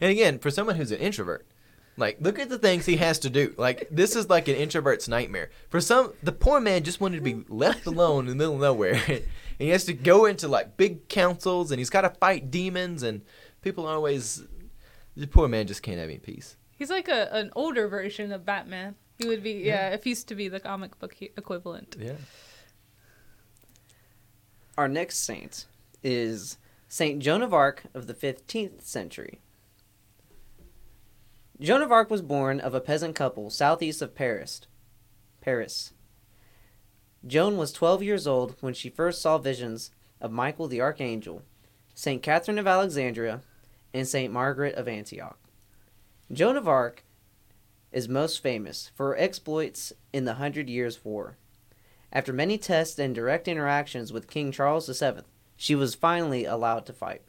And 0.00 0.10
again, 0.10 0.38
for 0.38 0.50
someone 0.50 0.76
who's 0.76 0.92
an 0.92 0.98
introvert, 0.98 1.46
like 1.98 2.18
look 2.20 2.38
at 2.38 2.48
the 2.48 2.58
things 2.58 2.86
he 2.86 2.96
has 2.96 3.18
to 3.20 3.30
do. 3.30 3.54
Like 3.58 3.88
this 3.90 4.16
is 4.16 4.30
like 4.30 4.48
an 4.48 4.54
introvert's 4.54 5.08
nightmare. 5.08 5.50
For 5.68 5.80
some, 5.80 6.12
the 6.22 6.32
poor 6.32 6.60
man 6.60 6.84
just 6.84 7.00
wanted 7.00 7.16
to 7.16 7.22
be 7.22 7.44
left 7.48 7.86
alone 7.86 8.24
in 8.24 8.30
the 8.30 8.36
middle 8.36 8.54
of 8.54 8.60
nowhere, 8.60 9.00
and 9.08 9.22
he 9.58 9.68
has 9.70 9.84
to 9.86 9.92
go 9.92 10.24
into 10.24 10.48
like 10.48 10.76
big 10.76 11.08
councils, 11.08 11.70
and 11.70 11.78
he's 11.78 11.90
got 11.90 12.02
to 12.02 12.10
fight 12.10 12.50
demons, 12.50 13.02
and 13.02 13.22
people 13.62 13.86
are 13.86 13.94
always. 13.94 14.42
The 15.16 15.26
poor 15.26 15.48
man 15.48 15.66
just 15.66 15.82
can't 15.82 15.98
have 15.98 16.08
any 16.08 16.18
peace. 16.18 16.56
He's 16.76 16.90
like 16.90 17.08
a, 17.08 17.28
an 17.34 17.50
older 17.56 17.88
version 17.88 18.30
of 18.30 18.46
Batman. 18.46 18.94
He 19.18 19.26
would 19.26 19.42
be, 19.42 19.54
yeah, 19.54 19.90
if 19.90 20.04
he's 20.04 20.22
to 20.24 20.36
be 20.36 20.48
the 20.48 20.60
comic 20.60 20.96
book 21.00 21.16
equivalent. 21.20 21.96
Yeah. 21.98 22.12
Our 24.76 24.86
next 24.86 25.24
saint 25.24 25.66
is 26.04 26.56
Saint 26.86 27.20
Joan 27.20 27.42
of 27.42 27.52
Arc 27.52 27.82
of 27.94 28.06
the 28.06 28.14
15th 28.14 28.82
century. 28.82 29.40
Joan 31.60 31.82
of 31.82 31.90
Arc 31.90 32.08
was 32.08 32.22
born 32.22 32.60
of 32.60 32.72
a 32.72 32.80
peasant 32.80 33.16
couple 33.16 33.50
southeast 33.50 34.00
of 34.00 34.14
Paris. 34.14 34.60
Paris. 35.40 35.92
Joan 37.26 37.56
was 37.56 37.72
12 37.72 38.00
years 38.00 38.28
old 38.28 38.54
when 38.60 38.74
she 38.74 38.88
first 38.88 39.20
saw 39.20 39.38
visions 39.38 39.90
of 40.20 40.30
Michael 40.30 40.68
the 40.68 40.80
Archangel, 40.80 41.42
Saint 41.94 42.22
Catherine 42.22 42.60
of 42.60 42.68
Alexandria, 42.68 43.42
and 43.92 44.06
Saint 44.06 44.32
Margaret 44.32 44.76
of 44.76 44.86
Antioch. 44.86 45.36
Joan 46.30 46.56
of 46.56 46.68
Arc 46.68 47.02
is 47.90 48.08
most 48.08 48.40
famous 48.40 48.92
for 48.94 49.08
her 49.08 49.18
exploits 49.18 49.92
in 50.12 50.26
the 50.26 50.34
Hundred 50.34 50.70
Years' 50.70 51.04
War. 51.04 51.38
After 52.12 52.32
many 52.32 52.56
tests 52.56 53.00
and 53.00 53.12
direct 53.12 53.48
interactions 53.48 54.12
with 54.12 54.30
King 54.30 54.52
Charles 54.52 54.86
VII, 54.86 55.22
she 55.56 55.74
was 55.74 55.96
finally 55.96 56.44
allowed 56.44 56.86
to 56.86 56.92
fight. 56.92 57.22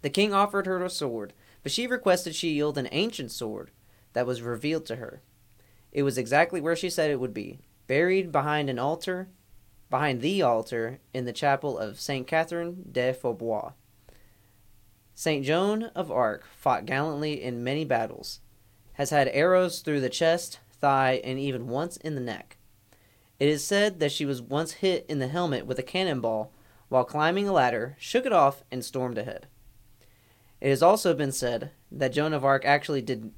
The 0.00 0.08
king 0.08 0.32
offered 0.32 0.64
her 0.64 0.82
a 0.82 0.88
sword, 0.88 1.34
but 1.64 1.72
she 1.72 1.88
requested 1.88 2.36
she 2.36 2.50
yield 2.50 2.78
an 2.78 2.88
ancient 2.92 3.32
sword 3.32 3.72
that 4.12 4.26
was 4.26 4.42
revealed 4.42 4.86
to 4.86 4.96
her. 4.96 5.22
It 5.90 6.04
was 6.04 6.18
exactly 6.18 6.60
where 6.60 6.76
she 6.76 6.90
said 6.90 7.10
it 7.10 7.18
would 7.18 7.34
be, 7.34 7.58
buried 7.88 8.30
behind 8.30 8.70
an 8.70 8.78
altar, 8.78 9.28
behind 9.90 10.20
the 10.20 10.42
altar 10.42 11.00
in 11.12 11.24
the 11.24 11.32
chapel 11.32 11.78
of 11.78 11.98
Saint 11.98 12.26
Catherine 12.26 12.84
de 12.92 13.12
Fierbois. 13.12 13.72
Saint 15.14 15.44
Joan 15.44 15.84
of 15.94 16.10
Arc 16.10 16.44
fought 16.54 16.84
gallantly 16.84 17.42
in 17.42 17.64
many 17.64 17.84
battles, 17.84 18.40
has 18.94 19.10
had 19.10 19.28
arrows 19.28 19.80
through 19.80 20.00
the 20.00 20.08
chest, 20.10 20.58
thigh, 20.70 21.20
and 21.24 21.38
even 21.38 21.68
once 21.68 21.96
in 21.98 22.14
the 22.14 22.20
neck. 22.20 22.58
It 23.40 23.48
is 23.48 23.64
said 23.64 24.00
that 24.00 24.12
she 24.12 24.26
was 24.26 24.42
once 24.42 24.72
hit 24.72 25.06
in 25.08 25.18
the 25.18 25.28
helmet 25.28 25.66
with 25.66 25.78
a 25.78 25.82
cannonball 25.82 26.52
while 26.88 27.04
climbing 27.04 27.48
a 27.48 27.52
ladder, 27.52 27.96
shook 27.98 28.26
it 28.26 28.32
off, 28.32 28.64
and 28.70 28.84
stormed 28.84 29.16
ahead. 29.16 29.46
It 30.64 30.70
has 30.70 30.82
also 30.82 31.12
been 31.12 31.30
said 31.30 31.72
that 31.92 32.14
Joan 32.14 32.32
of 32.32 32.42
Arc 32.42 32.64
actually 32.64 33.02
did, 33.02 33.32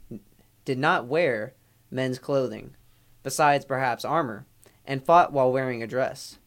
did 0.65 0.79
not 0.79 1.09
wear 1.09 1.55
men's 1.91 2.21
clothing, 2.21 2.77
besides 3.25 3.65
perhaps 3.65 4.05
armor, 4.05 4.47
and 4.85 5.05
fought 5.05 5.33
while 5.33 5.51
wearing 5.51 5.83
a 5.83 5.89
dress. 5.89 6.39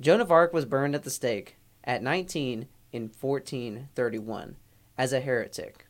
Joan 0.00 0.22
of 0.22 0.32
Arc 0.32 0.54
was 0.54 0.64
burned 0.64 0.94
at 0.94 1.02
the 1.02 1.10
stake 1.10 1.58
at 1.84 2.02
19 2.02 2.68
in 2.90 3.02
1431 3.02 4.56
as 4.96 5.12
a 5.12 5.20
heretic. 5.20 5.86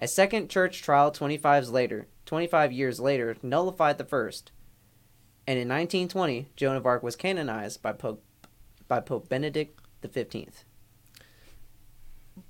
A 0.00 0.08
second 0.08 0.50
church 0.50 0.82
trial 0.82 1.12
25 1.12 1.68
later, 1.68 2.08
25 2.26 2.72
years 2.72 2.98
later 2.98 3.36
nullified 3.40 3.98
the 3.98 4.04
first, 4.04 4.50
and 5.46 5.60
in 5.60 5.68
1920 5.68 6.48
Joan 6.56 6.74
of 6.74 6.86
Arc 6.86 7.04
was 7.04 7.14
canonized 7.14 7.82
by 7.82 7.92
Pope 7.92 8.20
by 8.88 8.98
Pope 8.98 9.28
Benedict 9.28 9.78
the 10.00 10.08
15th. 10.08 10.64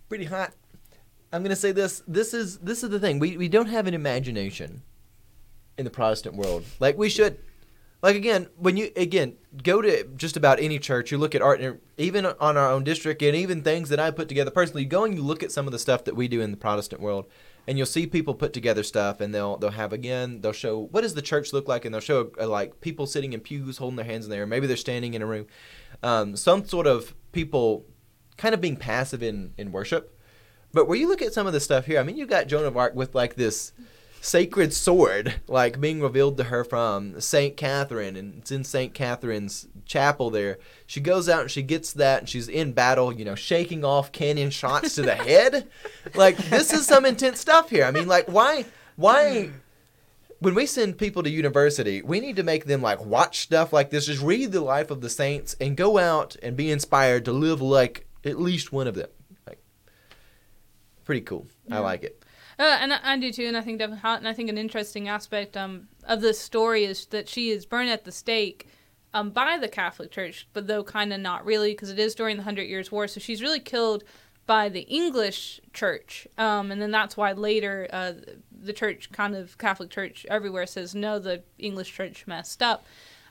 Pretty 0.09 0.24
hot. 0.24 0.55
I'm 1.33 1.43
gonna 1.43 1.57
say 1.57 1.73
this. 1.73 2.03
This 2.07 2.33
is 2.33 2.59
this 2.59 2.83
is 2.83 2.91
the 2.91 3.01
thing. 3.01 3.19
We 3.19 3.37
we 3.37 3.49
don't 3.49 3.67
have 3.67 3.87
an 3.87 3.95
imagination 3.95 4.83
in 5.77 5.85
the 5.85 5.91
Protestant 5.91 6.37
world 6.37 6.64
like 6.81 6.97
we 6.97 7.09
should. 7.09 7.38
Like 8.01 8.14
again, 8.14 8.49
when 8.57 8.77
you 8.77 8.91
again 8.97 9.37
go 9.62 9.83
to 9.83 10.05
just 10.17 10.37
about 10.37 10.61
any 10.61 10.79
church, 10.79 11.11
you 11.11 11.19
look 11.19 11.35
at 11.35 11.43
art, 11.43 11.61
and 11.61 11.81
even 11.97 12.27
on 12.27 12.57
our 12.57 12.71
own 12.71 12.85
district, 12.85 13.23
and 13.23 13.35
even 13.35 13.62
things 13.62 13.89
that 13.89 13.99
I 13.99 14.12
put 14.12 14.29
together 14.29 14.53
personally. 14.53 14.85
You 14.85 14.89
go 14.89 15.05
and 15.05 15.14
you 15.14 15.22
look 15.22 15.43
at 15.43 15.51
some 15.51 15.66
of 15.66 15.72
the 15.72 15.79
stuff 15.81 16.05
that 16.05 16.14
we 16.14 16.29
do 16.29 16.41
in 16.41 16.53
the 16.53 16.57
Protestant 16.57 17.03
world, 17.03 17.26
and 17.66 17.76
you'll 17.76 17.87
see 17.87 18.07
people 18.07 18.35
put 18.35 18.53
together 18.53 18.85
stuff, 18.85 19.20
and 19.20 19.35
they'll 19.35 19.57
they'll 19.57 19.70
have 19.70 19.93
again 19.93 20.41
they'll 20.41 20.53
show 20.53 20.87
what 20.93 21.01
does 21.01 21.14
the 21.14 21.22
church 21.22 21.53
look 21.53 21.66
like, 21.66 21.85
and 21.85 21.93
they'll 21.93 22.01
show 22.01 22.31
uh, 22.41 22.47
like 22.47 22.81
people 22.81 23.05
sitting 23.05 23.33
in 23.33 23.41
pews 23.41 23.79
holding 23.79 23.97
their 23.97 24.07
hands 24.07 24.24
in 24.26 24.31
there, 24.31 24.47
maybe 24.47 24.68
they're 24.68 24.76
standing 24.76 25.14
in 25.14 25.22
a 25.22 25.26
room, 25.26 25.47
um, 26.05 26.37
some 26.37 26.64
sort 26.64 26.87
of 26.87 27.14
people 27.33 27.85
kind 28.37 28.55
of 28.55 28.61
being 28.61 28.76
passive 28.76 29.24
in 29.24 29.55
in 29.59 29.72
worship. 29.72 30.14
But 30.73 30.87
where 30.87 30.99
you 30.99 31.09
look 31.09 31.23
at 31.23 31.33
some 31.33 31.47
of 31.47 31.53
the 31.53 31.61
stuff 31.61 31.87
here, 31.87 31.99
I 31.99 32.03
mean, 32.03 32.16
you 32.16 32.27
got 32.27 32.47
Joan 32.47 32.64
of 32.64 32.77
Arc 32.77 32.95
with 32.95 33.14
like 33.14 33.35
this 33.35 33.73
sacred 34.21 34.75
sword 34.75 35.41
like 35.47 35.81
being 35.81 36.01
revealed 36.01 36.37
to 36.37 36.45
her 36.45 36.64
from 36.64 37.21
Saint 37.21 37.57
Catherine, 37.57 38.16
and 38.16 38.39
it's 38.39 38.51
in 38.51 38.64
Saint 38.64 38.95
Catherine's 38.95 39.69
chapel 39.87 40.31
there. 40.31 40.59
She 40.87 41.01
goes 41.01 41.29
out 41.29 41.43
and 41.43 41.51
she 41.51 41.62
gets 41.62 41.93
that, 41.95 42.21
and 42.21 42.29
she's 42.29 42.49
in 42.49 42.73
battle, 42.73 43.12
you 43.12 43.25
know, 43.25 43.35
shaking 43.35 43.85
off 43.85 44.12
cannon 44.12 44.51
shots 44.51 44.95
to 44.97 45.03
the 45.03 45.14
head. 45.14 45.69
Like 46.14 46.37
this 46.37 46.73
is 46.73 46.87
some 46.87 47.07
intense 47.07 47.41
stuff 47.41 47.71
here. 47.71 47.85
I 47.85 47.91
mean, 47.91 48.09
like 48.09 48.29
why, 48.29 48.66
why? 48.97 49.51
When 50.41 50.55
we 50.55 50.66
send 50.66 50.99
people 50.99 51.25
to 51.25 51.31
university, 51.31 52.01
we 52.01 52.21
need 52.21 52.37
to 52.37 52.45
make 52.45 52.64
them 52.66 52.81
like 52.81 53.05
watch 53.05 53.41
stuff 53.41 53.73
like 53.73 53.91
this, 53.91 54.07
just 54.07 54.23
read 54.23 54.53
the 54.53 54.61
life 54.61 54.91
of 54.91 55.01
the 55.01 55.11
saints, 55.11 55.57
and 55.61 55.77
go 55.77 55.99
out 55.99 56.37
and 56.43 56.57
be 56.57 56.71
inspired 56.71 57.25
to 57.25 57.33
live 57.33 57.61
like 57.61 58.07
at 58.25 58.39
least 58.39 58.73
one 58.73 58.87
of 58.87 58.95
them. 58.95 59.09
Pretty 61.09 61.22
cool. 61.22 61.46
I 61.70 61.78
like 61.78 62.04
it. 62.04 62.22
Uh, 62.59 62.76
and 62.82 62.92
I, 62.92 62.98
I 63.02 63.18
do 63.18 63.32
too, 63.32 63.46
and 63.46 63.56
I 63.56 63.62
think 63.62 63.78
definitely, 63.78 64.11
and 64.18 64.28
I 64.28 64.34
think 64.34 64.50
an 64.50 64.59
interesting 64.59 65.09
aspect 65.09 65.56
um, 65.56 65.88
of 66.04 66.20
this 66.20 66.38
story 66.38 66.84
is 66.84 67.06
that 67.06 67.30
she 67.30 67.48
is 67.48 67.64
burned 67.64 67.88
at 67.88 68.04
the 68.04 68.12
stake 68.12 68.68
um, 69.14 69.30
by 69.30 69.56
the 69.56 69.68
Catholic 69.68 70.11
Church, 70.11 70.46
but 70.52 70.66
though 70.66 70.84
kind 70.84 71.11
of 71.14 71.20
not 71.20 71.46
really, 71.46 71.72
because 71.72 71.88
it 71.88 71.98
is 71.98 72.14
during 72.14 72.36
the 72.36 72.42
Hundred 72.42 72.64
Years' 72.64 72.92
War. 72.92 73.09
So 73.09 73.20
she's 73.20 73.40
really 73.40 73.59
killed 73.59 74.04
by 74.44 74.68
the 74.68 74.82
English 74.82 75.62
Church, 75.72 76.28
um, 76.36 76.70
and 76.70 76.82
then 76.82 76.90
that's 76.90 77.16
why 77.16 77.32
later 77.32 77.88
uh, 77.90 78.12
the 78.52 78.74
Church, 78.74 79.11
kind 79.11 79.34
of 79.34 79.56
Catholic 79.56 79.88
Church 79.88 80.26
everywhere, 80.28 80.66
says 80.66 80.94
no, 80.94 81.18
the 81.18 81.42
English 81.59 81.90
Church 81.90 82.26
messed 82.26 82.62
up. 82.62 82.84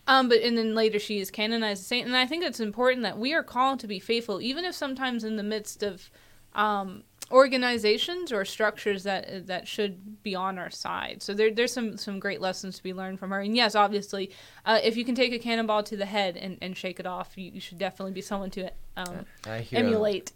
Um, 0.07 0.29
but 0.29 0.39
and 0.39 0.57
then 0.57 0.73
later 0.73 0.97
she 0.97 1.19
is 1.19 1.29
canonized 1.29 1.81
as 1.81 1.85
a 1.85 1.87
saint, 1.89 2.07
and 2.07 2.17
I 2.17 2.25
think 2.25 2.43
it's 2.43 2.59
important 2.59 3.03
that 3.03 3.19
we 3.19 3.35
are 3.35 3.43
called 3.43 3.79
to 3.81 3.87
be 3.87 3.99
faithful, 3.99 4.41
even 4.41 4.65
if 4.65 4.73
sometimes 4.73 5.23
in 5.23 5.35
the 5.35 5.43
midst 5.43 5.83
of 5.83 6.09
um, 6.55 7.03
organizations 7.31 8.31
or 8.31 8.45
structures 8.45 9.03
that 9.03 9.47
that 9.47 9.67
should 9.67 10.23
be 10.23 10.35
on 10.35 10.57
our 10.57 10.69
side. 10.69 11.21
So 11.21 11.33
there, 11.33 11.51
there's 11.51 11.73
some 11.73 11.97
some 11.97 12.19
great 12.19 12.41
lessons 12.41 12.77
to 12.77 12.83
be 12.83 12.93
learned 12.93 13.19
from 13.19 13.31
her. 13.31 13.39
And 13.39 13.55
yes, 13.55 13.75
obviously, 13.75 14.31
uh, 14.65 14.79
if 14.83 14.95
you 14.95 15.03
can 15.03 15.15
take 15.15 15.33
a 15.33 15.39
cannonball 15.39 15.83
to 15.83 15.97
the 15.97 16.05
head 16.05 16.37
and, 16.37 16.57
and 16.61 16.75
shake 16.75 16.99
it 16.99 17.05
off, 17.05 17.37
you, 17.37 17.51
you 17.51 17.59
should 17.59 17.77
definitely 17.77 18.13
be 18.13 18.21
someone 18.21 18.49
to 18.51 18.71
um, 18.95 19.25
I 19.45 19.59
hear 19.59 19.79
a- 19.79 19.83
emulate. 19.83 20.31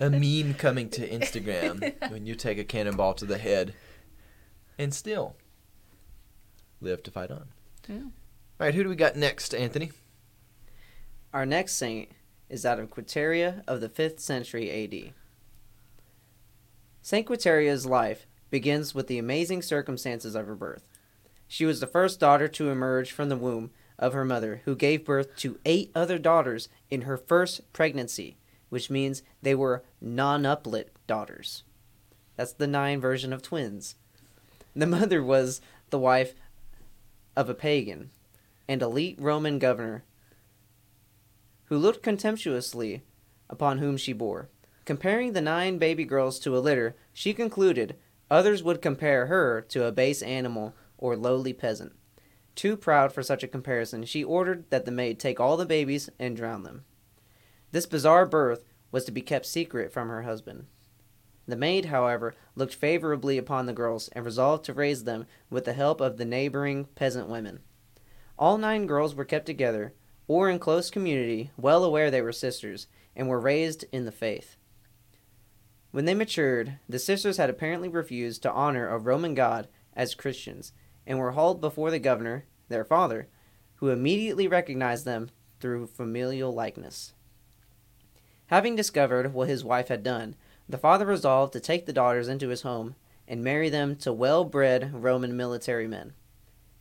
a 0.00 0.10
meme 0.10 0.54
coming 0.54 0.88
to 0.90 1.08
Instagram 1.08 2.10
when 2.10 2.26
you 2.26 2.34
take 2.34 2.58
a 2.58 2.64
cannonball 2.64 3.14
to 3.14 3.24
the 3.24 3.38
head 3.38 3.74
and 4.78 4.92
still 4.92 5.36
live 6.80 7.02
to 7.04 7.10
fight 7.10 7.30
on. 7.30 7.48
Yeah. 7.88 7.96
All 7.96 8.66
right, 8.66 8.74
who 8.74 8.82
do 8.82 8.88
we 8.88 8.96
got 8.96 9.16
next, 9.16 9.54
Anthony? 9.54 9.90
Our 11.32 11.44
next 11.44 11.72
saint 11.72 12.10
is 12.48 12.64
out 12.64 12.78
of 12.78 12.90
Quiteria 12.90 13.64
of 13.66 13.80
the 13.80 13.88
5th 13.88 14.20
century 14.20 14.70
AD. 14.70 15.12
Saint 17.04 17.26
Quiteria's 17.26 17.84
life 17.84 18.26
begins 18.48 18.94
with 18.94 19.08
the 19.08 19.18
amazing 19.18 19.60
circumstances 19.60 20.34
of 20.34 20.46
her 20.46 20.54
birth. 20.54 20.86
She 21.46 21.66
was 21.66 21.80
the 21.80 21.86
first 21.86 22.18
daughter 22.18 22.48
to 22.48 22.70
emerge 22.70 23.12
from 23.12 23.28
the 23.28 23.36
womb 23.36 23.72
of 23.98 24.14
her 24.14 24.24
mother, 24.24 24.62
who 24.64 24.74
gave 24.74 25.04
birth 25.04 25.36
to 25.36 25.60
eight 25.66 25.92
other 25.94 26.18
daughters 26.18 26.70
in 26.88 27.02
her 27.02 27.18
first 27.18 27.70
pregnancy, 27.74 28.38
which 28.70 28.88
means 28.88 29.22
they 29.42 29.54
were 29.54 29.84
non-uplet 30.00 30.86
daughters. 31.06 31.64
That's 32.36 32.54
the 32.54 32.66
nine 32.66 33.02
version 33.02 33.34
of 33.34 33.42
twins. 33.42 33.96
The 34.74 34.86
mother 34.86 35.22
was 35.22 35.60
the 35.90 35.98
wife 35.98 36.32
of 37.36 37.50
a 37.50 37.54
pagan 37.54 38.12
and 38.66 38.80
elite 38.80 39.18
Roman 39.20 39.58
governor 39.58 40.04
who 41.66 41.76
looked 41.76 42.02
contemptuously 42.02 43.02
upon 43.50 43.76
whom 43.76 43.98
she 43.98 44.14
bore. 44.14 44.48
Comparing 44.84 45.32
the 45.32 45.40
nine 45.40 45.78
baby 45.78 46.04
girls 46.04 46.38
to 46.40 46.56
a 46.56 46.60
litter, 46.60 46.94
she 47.12 47.32
concluded 47.32 47.96
others 48.30 48.62
would 48.62 48.82
compare 48.82 49.26
her 49.26 49.62
to 49.62 49.84
a 49.84 49.92
base 49.92 50.20
animal 50.22 50.74
or 50.98 51.16
lowly 51.16 51.52
peasant. 51.52 51.92
Too 52.54 52.76
proud 52.76 53.12
for 53.12 53.22
such 53.22 53.42
a 53.42 53.48
comparison, 53.48 54.04
she 54.04 54.22
ordered 54.22 54.68
that 54.70 54.84
the 54.84 54.90
maid 54.90 55.18
take 55.18 55.40
all 55.40 55.56
the 55.56 55.66
babies 55.66 56.10
and 56.18 56.36
drown 56.36 56.62
them. 56.62 56.84
This 57.72 57.86
bizarre 57.86 58.26
birth 58.26 58.64
was 58.92 59.04
to 59.06 59.12
be 59.12 59.22
kept 59.22 59.46
secret 59.46 59.92
from 59.92 60.08
her 60.08 60.22
husband. 60.22 60.66
The 61.46 61.56
maid, 61.56 61.86
however, 61.86 62.34
looked 62.54 62.74
favorably 62.74 63.38
upon 63.38 63.66
the 63.66 63.72
girls 63.72 64.08
and 64.08 64.24
resolved 64.24 64.64
to 64.66 64.72
raise 64.72 65.04
them 65.04 65.26
with 65.50 65.64
the 65.64 65.72
help 65.72 66.00
of 66.00 66.16
the 66.16 66.24
neighboring 66.24 66.86
peasant 66.94 67.28
women. 67.28 67.60
All 68.38 68.58
nine 68.58 68.86
girls 68.86 69.14
were 69.14 69.24
kept 69.24 69.46
together, 69.46 69.94
or 70.28 70.48
in 70.48 70.58
close 70.58 70.90
community, 70.90 71.50
well 71.56 71.84
aware 71.84 72.10
they 72.10 72.22
were 72.22 72.32
sisters, 72.32 72.86
and 73.16 73.28
were 73.28 73.40
raised 73.40 73.84
in 73.92 74.04
the 74.04 74.12
faith. 74.12 74.56
When 75.94 76.06
they 76.06 76.14
matured, 76.14 76.80
the 76.88 76.98
sisters 76.98 77.36
had 77.36 77.48
apparently 77.48 77.88
refused 77.88 78.42
to 78.42 78.50
honor 78.50 78.88
a 78.88 78.98
Roman 78.98 79.32
god 79.32 79.68
as 79.94 80.16
Christians, 80.16 80.72
and 81.06 81.20
were 81.20 81.30
hauled 81.30 81.60
before 81.60 81.92
the 81.92 82.00
governor, 82.00 82.46
their 82.68 82.84
father, 82.84 83.28
who 83.76 83.90
immediately 83.90 84.48
recognized 84.48 85.04
them 85.04 85.30
through 85.60 85.86
familial 85.86 86.52
likeness. 86.52 87.12
Having 88.46 88.74
discovered 88.74 89.32
what 89.32 89.48
his 89.48 89.62
wife 89.62 89.86
had 89.86 90.02
done, 90.02 90.34
the 90.68 90.78
father 90.78 91.06
resolved 91.06 91.52
to 91.52 91.60
take 91.60 91.86
the 91.86 91.92
daughters 91.92 92.26
into 92.26 92.48
his 92.48 92.62
home 92.62 92.96
and 93.28 93.44
marry 93.44 93.68
them 93.68 93.94
to 93.98 94.12
well 94.12 94.44
bred 94.44 94.92
Roman 94.92 95.36
military 95.36 95.86
men. 95.86 96.12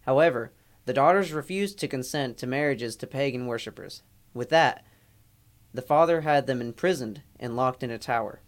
However, 0.08 0.54
the 0.86 0.94
daughters 0.94 1.32
refused 1.32 1.78
to 1.78 1.88
consent 1.88 2.40
to 2.40 2.48
marriages 2.48 2.96
to 2.96 3.06
pagan 3.06 3.46
worshippers. 3.46 4.02
With 4.34 4.50
that, 4.50 4.84
the 5.72 5.84
father 5.84 6.22
had 6.22 6.48
them 6.48 6.62
imprisoned 6.62 7.22
and 7.40 7.56
locked 7.56 7.84
in 7.84 7.92
a 7.92 8.00
tower. 8.00 8.42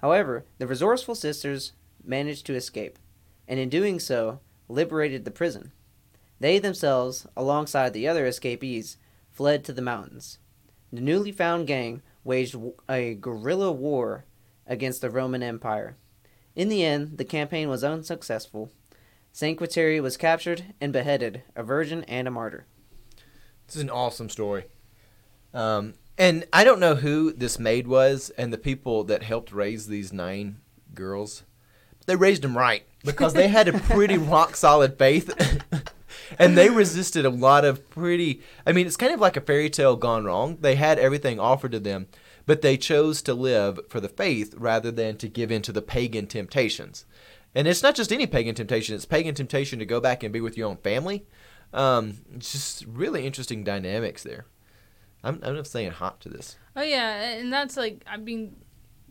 However, 0.00 0.44
the 0.58 0.66
resourceful 0.66 1.14
sisters 1.14 1.72
managed 2.02 2.46
to 2.46 2.54
escape, 2.54 2.98
and 3.46 3.60
in 3.60 3.68
doing 3.68 4.00
so, 4.00 4.40
liberated 4.68 5.24
the 5.24 5.30
prison. 5.30 5.72
They 6.38 6.58
themselves, 6.58 7.26
alongside 7.36 7.92
the 7.92 8.08
other 8.08 8.26
escapees, 8.26 8.96
fled 9.30 9.64
to 9.64 9.72
the 9.72 9.82
mountains. 9.82 10.38
The 10.92 11.00
newly 11.00 11.32
found 11.32 11.66
gang 11.66 12.02
waged 12.24 12.56
a 12.88 13.14
guerrilla 13.14 13.72
war 13.72 14.24
against 14.66 15.00
the 15.02 15.10
Roman 15.10 15.42
Empire. 15.42 15.96
In 16.56 16.68
the 16.68 16.84
end, 16.84 17.18
the 17.18 17.24
campaign 17.24 17.68
was 17.68 17.84
unsuccessful. 17.84 18.70
Saint 19.32 19.58
Quiteria 19.58 20.02
was 20.02 20.16
captured 20.16 20.74
and 20.80 20.92
beheaded, 20.92 21.42
a 21.54 21.62
virgin 21.62 22.04
and 22.04 22.26
a 22.26 22.30
martyr. 22.30 22.66
This 23.66 23.76
is 23.76 23.82
an 23.82 23.90
awesome 23.90 24.28
story. 24.28 24.64
Um, 25.54 25.94
and 26.20 26.44
I 26.52 26.64
don't 26.64 26.80
know 26.80 26.96
who 26.96 27.32
this 27.32 27.58
maid 27.58 27.88
was 27.88 28.28
and 28.36 28.52
the 28.52 28.58
people 28.58 29.04
that 29.04 29.22
helped 29.22 29.52
raise 29.52 29.86
these 29.86 30.12
nine 30.12 30.58
girls. 30.94 31.44
They 32.04 32.14
raised 32.14 32.42
them 32.42 32.58
right 32.58 32.82
because 33.02 33.32
they 33.32 33.48
had 33.48 33.68
a 33.68 33.78
pretty 33.78 34.18
rock 34.18 34.54
solid 34.54 34.98
faith. 34.98 35.32
and 36.38 36.58
they 36.58 36.68
resisted 36.68 37.24
a 37.24 37.30
lot 37.30 37.64
of 37.64 37.88
pretty 37.88 38.42
I 38.66 38.72
mean 38.72 38.86
it's 38.86 38.98
kind 38.98 39.14
of 39.14 39.20
like 39.20 39.38
a 39.38 39.40
fairy 39.40 39.70
tale 39.70 39.96
gone 39.96 40.26
wrong. 40.26 40.58
They 40.60 40.74
had 40.74 40.98
everything 40.98 41.40
offered 41.40 41.72
to 41.72 41.80
them, 41.80 42.06
but 42.44 42.60
they 42.60 42.76
chose 42.76 43.22
to 43.22 43.32
live 43.32 43.80
for 43.88 43.98
the 43.98 44.08
faith 44.10 44.54
rather 44.58 44.90
than 44.90 45.16
to 45.16 45.28
give 45.28 45.50
in 45.50 45.62
to 45.62 45.72
the 45.72 45.80
pagan 45.80 46.26
temptations. 46.26 47.06
And 47.54 47.66
it's 47.66 47.82
not 47.82 47.94
just 47.94 48.12
any 48.12 48.26
pagan 48.26 48.54
temptation, 48.54 48.94
it's 48.94 49.06
pagan 49.06 49.34
temptation 49.34 49.78
to 49.78 49.86
go 49.86 50.00
back 50.00 50.22
and 50.22 50.34
be 50.34 50.42
with 50.42 50.58
your 50.58 50.68
own 50.68 50.76
family. 50.76 51.24
Um, 51.72 52.18
it's 52.34 52.52
just 52.52 52.84
really 52.84 53.24
interesting 53.24 53.64
dynamics 53.64 54.22
there. 54.22 54.44
I'm, 55.22 55.40
I'm 55.42 55.64
saying 55.64 55.92
hot 55.92 56.20
to 56.20 56.28
this. 56.28 56.56
Oh 56.76 56.82
yeah, 56.82 57.32
and 57.32 57.52
that's 57.52 57.76
like 57.76 58.04
I 58.06 58.16
mean, 58.16 58.56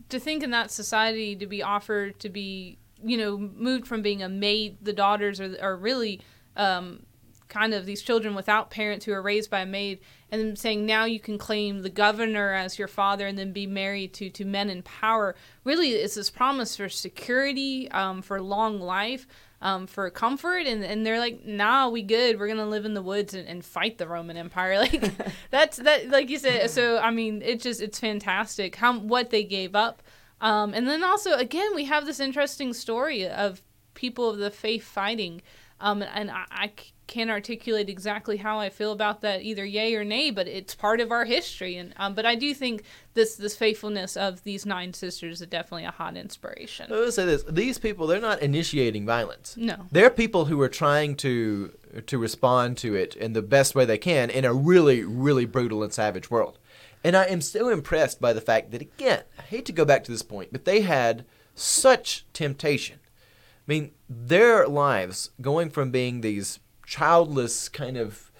to 0.08 0.18
think 0.18 0.42
in 0.42 0.50
that 0.50 0.70
society 0.70 1.36
to 1.36 1.46
be 1.46 1.62
offered 1.62 2.18
to 2.20 2.28
be 2.28 2.78
you 3.02 3.16
know 3.16 3.38
moved 3.38 3.86
from 3.86 4.02
being 4.02 4.22
a 4.22 4.28
maid, 4.28 4.78
the 4.82 4.92
daughters 4.92 5.40
are 5.40 5.56
are 5.60 5.76
really 5.76 6.20
um, 6.56 7.04
kind 7.48 7.74
of 7.74 7.86
these 7.86 8.02
children 8.02 8.34
without 8.34 8.70
parents 8.70 9.04
who 9.04 9.12
are 9.12 9.22
raised 9.22 9.50
by 9.50 9.60
a 9.60 9.66
maid, 9.66 10.00
and 10.30 10.40
then 10.40 10.56
saying 10.56 10.86
now 10.86 11.04
you 11.04 11.20
can 11.20 11.38
claim 11.38 11.82
the 11.82 11.90
governor 11.90 12.52
as 12.52 12.78
your 12.78 12.88
father 12.88 13.26
and 13.26 13.38
then 13.38 13.52
be 13.52 13.66
married 13.66 14.12
to 14.14 14.30
to 14.30 14.44
men 14.44 14.70
in 14.70 14.82
power. 14.82 15.36
Really, 15.64 15.90
it's 15.90 16.14
this 16.14 16.30
promise 16.30 16.76
for 16.76 16.88
security, 16.88 17.90
um, 17.90 18.22
for 18.22 18.40
long 18.40 18.80
life. 18.80 19.26
Um, 19.62 19.86
for 19.86 20.08
comfort 20.08 20.66
and, 20.66 20.82
and 20.82 21.04
they're 21.04 21.18
like 21.18 21.44
nah 21.44 21.88
we 21.90 22.00
good. 22.02 22.40
We're 22.40 22.48
gonna 22.48 22.66
live 22.66 22.86
in 22.86 22.94
the 22.94 23.02
woods 23.02 23.34
and, 23.34 23.46
and 23.46 23.62
fight 23.62 23.98
the 23.98 24.08
roman 24.08 24.38
empire. 24.38 24.74
Like 24.78 25.12
that's 25.50 25.76
that 25.76 26.08
like 26.08 26.30
you 26.30 26.38
said 26.38 26.70
so 26.70 26.98
i 26.98 27.10
mean 27.10 27.42
it 27.42 27.60
just 27.60 27.82
it's 27.82 27.98
fantastic 27.98 28.76
how 28.76 28.98
what 28.98 29.28
they 29.28 29.44
gave 29.44 29.74
up. 29.74 30.02
Um, 30.40 30.72
and 30.72 30.88
then 30.88 31.04
also 31.04 31.34
again 31.34 31.74
we 31.74 31.84
have 31.84 32.06
this 32.06 32.20
interesting 32.20 32.72
story 32.72 33.28
of 33.28 33.60
people 33.94 34.30
of 34.30 34.38
the 34.38 34.50
faith 34.50 34.84
fighting. 34.84 35.42
Um, 35.80 36.02
and 36.02 36.30
I, 36.30 36.44
I 36.50 36.72
can't 37.10 37.28
articulate 37.28 37.90
exactly 37.90 38.36
how 38.36 38.60
I 38.60 38.70
feel 38.70 38.92
about 38.92 39.20
that 39.22 39.42
either 39.42 39.64
yay 39.64 39.94
or 39.96 40.04
nay, 40.04 40.30
but 40.30 40.46
it's 40.46 40.76
part 40.76 41.00
of 41.00 41.10
our 41.10 41.24
history. 41.24 41.76
And 41.76 41.92
um, 41.96 42.14
but 42.14 42.24
I 42.24 42.36
do 42.36 42.54
think 42.54 42.84
this 43.14 43.34
this 43.34 43.56
faithfulness 43.56 44.16
of 44.16 44.44
these 44.44 44.64
nine 44.64 44.94
sisters 44.94 45.42
is 45.42 45.46
definitely 45.48 45.84
a 45.84 45.90
hot 45.90 46.16
inspiration. 46.16 46.90
I 46.90 46.94
will 46.94 47.12
say 47.12 47.26
this: 47.26 47.42
these 47.42 47.78
people, 47.78 48.06
they're 48.06 48.20
not 48.20 48.40
initiating 48.40 49.04
violence. 49.04 49.56
No, 49.56 49.86
They're 49.90 50.08
people 50.08 50.44
who 50.46 50.60
are 50.60 50.68
trying 50.68 51.16
to 51.16 51.72
to 52.06 52.16
respond 52.16 52.78
to 52.78 52.94
it 52.94 53.16
in 53.16 53.32
the 53.32 53.42
best 53.42 53.74
way 53.74 53.84
they 53.84 53.98
can 53.98 54.30
in 54.30 54.44
a 54.44 54.54
really, 54.54 55.02
really 55.02 55.44
brutal 55.44 55.82
and 55.82 55.92
savage 55.92 56.30
world. 56.30 56.58
And 57.02 57.16
I 57.16 57.24
am 57.24 57.40
so 57.40 57.68
impressed 57.70 58.20
by 58.20 58.32
the 58.32 58.40
fact 58.40 58.70
that 58.70 58.82
again, 58.82 59.24
I 59.36 59.42
hate 59.42 59.66
to 59.66 59.72
go 59.72 59.84
back 59.84 60.04
to 60.04 60.12
this 60.12 60.22
point, 60.22 60.50
but 60.52 60.64
they 60.64 60.82
had 60.82 61.24
such 61.56 62.24
temptation. 62.32 63.00
I 63.02 63.66
mean, 63.66 63.90
their 64.08 64.68
lives 64.68 65.30
going 65.40 65.70
from 65.70 65.90
being 65.90 66.20
these 66.20 66.60
childless 66.90 67.68
kind 67.68 67.96
of 67.96 68.32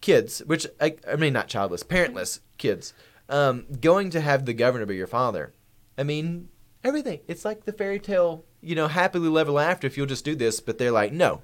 kids, 0.00 0.38
which 0.46 0.64
I, 0.80 0.94
I 1.10 1.16
mean, 1.16 1.32
not 1.32 1.48
childless, 1.48 1.82
parentless 1.82 2.38
kids, 2.56 2.94
um, 3.28 3.66
going 3.80 4.10
to 4.10 4.20
have 4.20 4.46
the 4.46 4.54
governor 4.54 4.86
be 4.86 4.94
your 4.94 5.08
father. 5.08 5.52
I 5.98 6.04
mean, 6.04 6.50
everything. 6.84 7.20
It's 7.26 7.44
like 7.44 7.64
the 7.64 7.72
fairy 7.72 7.98
tale, 7.98 8.44
you 8.60 8.76
know, 8.76 8.86
happily 8.86 9.40
ever 9.40 9.58
after 9.58 9.88
if 9.88 9.96
you'll 9.96 10.06
just 10.06 10.24
do 10.24 10.36
this. 10.36 10.60
But 10.60 10.78
they're 10.78 10.92
like, 10.92 11.12
no, 11.12 11.42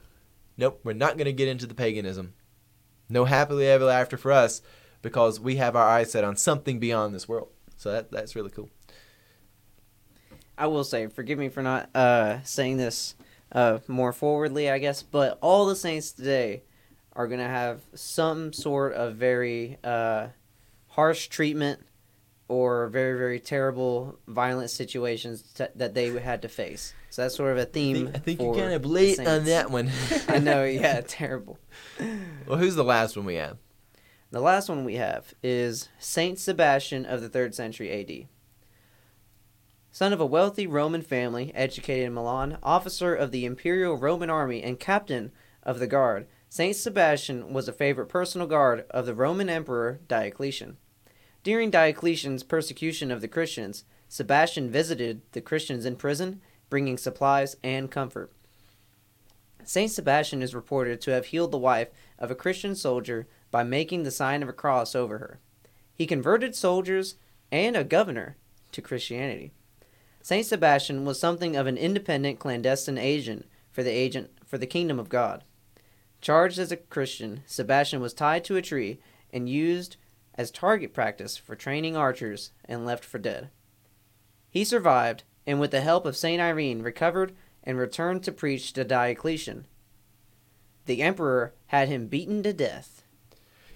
nope, 0.57 0.81
we're 0.85 0.93
not 0.93 1.17
going 1.17 1.25
to 1.25 1.33
get 1.33 1.49
into 1.49 1.67
the 1.67 1.75
paganism. 1.75 2.35
No 3.09 3.25
happily 3.25 3.67
ever 3.67 3.91
after 3.91 4.17
for 4.17 4.31
us 4.31 4.63
because 5.03 5.41
we 5.41 5.57
have 5.57 5.75
our 5.75 5.89
eyes 5.89 6.13
set 6.13 6.23
on 6.23 6.37
something 6.37 6.79
beyond 6.79 7.13
this 7.13 7.29
world. 7.29 7.49
So 7.77 7.91
that 7.91 8.13
that's 8.13 8.37
really 8.37 8.51
cool. 8.51 8.71
I 10.57 10.69
will 10.69 10.85
say, 10.85 11.09
forgive 11.09 11.41
me 11.41 11.49
for 11.49 11.63
not 11.63 11.91
uh, 11.97 12.43
saying 12.45 12.77
this 12.77 13.17
uh, 13.53 13.79
more 13.89 14.13
forwardly, 14.13 14.71
I 14.71 14.79
guess, 14.79 15.03
but 15.03 15.39
all 15.41 15.67
the 15.67 15.77
saints 15.77 16.13
today 16.13 16.63
are 17.15 17.27
going 17.27 17.41
to 17.41 17.47
have 17.47 17.83
some 17.95 18.53
sort 18.53 18.95
of 18.95 19.17
very 19.17 19.79
uh, 19.83 20.29
harsh 20.89 21.29
treatment 21.29 21.81
or 22.49 22.89
very, 22.89 23.17
very 23.17 23.39
terrible, 23.39 24.19
violent 24.27 24.71
situations 24.71 25.43
t- 25.43 25.67
that 25.77 25.95
they 25.95 26.19
had 26.19 26.43
to 26.43 26.49
face. 26.49 26.95
So 27.11 27.23
that's 27.23 27.37
sort 27.37 27.53
of 27.53 27.59
a 27.59 27.65
theme. 27.65 28.07
think, 28.07 28.17
I 28.17 28.19
think 28.19 28.41
you're 28.41 28.55
kind 28.55 28.73
of 28.73 28.85
late 28.85 29.21
on 29.21 29.45
that 29.45 29.71
one. 29.71 29.91
I 30.29 30.39
know, 30.39 30.65
yeah, 30.65 31.01
terrible. 31.07 31.59
well, 32.47 32.59
who's 32.59 32.75
the 32.75 32.85
last 32.85 33.17
one 33.17 33.25
we 33.25 33.37
have? 33.37 33.59
The 34.33 34.41
last 34.41 34.69
one 34.69 34.85
we 34.85 34.95
have 34.95 35.35
is 35.43 35.89
Saint 35.99 36.39
Sebastian 36.39 37.05
of 37.05 37.21
the 37.21 37.29
3rd 37.29 37.55
century 37.55 37.91
AD. 37.91 38.29
Son 39.93 40.13
of 40.13 40.21
a 40.21 40.27
wealthy 40.27 40.69
Roman 40.69 41.03
family, 41.03 41.51
educated 41.53 42.07
in 42.07 42.15
Milan, 42.15 42.59
officer 42.63 43.13
of 43.13 43.33
the 43.33 43.45
Imperial 43.45 43.97
Roman 43.97 44.31
Army, 44.31 44.63
and 44.63 44.79
captain 44.79 45.33
of 45.65 45.81
the 45.81 45.89
guard, 45.89 46.29
Saint 46.49 46.77
Sebastian 46.77 47.53
was 47.53 47.67
a 47.67 47.73
favorite 47.73 48.09
personal 48.09 48.47
guard 48.47 48.85
of 48.91 49.05
the 49.05 49.15
Roman 49.15 49.49
Emperor 49.49 50.01
Diocletian. 50.07 50.77
During 51.43 51.71
Diocletian's 51.71 52.45
persecution 52.45 53.11
of 53.11 53.21
the 53.21 53.29
Christians, 53.29 53.85
Sebastian 54.09 54.71
visited 54.71 55.23
the 55.33 55.41
Christians 55.41 55.85
in 55.85 55.97
prison, 55.97 56.41
bringing 56.69 56.97
supplies 56.97 57.57
and 57.65 57.91
comfort. 57.91 58.33
Saint 59.65 59.91
Sebastian 59.91 60.41
is 60.41 60.55
reported 60.55 61.01
to 61.01 61.11
have 61.11 61.27
healed 61.27 61.51
the 61.51 61.59
wife 61.59 61.89
of 62.17 62.31
a 62.31 62.37
Christian 62.37 62.77
soldier 62.77 63.27
by 63.51 63.65
making 63.65 64.05
the 64.05 64.11
sign 64.13 64.43
of 64.43 64.49
a 64.49 64.53
cross 64.53 64.95
over 64.95 65.19
her. 65.19 65.41
He 65.93 66.07
converted 66.07 66.55
soldiers 66.55 67.17
and 67.51 67.77
a 67.77 67.83
governor 67.83 68.37
to 68.73 68.83
Christianity. 68.83 69.53
Saint 70.23 70.47
Sebastian 70.47 71.05
was 71.05 71.19
something 71.19 71.57
of 71.57 71.67
an 71.67 71.79
independent 71.79 72.39
clandestine 72.39 72.99
agent 72.99 73.47
for 73.71 73.83
the 73.83 73.91
agent 73.91 74.31
for 74.45 74.59
the 74.59 74.67
kingdom 74.67 74.99
of 74.99 75.09
God. 75.09 75.45
Charged 76.21 76.59
as 76.59 76.71
a 76.71 76.77
Christian, 76.77 77.43
Sebastian 77.47 78.01
was 78.01 78.13
tied 78.13 78.45
to 78.45 78.57
a 78.57 78.63
tree 78.63 79.01
and 79.33 79.49
used 79.49 79.97
as 80.35 80.51
target 80.51 80.93
practice 80.93 81.37
for 81.37 81.57
training 81.57 81.97
archers 81.97 82.53
and 82.65 82.85
left 82.85 83.05
for 83.05 83.19
dead. 83.19 83.51
He 84.51 84.65
survived 84.65 85.25
and 85.47 85.59
with 85.59 85.71
the 85.71 85.81
help 85.81 86.05
of 86.05 86.17
Saint 86.17 86.41
Irene 86.41 86.83
recovered 86.83 87.33
and 87.65 87.79
returned 87.79 88.23
to 88.25 88.33
preach 88.33 88.73
to 88.75 88.85
Diocletian. 88.85 89.67
The 90.87 91.03
emperor 91.03 91.55
had 91.67 91.89
him 91.89 92.09
beaten 92.09 92.43
to 92.43 92.53
death. 92.53 93.05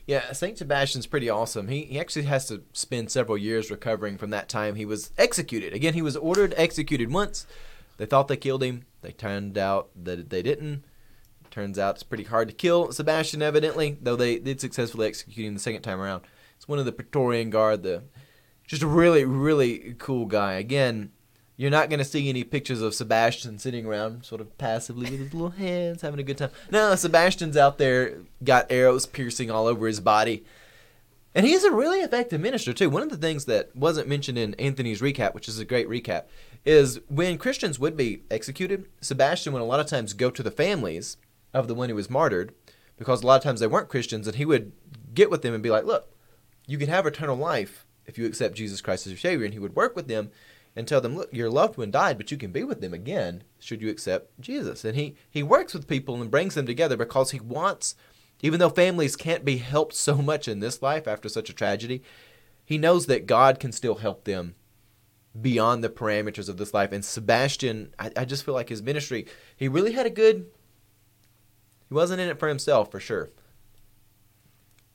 Yeah, 0.07 0.33
Saint 0.33 0.59
Sebastian's 0.59 1.07
pretty 1.07 1.31
awesome. 1.31 1.69
He 1.69 1.85
he 1.85 1.99
actually 1.99 2.25
has 2.25 2.47
to 2.49 2.63
spend 2.73 3.11
several 3.11 3.39
years 3.39 3.71
recovering 3.71 4.19
from 4.19 4.31
that 4.31 4.49
time 4.49 4.75
he 4.75 4.85
was 4.85 5.11
executed. 5.17 5.73
Again, 5.73 5.95
he 5.95 6.03
was 6.03 6.17
ordered 6.17 6.53
executed 6.57 7.11
once. 7.13 7.47
They 7.97 8.07
thought 8.07 8.29
they 8.29 8.37
killed 8.37 8.63
him. 8.63 8.85
They 9.01 9.13
turned 9.13 9.57
out 9.57 9.91
that 9.97 10.29
they 10.31 10.43
didn't. 10.43 10.85
Turns 11.51 11.79
out 11.79 11.95
it's 11.95 12.03
pretty 12.03 12.25
hard 12.25 12.49
to 12.49 12.55
kill 12.55 12.91
Sebastian, 12.91 13.41
evidently, 13.41 13.97
though 14.03 14.17
they 14.17 14.41
did 14.41 14.61
successfully 14.61 15.07
execute 15.07 15.47
him 15.47 15.55
the 15.55 15.61
second 15.61 15.83
time 15.83 16.01
around. 16.01 16.25
It's 16.57 16.67
one 16.67 16.81
of 16.81 16.85
the 16.85 16.93
Praetorian 16.93 17.51
Guard, 17.51 17.83
the 17.85 18.03
just 18.67 18.83
a 18.83 18.89
really, 18.89 19.25
really 19.25 19.95
cool 19.99 20.27
guy. 20.27 20.55
Again, 20.55 21.13
you're 21.57 21.71
not 21.71 21.89
going 21.89 21.99
to 21.99 22.05
see 22.05 22.29
any 22.29 22.43
pictures 22.43 22.81
of 22.81 22.95
Sebastian 22.95 23.59
sitting 23.59 23.87
around 23.87 24.25
sort 24.25 24.41
of 24.41 24.57
passively 24.59 25.11
with 25.11 25.21
his 25.21 25.35
little 25.35 25.51
hands 25.51 26.03
having 26.03 26.19
a 26.19 26.25
good 26.25 26.39
time. 26.39 26.51
No, 26.71 26.95
Sebastian's 26.95 27.57
out 27.57 27.79
there, 27.79 28.19
got 28.43 28.71
arrows 28.71 29.07
piercing 29.07 29.51
all 29.51 29.67
over 29.67 29.87
his 29.87 30.01
body. 30.01 30.45
And 31.35 31.47
he's 31.47 31.65
a 31.65 31.73
really 31.73 32.01
effective 32.01 32.41
minister, 32.41 32.73
too. 32.73 32.91
One 32.91 33.03
of 33.03 33.11
the 33.11 33.17
things 33.17 33.45
that 33.47 33.75
wasn't 33.75 34.09
mentioned 34.09 34.39
in 34.39 34.55
Anthony's 34.55 35.01
recap, 35.01 35.35
which 35.35 35.49
is 35.49 35.59
a 35.59 35.65
great 35.65 35.89
recap, 35.89 36.25
is 36.65 37.01
when 37.09 37.39
Christians 37.39 37.79
would 37.79 37.97
be 37.97 38.23
executed, 38.31 38.87
Sebastian 39.01 39.53
would 39.53 39.63
a 39.63 39.65
lot 39.65 39.81
of 39.81 39.87
times 39.87 40.13
go 40.13 40.31
to 40.31 40.43
the 40.43 40.51
families 40.51 41.17
of 41.53 41.67
the 41.69 41.75
one 41.75 41.89
who 41.89 41.97
was 41.97 42.11
martyred, 42.11 42.55
because 42.97 43.23
a 43.23 43.27
lot 43.27 43.37
of 43.37 43.43
times 43.43 43.61
they 43.61 43.67
weren't 43.67 43.89
Christians, 43.89 44.27
and 44.27 44.37
he 44.37 44.45
would 44.45 44.73
get 45.13 45.31
with 45.31 45.43
them 45.43 45.55
and 45.55 45.63
be 45.63 45.71
like, 45.71 45.85
Look, 45.85 46.09
you 46.67 46.79
can 46.79 46.89
have 46.89 47.07
eternal 47.07 47.37
life 47.37 47.85
if 48.07 48.17
you 48.17 48.27
accept 48.27 48.55
Jesus 48.55 48.81
Christ 48.81 49.07
as 49.07 49.13
your 49.13 49.19
Savior. 49.19 49.45
And 49.45 49.55
he 49.55 49.61
would 49.61 49.77
work 49.77 49.97
with 49.97 50.09
them 50.09 50.31
and 50.77 50.89
tell 50.89 51.01
them, 51.01 51.17
look, 51.17 51.33
your 51.33 51.51
loved 51.51 51.77
one 51.79 51.91
died, 51.91 52.17
but 52.19 52.31
you 52.31 52.37
can 52.37 52.51
be 52.51 52.65
with 52.65 52.81
them 52.81 52.93
again 52.95 53.45
should 53.61 53.81
you 53.81 53.89
accept 53.91 54.39
Jesus. 54.41 54.85
And 54.85 54.97
he, 54.97 55.15
he 55.31 55.43
works 55.43 55.73
with 55.73 55.87
people 55.89 56.21
and 56.21 56.31
brings 56.31 56.55
them 56.55 56.67
together 56.67 56.97
because 56.97 57.31
he 57.31 57.41
wants, 57.41 57.95
even 58.43 58.59
though 58.61 58.69
families 58.71 59.15
can't 59.17 59.45
be 59.45 59.59
helped 59.59 59.95
so 59.95 60.17
much 60.17 60.49
in 60.49 60.61
this 60.61 60.83
life 60.83 61.07
after 61.07 61.29
such 61.29 61.49
a 61.49 61.55
tragedy, 61.55 62.03
he 62.65 62.77
knows 62.79 63.07
that 63.07 63.27
God 63.27 63.61
can 63.61 63.73
still 63.73 63.97
help 63.97 64.25
them 64.25 64.55
beyond 65.41 65.83
the 65.85 65.89
parameters 65.89 66.49
of 66.49 66.57
this 66.57 66.75
life. 66.75 66.93
And 66.93 67.05
Sebastian, 67.05 67.95
I, 67.99 68.11
I 68.17 68.25
just 68.25 68.45
feel 68.45 68.55
like 68.55 68.69
his 68.69 68.83
ministry, 68.83 69.27
he 69.57 69.69
really 69.69 69.93
had 69.93 70.07
a 70.07 70.11
good, 70.11 70.47
he 71.89 71.95
wasn't 71.95 72.21
in 72.21 72.29
it 72.29 72.39
for 72.39 72.49
himself 72.49 72.91
for 72.91 73.01
sure. 73.01 73.31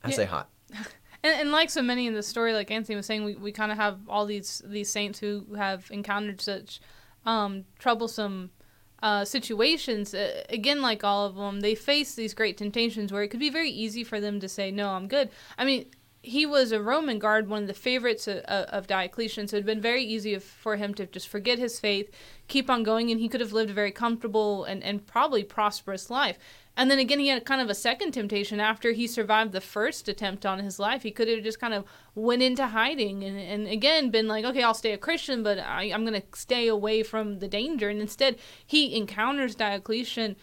I 0.02 0.08
Yeah. 0.10 0.16
say 0.16 0.24
hot. 0.26 0.50
And, 1.22 1.40
and 1.40 1.52
like 1.52 1.70
so 1.70 1.82
many 1.82 2.06
in 2.06 2.14
the 2.14 2.22
story, 2.22 2.52
like 2.52 2.70
Anthony 2.70 2.96
was 2.96 3.06
saying, 3.06 3.24
we, 3.24 3.34
we 3.34 3.52
kind 3.52 3.72
of 3.72 3.78
have 3.78 3.98
all 4.08 4.26
these 4.26 4.62
these 4.64 4.90
saints 4.90 5.18
who 5.18 5.44
have 5.56 5.90
encountered 5.90 6.40
such 6.40 6.80
um, 7.26 7.64
troublesome 7.78 8.50
uh, 9.02 9.24
situations. 9.24 10.14
Uh, 10.14 10.44
again, 10.48 10.82
like 10.82 11.04
all 11.04 11.26
of 11.26 11.34
them, 11.36 11.60
they 11.60 11.74
face 11.74 12.14
these 12.14 12.34
great 12.34 12.56
temptations 12.56 13.12
where 13.12 13.22
it 13.22 13.28
could 13.28 13.40
be 13.40 13.50
very 13.50 13.70
easy 13.70 14.04
for 14.04 14.20
them 14.20 14.40
to 14.40 14.48
say, 14.48 14.70
"No, 14.70 14.90
I'm 14.90 15.08
good." 15.08 15.30
I 15.58 15.64
mean, 15.64 15.86
he 16.22 16.44
was 16.44 16.70
a 16.72 16.82
Roman 16.82 17.18
guard, 17.18 17.48
one 17.48 17.62
of 17.62 17.68
the 17.68 17.74
favorites 17.74 18.28
of, 18.28 18.38
of 18.44 18.86
Diocletian, 18.86 19.48
so 19.48 19.56
it'd 19.56 19.66
been 19.66 19.80
very 19.80 20.04
easy 20.04 20.38
for 20.38 20.76
him 20.76 20.92
to 20.94 21.06
just 21.06 21.28
forget 21.28 21.58
his 21.58 21.80
faith, 21.80 22.10
keep 22.46 22.68
on 22.68 22.82
going, 22.82 23.10
and 23.10 23.20
he 23.20 23.28
could 23.28 23.40
have 23.40 23.54
lived 23.54 23.70
a 23.70 23.74
very 23.74 23.92
comfortable 23.92 24.64
and, 24.64 24.82
and 24.84 25.06
probably 25.06 25.44
prosperous 25.44 26.10
life. 26.10 26.38
And 26.80 26.90
then 26.90 26.98
again, 26.98 27.18
he 27.18 27.28
had 27.28 27.44
kind 27.44 27.60
of 27.60 27.68
a 27.68 27.74
second 27.74 28.12
temptation 28.12 28.58
after 28.58 28.92
he 28.92 29.06
survived 29.06 29.52
the 29.52 29.60
first 29.60 30.08
attempt 30.08 30.46
on 30.46 30.60
his 30.60 30.78
life. 30.78 31.02
He 31.02 31.10
could 31.10 31.28
have 31.28 31.44
just 31.44 31.60
kind 31.60 31.74
of 31.74 31.84
went 32.14 32.40
into 32.40 32.66
hiding 32.68 33.22
and, 33.22 33.38
and 33.38 33.66
again 33.68 34.08
been 34.08 34.28
like, 34.28 34.46
okay, 34.46 34.62
I'll 34.62 34.72
stay 34.72 34.92
a 34.92 34.96
Christian, 34.96 35.42
but 35.42 35.58
I, 35.58 35.92
I'm 35.92 36.06
going 36.06 36.18
to 36.18 36.26
stay 36.34 36.68
away 36.68 37.02
from 37.02 37.38
the 37.38 37.48
danger. 37.48 37.90
And 37.90 38.00
instead, 38.00 38.38
he 38.64 38.96
encounters 38.96 39.54
Diocletian 39.54 40.36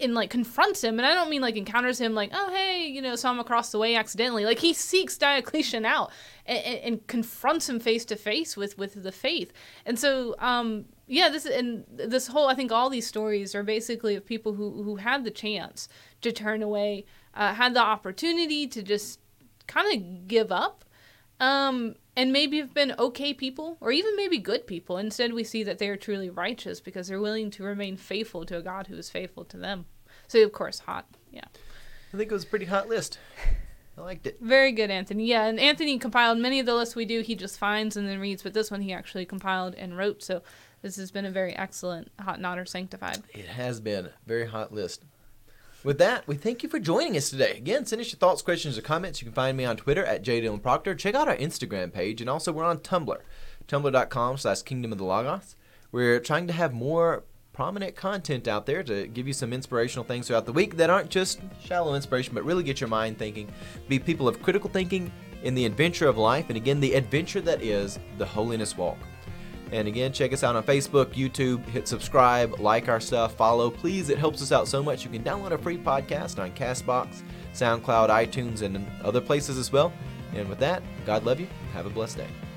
and, 0.00 0.14
like 0.14 0.30
confronts 0.30 0.84
him. 0.84 1.00
And 1.00 1.06
I 1.06 1.12
don't 1.12 1.28
mean 1.28 1.42
like 1.42 1.56
encounters 1.56 2.00
him 2.00 2.14
like, 2.14 2.30
oh, 2.32 2.52
hey, 2.54 2.86
you 2.86 3.02
know, 3.02 3.16
saw 3.16 3.32
him 3.32 3.40
across 3.40 3.72
the 3.72 3.78
way 3.78 3.96
accidentally. 3.96 4.44
Like 4.44 4.60
he 4.60 4.72
seeks 4.72 5.18
Diocletian 5.18 5.84
out 5.84 6.12
and, 6.46 6.64
and 6.64 7.06
confronts 7.08 7.68
him 7.68 7.80
face 7.80 8.04
to 8.04 8.14
face 8.14 8.56
with 8.56 8.78
with 8.78 9.02
the 9.02 9.10
faith. 9.10 9.52
And 9.84 9.98
so, 9.98 10.36
um, 10.38 10.84
yeah, 11.10 11.28
this 11.28 11.44
and 11.44 11.84
this 11.90 12.28
whole 12.28 12.46
I 12.46 12.54
think 12.54 12.70
all 12.70 12.88
these 12.88 13.06
stories 13.06 13.52
are 13.56 13.64
basically 13.64 14.14
of 14.14 14.24
people 14.24 14.54
who 14.54 14.84
who 14.84 14.96
had 14.96 15.24
the 15.24 15.30
chance 15.32 15.88
to 16.20 16.30
turn 16.30 16.62
away, 16.62 17.04
uh, 17.34 17.54
had 17.54 17.74
the 17.74 17.80
opportunity 17.80 18.68
to 18.68 18.80
just 18.80 19.18
kind 19.66 19.92
of 19.92 20.28
give 20.28 20.52
up, 20.52 20.84
um, 21.40 21.96
and 22.16 22.32
maybe 22.32 22.58
have 22.58 22.72
been 22.72 22.94
okay 22.96 23.34
people 23.34 23.76
or 23.80 23.90
even 23.90 24.14
maybe 24.14 24.38
good 24.38 24.68
people. 24.68 24.98
Instead, 24.98 25.32
we 25.32 25.42
see 25.42 25.64
that 25.64 25.78
they 25.78 25.88
are 25.88 25.96
truly 25.96 26.30
righteous 26.30 26.80
because 26.80 27.08
they're 27.08 27.20
willing 27.20 27.50
to 27.50 27.64
remain 27.64 27.96
faithful 27.96 28.46
to 28.46 28.58
a 28.58 28.62
God 28.62 28.86
who 28.86 28.94
is 28.94 29.10
faithful 29.10 29.44
to 29.46 29.56
them. 29.56 29.86
So 30.28 30.40
of 30.44 30.52
course, 30.52 30.78
hot, 30.78 31.06
yeah. 31.32 31.46
I 32.14 32.16
think 32.16 32.30
it 32.30 32.34
was 32.34 32.44
a 32.44 32.48
pretty 32.48 32.66
hot 32.66 32.88
list. 32.88 33.18
I 34.00 34.04
liked 34.04 34.26
it. 34.26 34.38
Very 34.40 34.72
good, 34.72 34.90
Anthony. 34.90 35.26
Yeah, 35.26 35.44
and 35.44 35.60
Anthony 35.60 35.98
compiled 35.98 36.38
many 36.38 36.58
of 36.58 36.66
the 36.66 36.74
lists 36.74 36.96
we 36.96 37.04
do. 37.04 37.20
He 37.20 37.34
just 37.34 37.58
finds 37.58 37.96
and 37.96 38.08
then 38.08 38.18
reads, 38.18 38.42
but 38.42 38.54
this 38.54 38.70
one 38.70 38.80
he 38.80 38.92
actually 38.92 39.26
compiled 39.26 39.74
and 39.74 39.96
wrote. 39.96 40.22
So 40.22 40.42
this 40.82 40.96
has 40.96 41.10
been 41.10 41.26
a 41.26 41.30
very 41.30 41.54
excellent 41.54 42.10
Hot 42.20 42.38
or 42.38 42.40
Not 42.40 42.68
Sanctified. 42.68 43.22
It 43.34 43.46
has 43.46 43.80
been 43.80 44.10
very 44.26 44.46
hot 44.46 44.72
list. 44.72 45.04
With 45.82 45.98
that, 45.98 46.26
we 46.26 46.36
thank 46.36 46.62
you 46.62 46.68
for 46.68 46.78
joining 46.78 47.16
us 47.16 47.30
today. 47.30 47.56
Again, 47.56 47.86
send 47.86 48.00
us 48.00 48.12
your 48.12 48.18
thoughts, 48.18 48.42
questions, 48.42 48.76
or 48.76 48.82
comments. 48.82 49.20
You 49.20 49.26
can 49.26 49.34
find 49.34 49.56
me 49.56 49.64
on 49.64 49.76
Twitter 49.76 50.04
at 50.04 50.22
jdylanproctor. 50.22 50.96
Check 50.98 51.14
out 51.14 51.28
our 51.28 51.36
Instagram 51.36 51.92
page, 51.92 52.20
and 52.20 52.28
also 52.28 52.52
we're 52.52 52.64
on 52.64 52.78
Tumblr, 52.78 53.16
tumblr.com 53.66 54.36
slash 54.38 54.62
kingdom 54.62 54.92
of 54.92 54.98
the 54.98 55.04
logos. 55.04 55.56
We're 55.90 56.20
trying 56.20 56.46
to 56.48 56.52
have 56.52 56.72
more 56.72 57.24
prominent 57.52 57.96
content 57.96 58.48
out 58.48 58.66
there 58.66 58.82
to 58.82 59.06
give 59.08 59.26
you 59.26 59.32
some 59.32 59.52
inspirational 59.52 60.04
things 60.04 60.26
throughout 60.26 60.46
the 60.46 60.52
week 60.52 60.76
that 60.76 60.90
aren't 60.90 61.10
just 61.10 61.40
shallow 61.62 61.94
inspiration, 61.94 62.34
but 62.34 62.44
really 62.44 62.62
get 62.62 62.80
your 62.80 62.88
mind 62.88 63.18
thinking. 63.18 63.52
Be 63.88 63.98
people 63.98 64.28
of 64.28 64.42
critical 64.42 64.70
thinking 64.70 65.12
in 65.42 65.54
the 65.54 65.64
adventure 65.64 66.08
of 66.08 66.18
life, 66.18 66.46
and 66.48 66.56
again, 66.56 66.80
the 66.80 66.94
adventure 66.94 67.40
that 67.40 67.62
is 67.62 67.98
the 68.18 68.26
holiness 68.26 68.76
walk. 68.76 68.98
And 69.72 69.86
again, 69.86 70.12
check 70.12 70.32
us 70.32 70.42
out 70.42 70.56
on 70.56 70.64
Facebook, 70.64 71.14
YouTube, 71.14 71.64
hit 71.66 71.86
subscribe, 71.86 72.58
like 72.58 72.88
our 72.88 73.00
stuff, 73.00 73.34
follow. 73.34 73.70
Please, 73.70 74.10
it 74.10 74.18
helps 74.18 74.42
us 74.42 74.50
out 74.50 74.66
so 74.66 74.82
much. 74.82 75.04
You 75.04 75.10
can 75.10 75.22
download 75.22 75.52
a 75.52 75.58
free 75.58 75.78
podcast 75.78 76.42
on 76.42 76.50
Castbox, 76.52 77.22
SoundCloud, 77.54 78.08
iTunes, 78.08 78.62
and 78.62 78.84
other 79.04 79.20
places 79.20 79.58
as 79.58 79.70
well. 79.70 79.92
And 80.34 80.48
with 80.48 80.58
that, 80.58 80.82
God 81.06 81.24
love 81.24 81.38
you. 81.38 81.46
Have 81.72 81.86
a 81.86 81.90
blessed 81.90 82.18
day. 82.18 82.49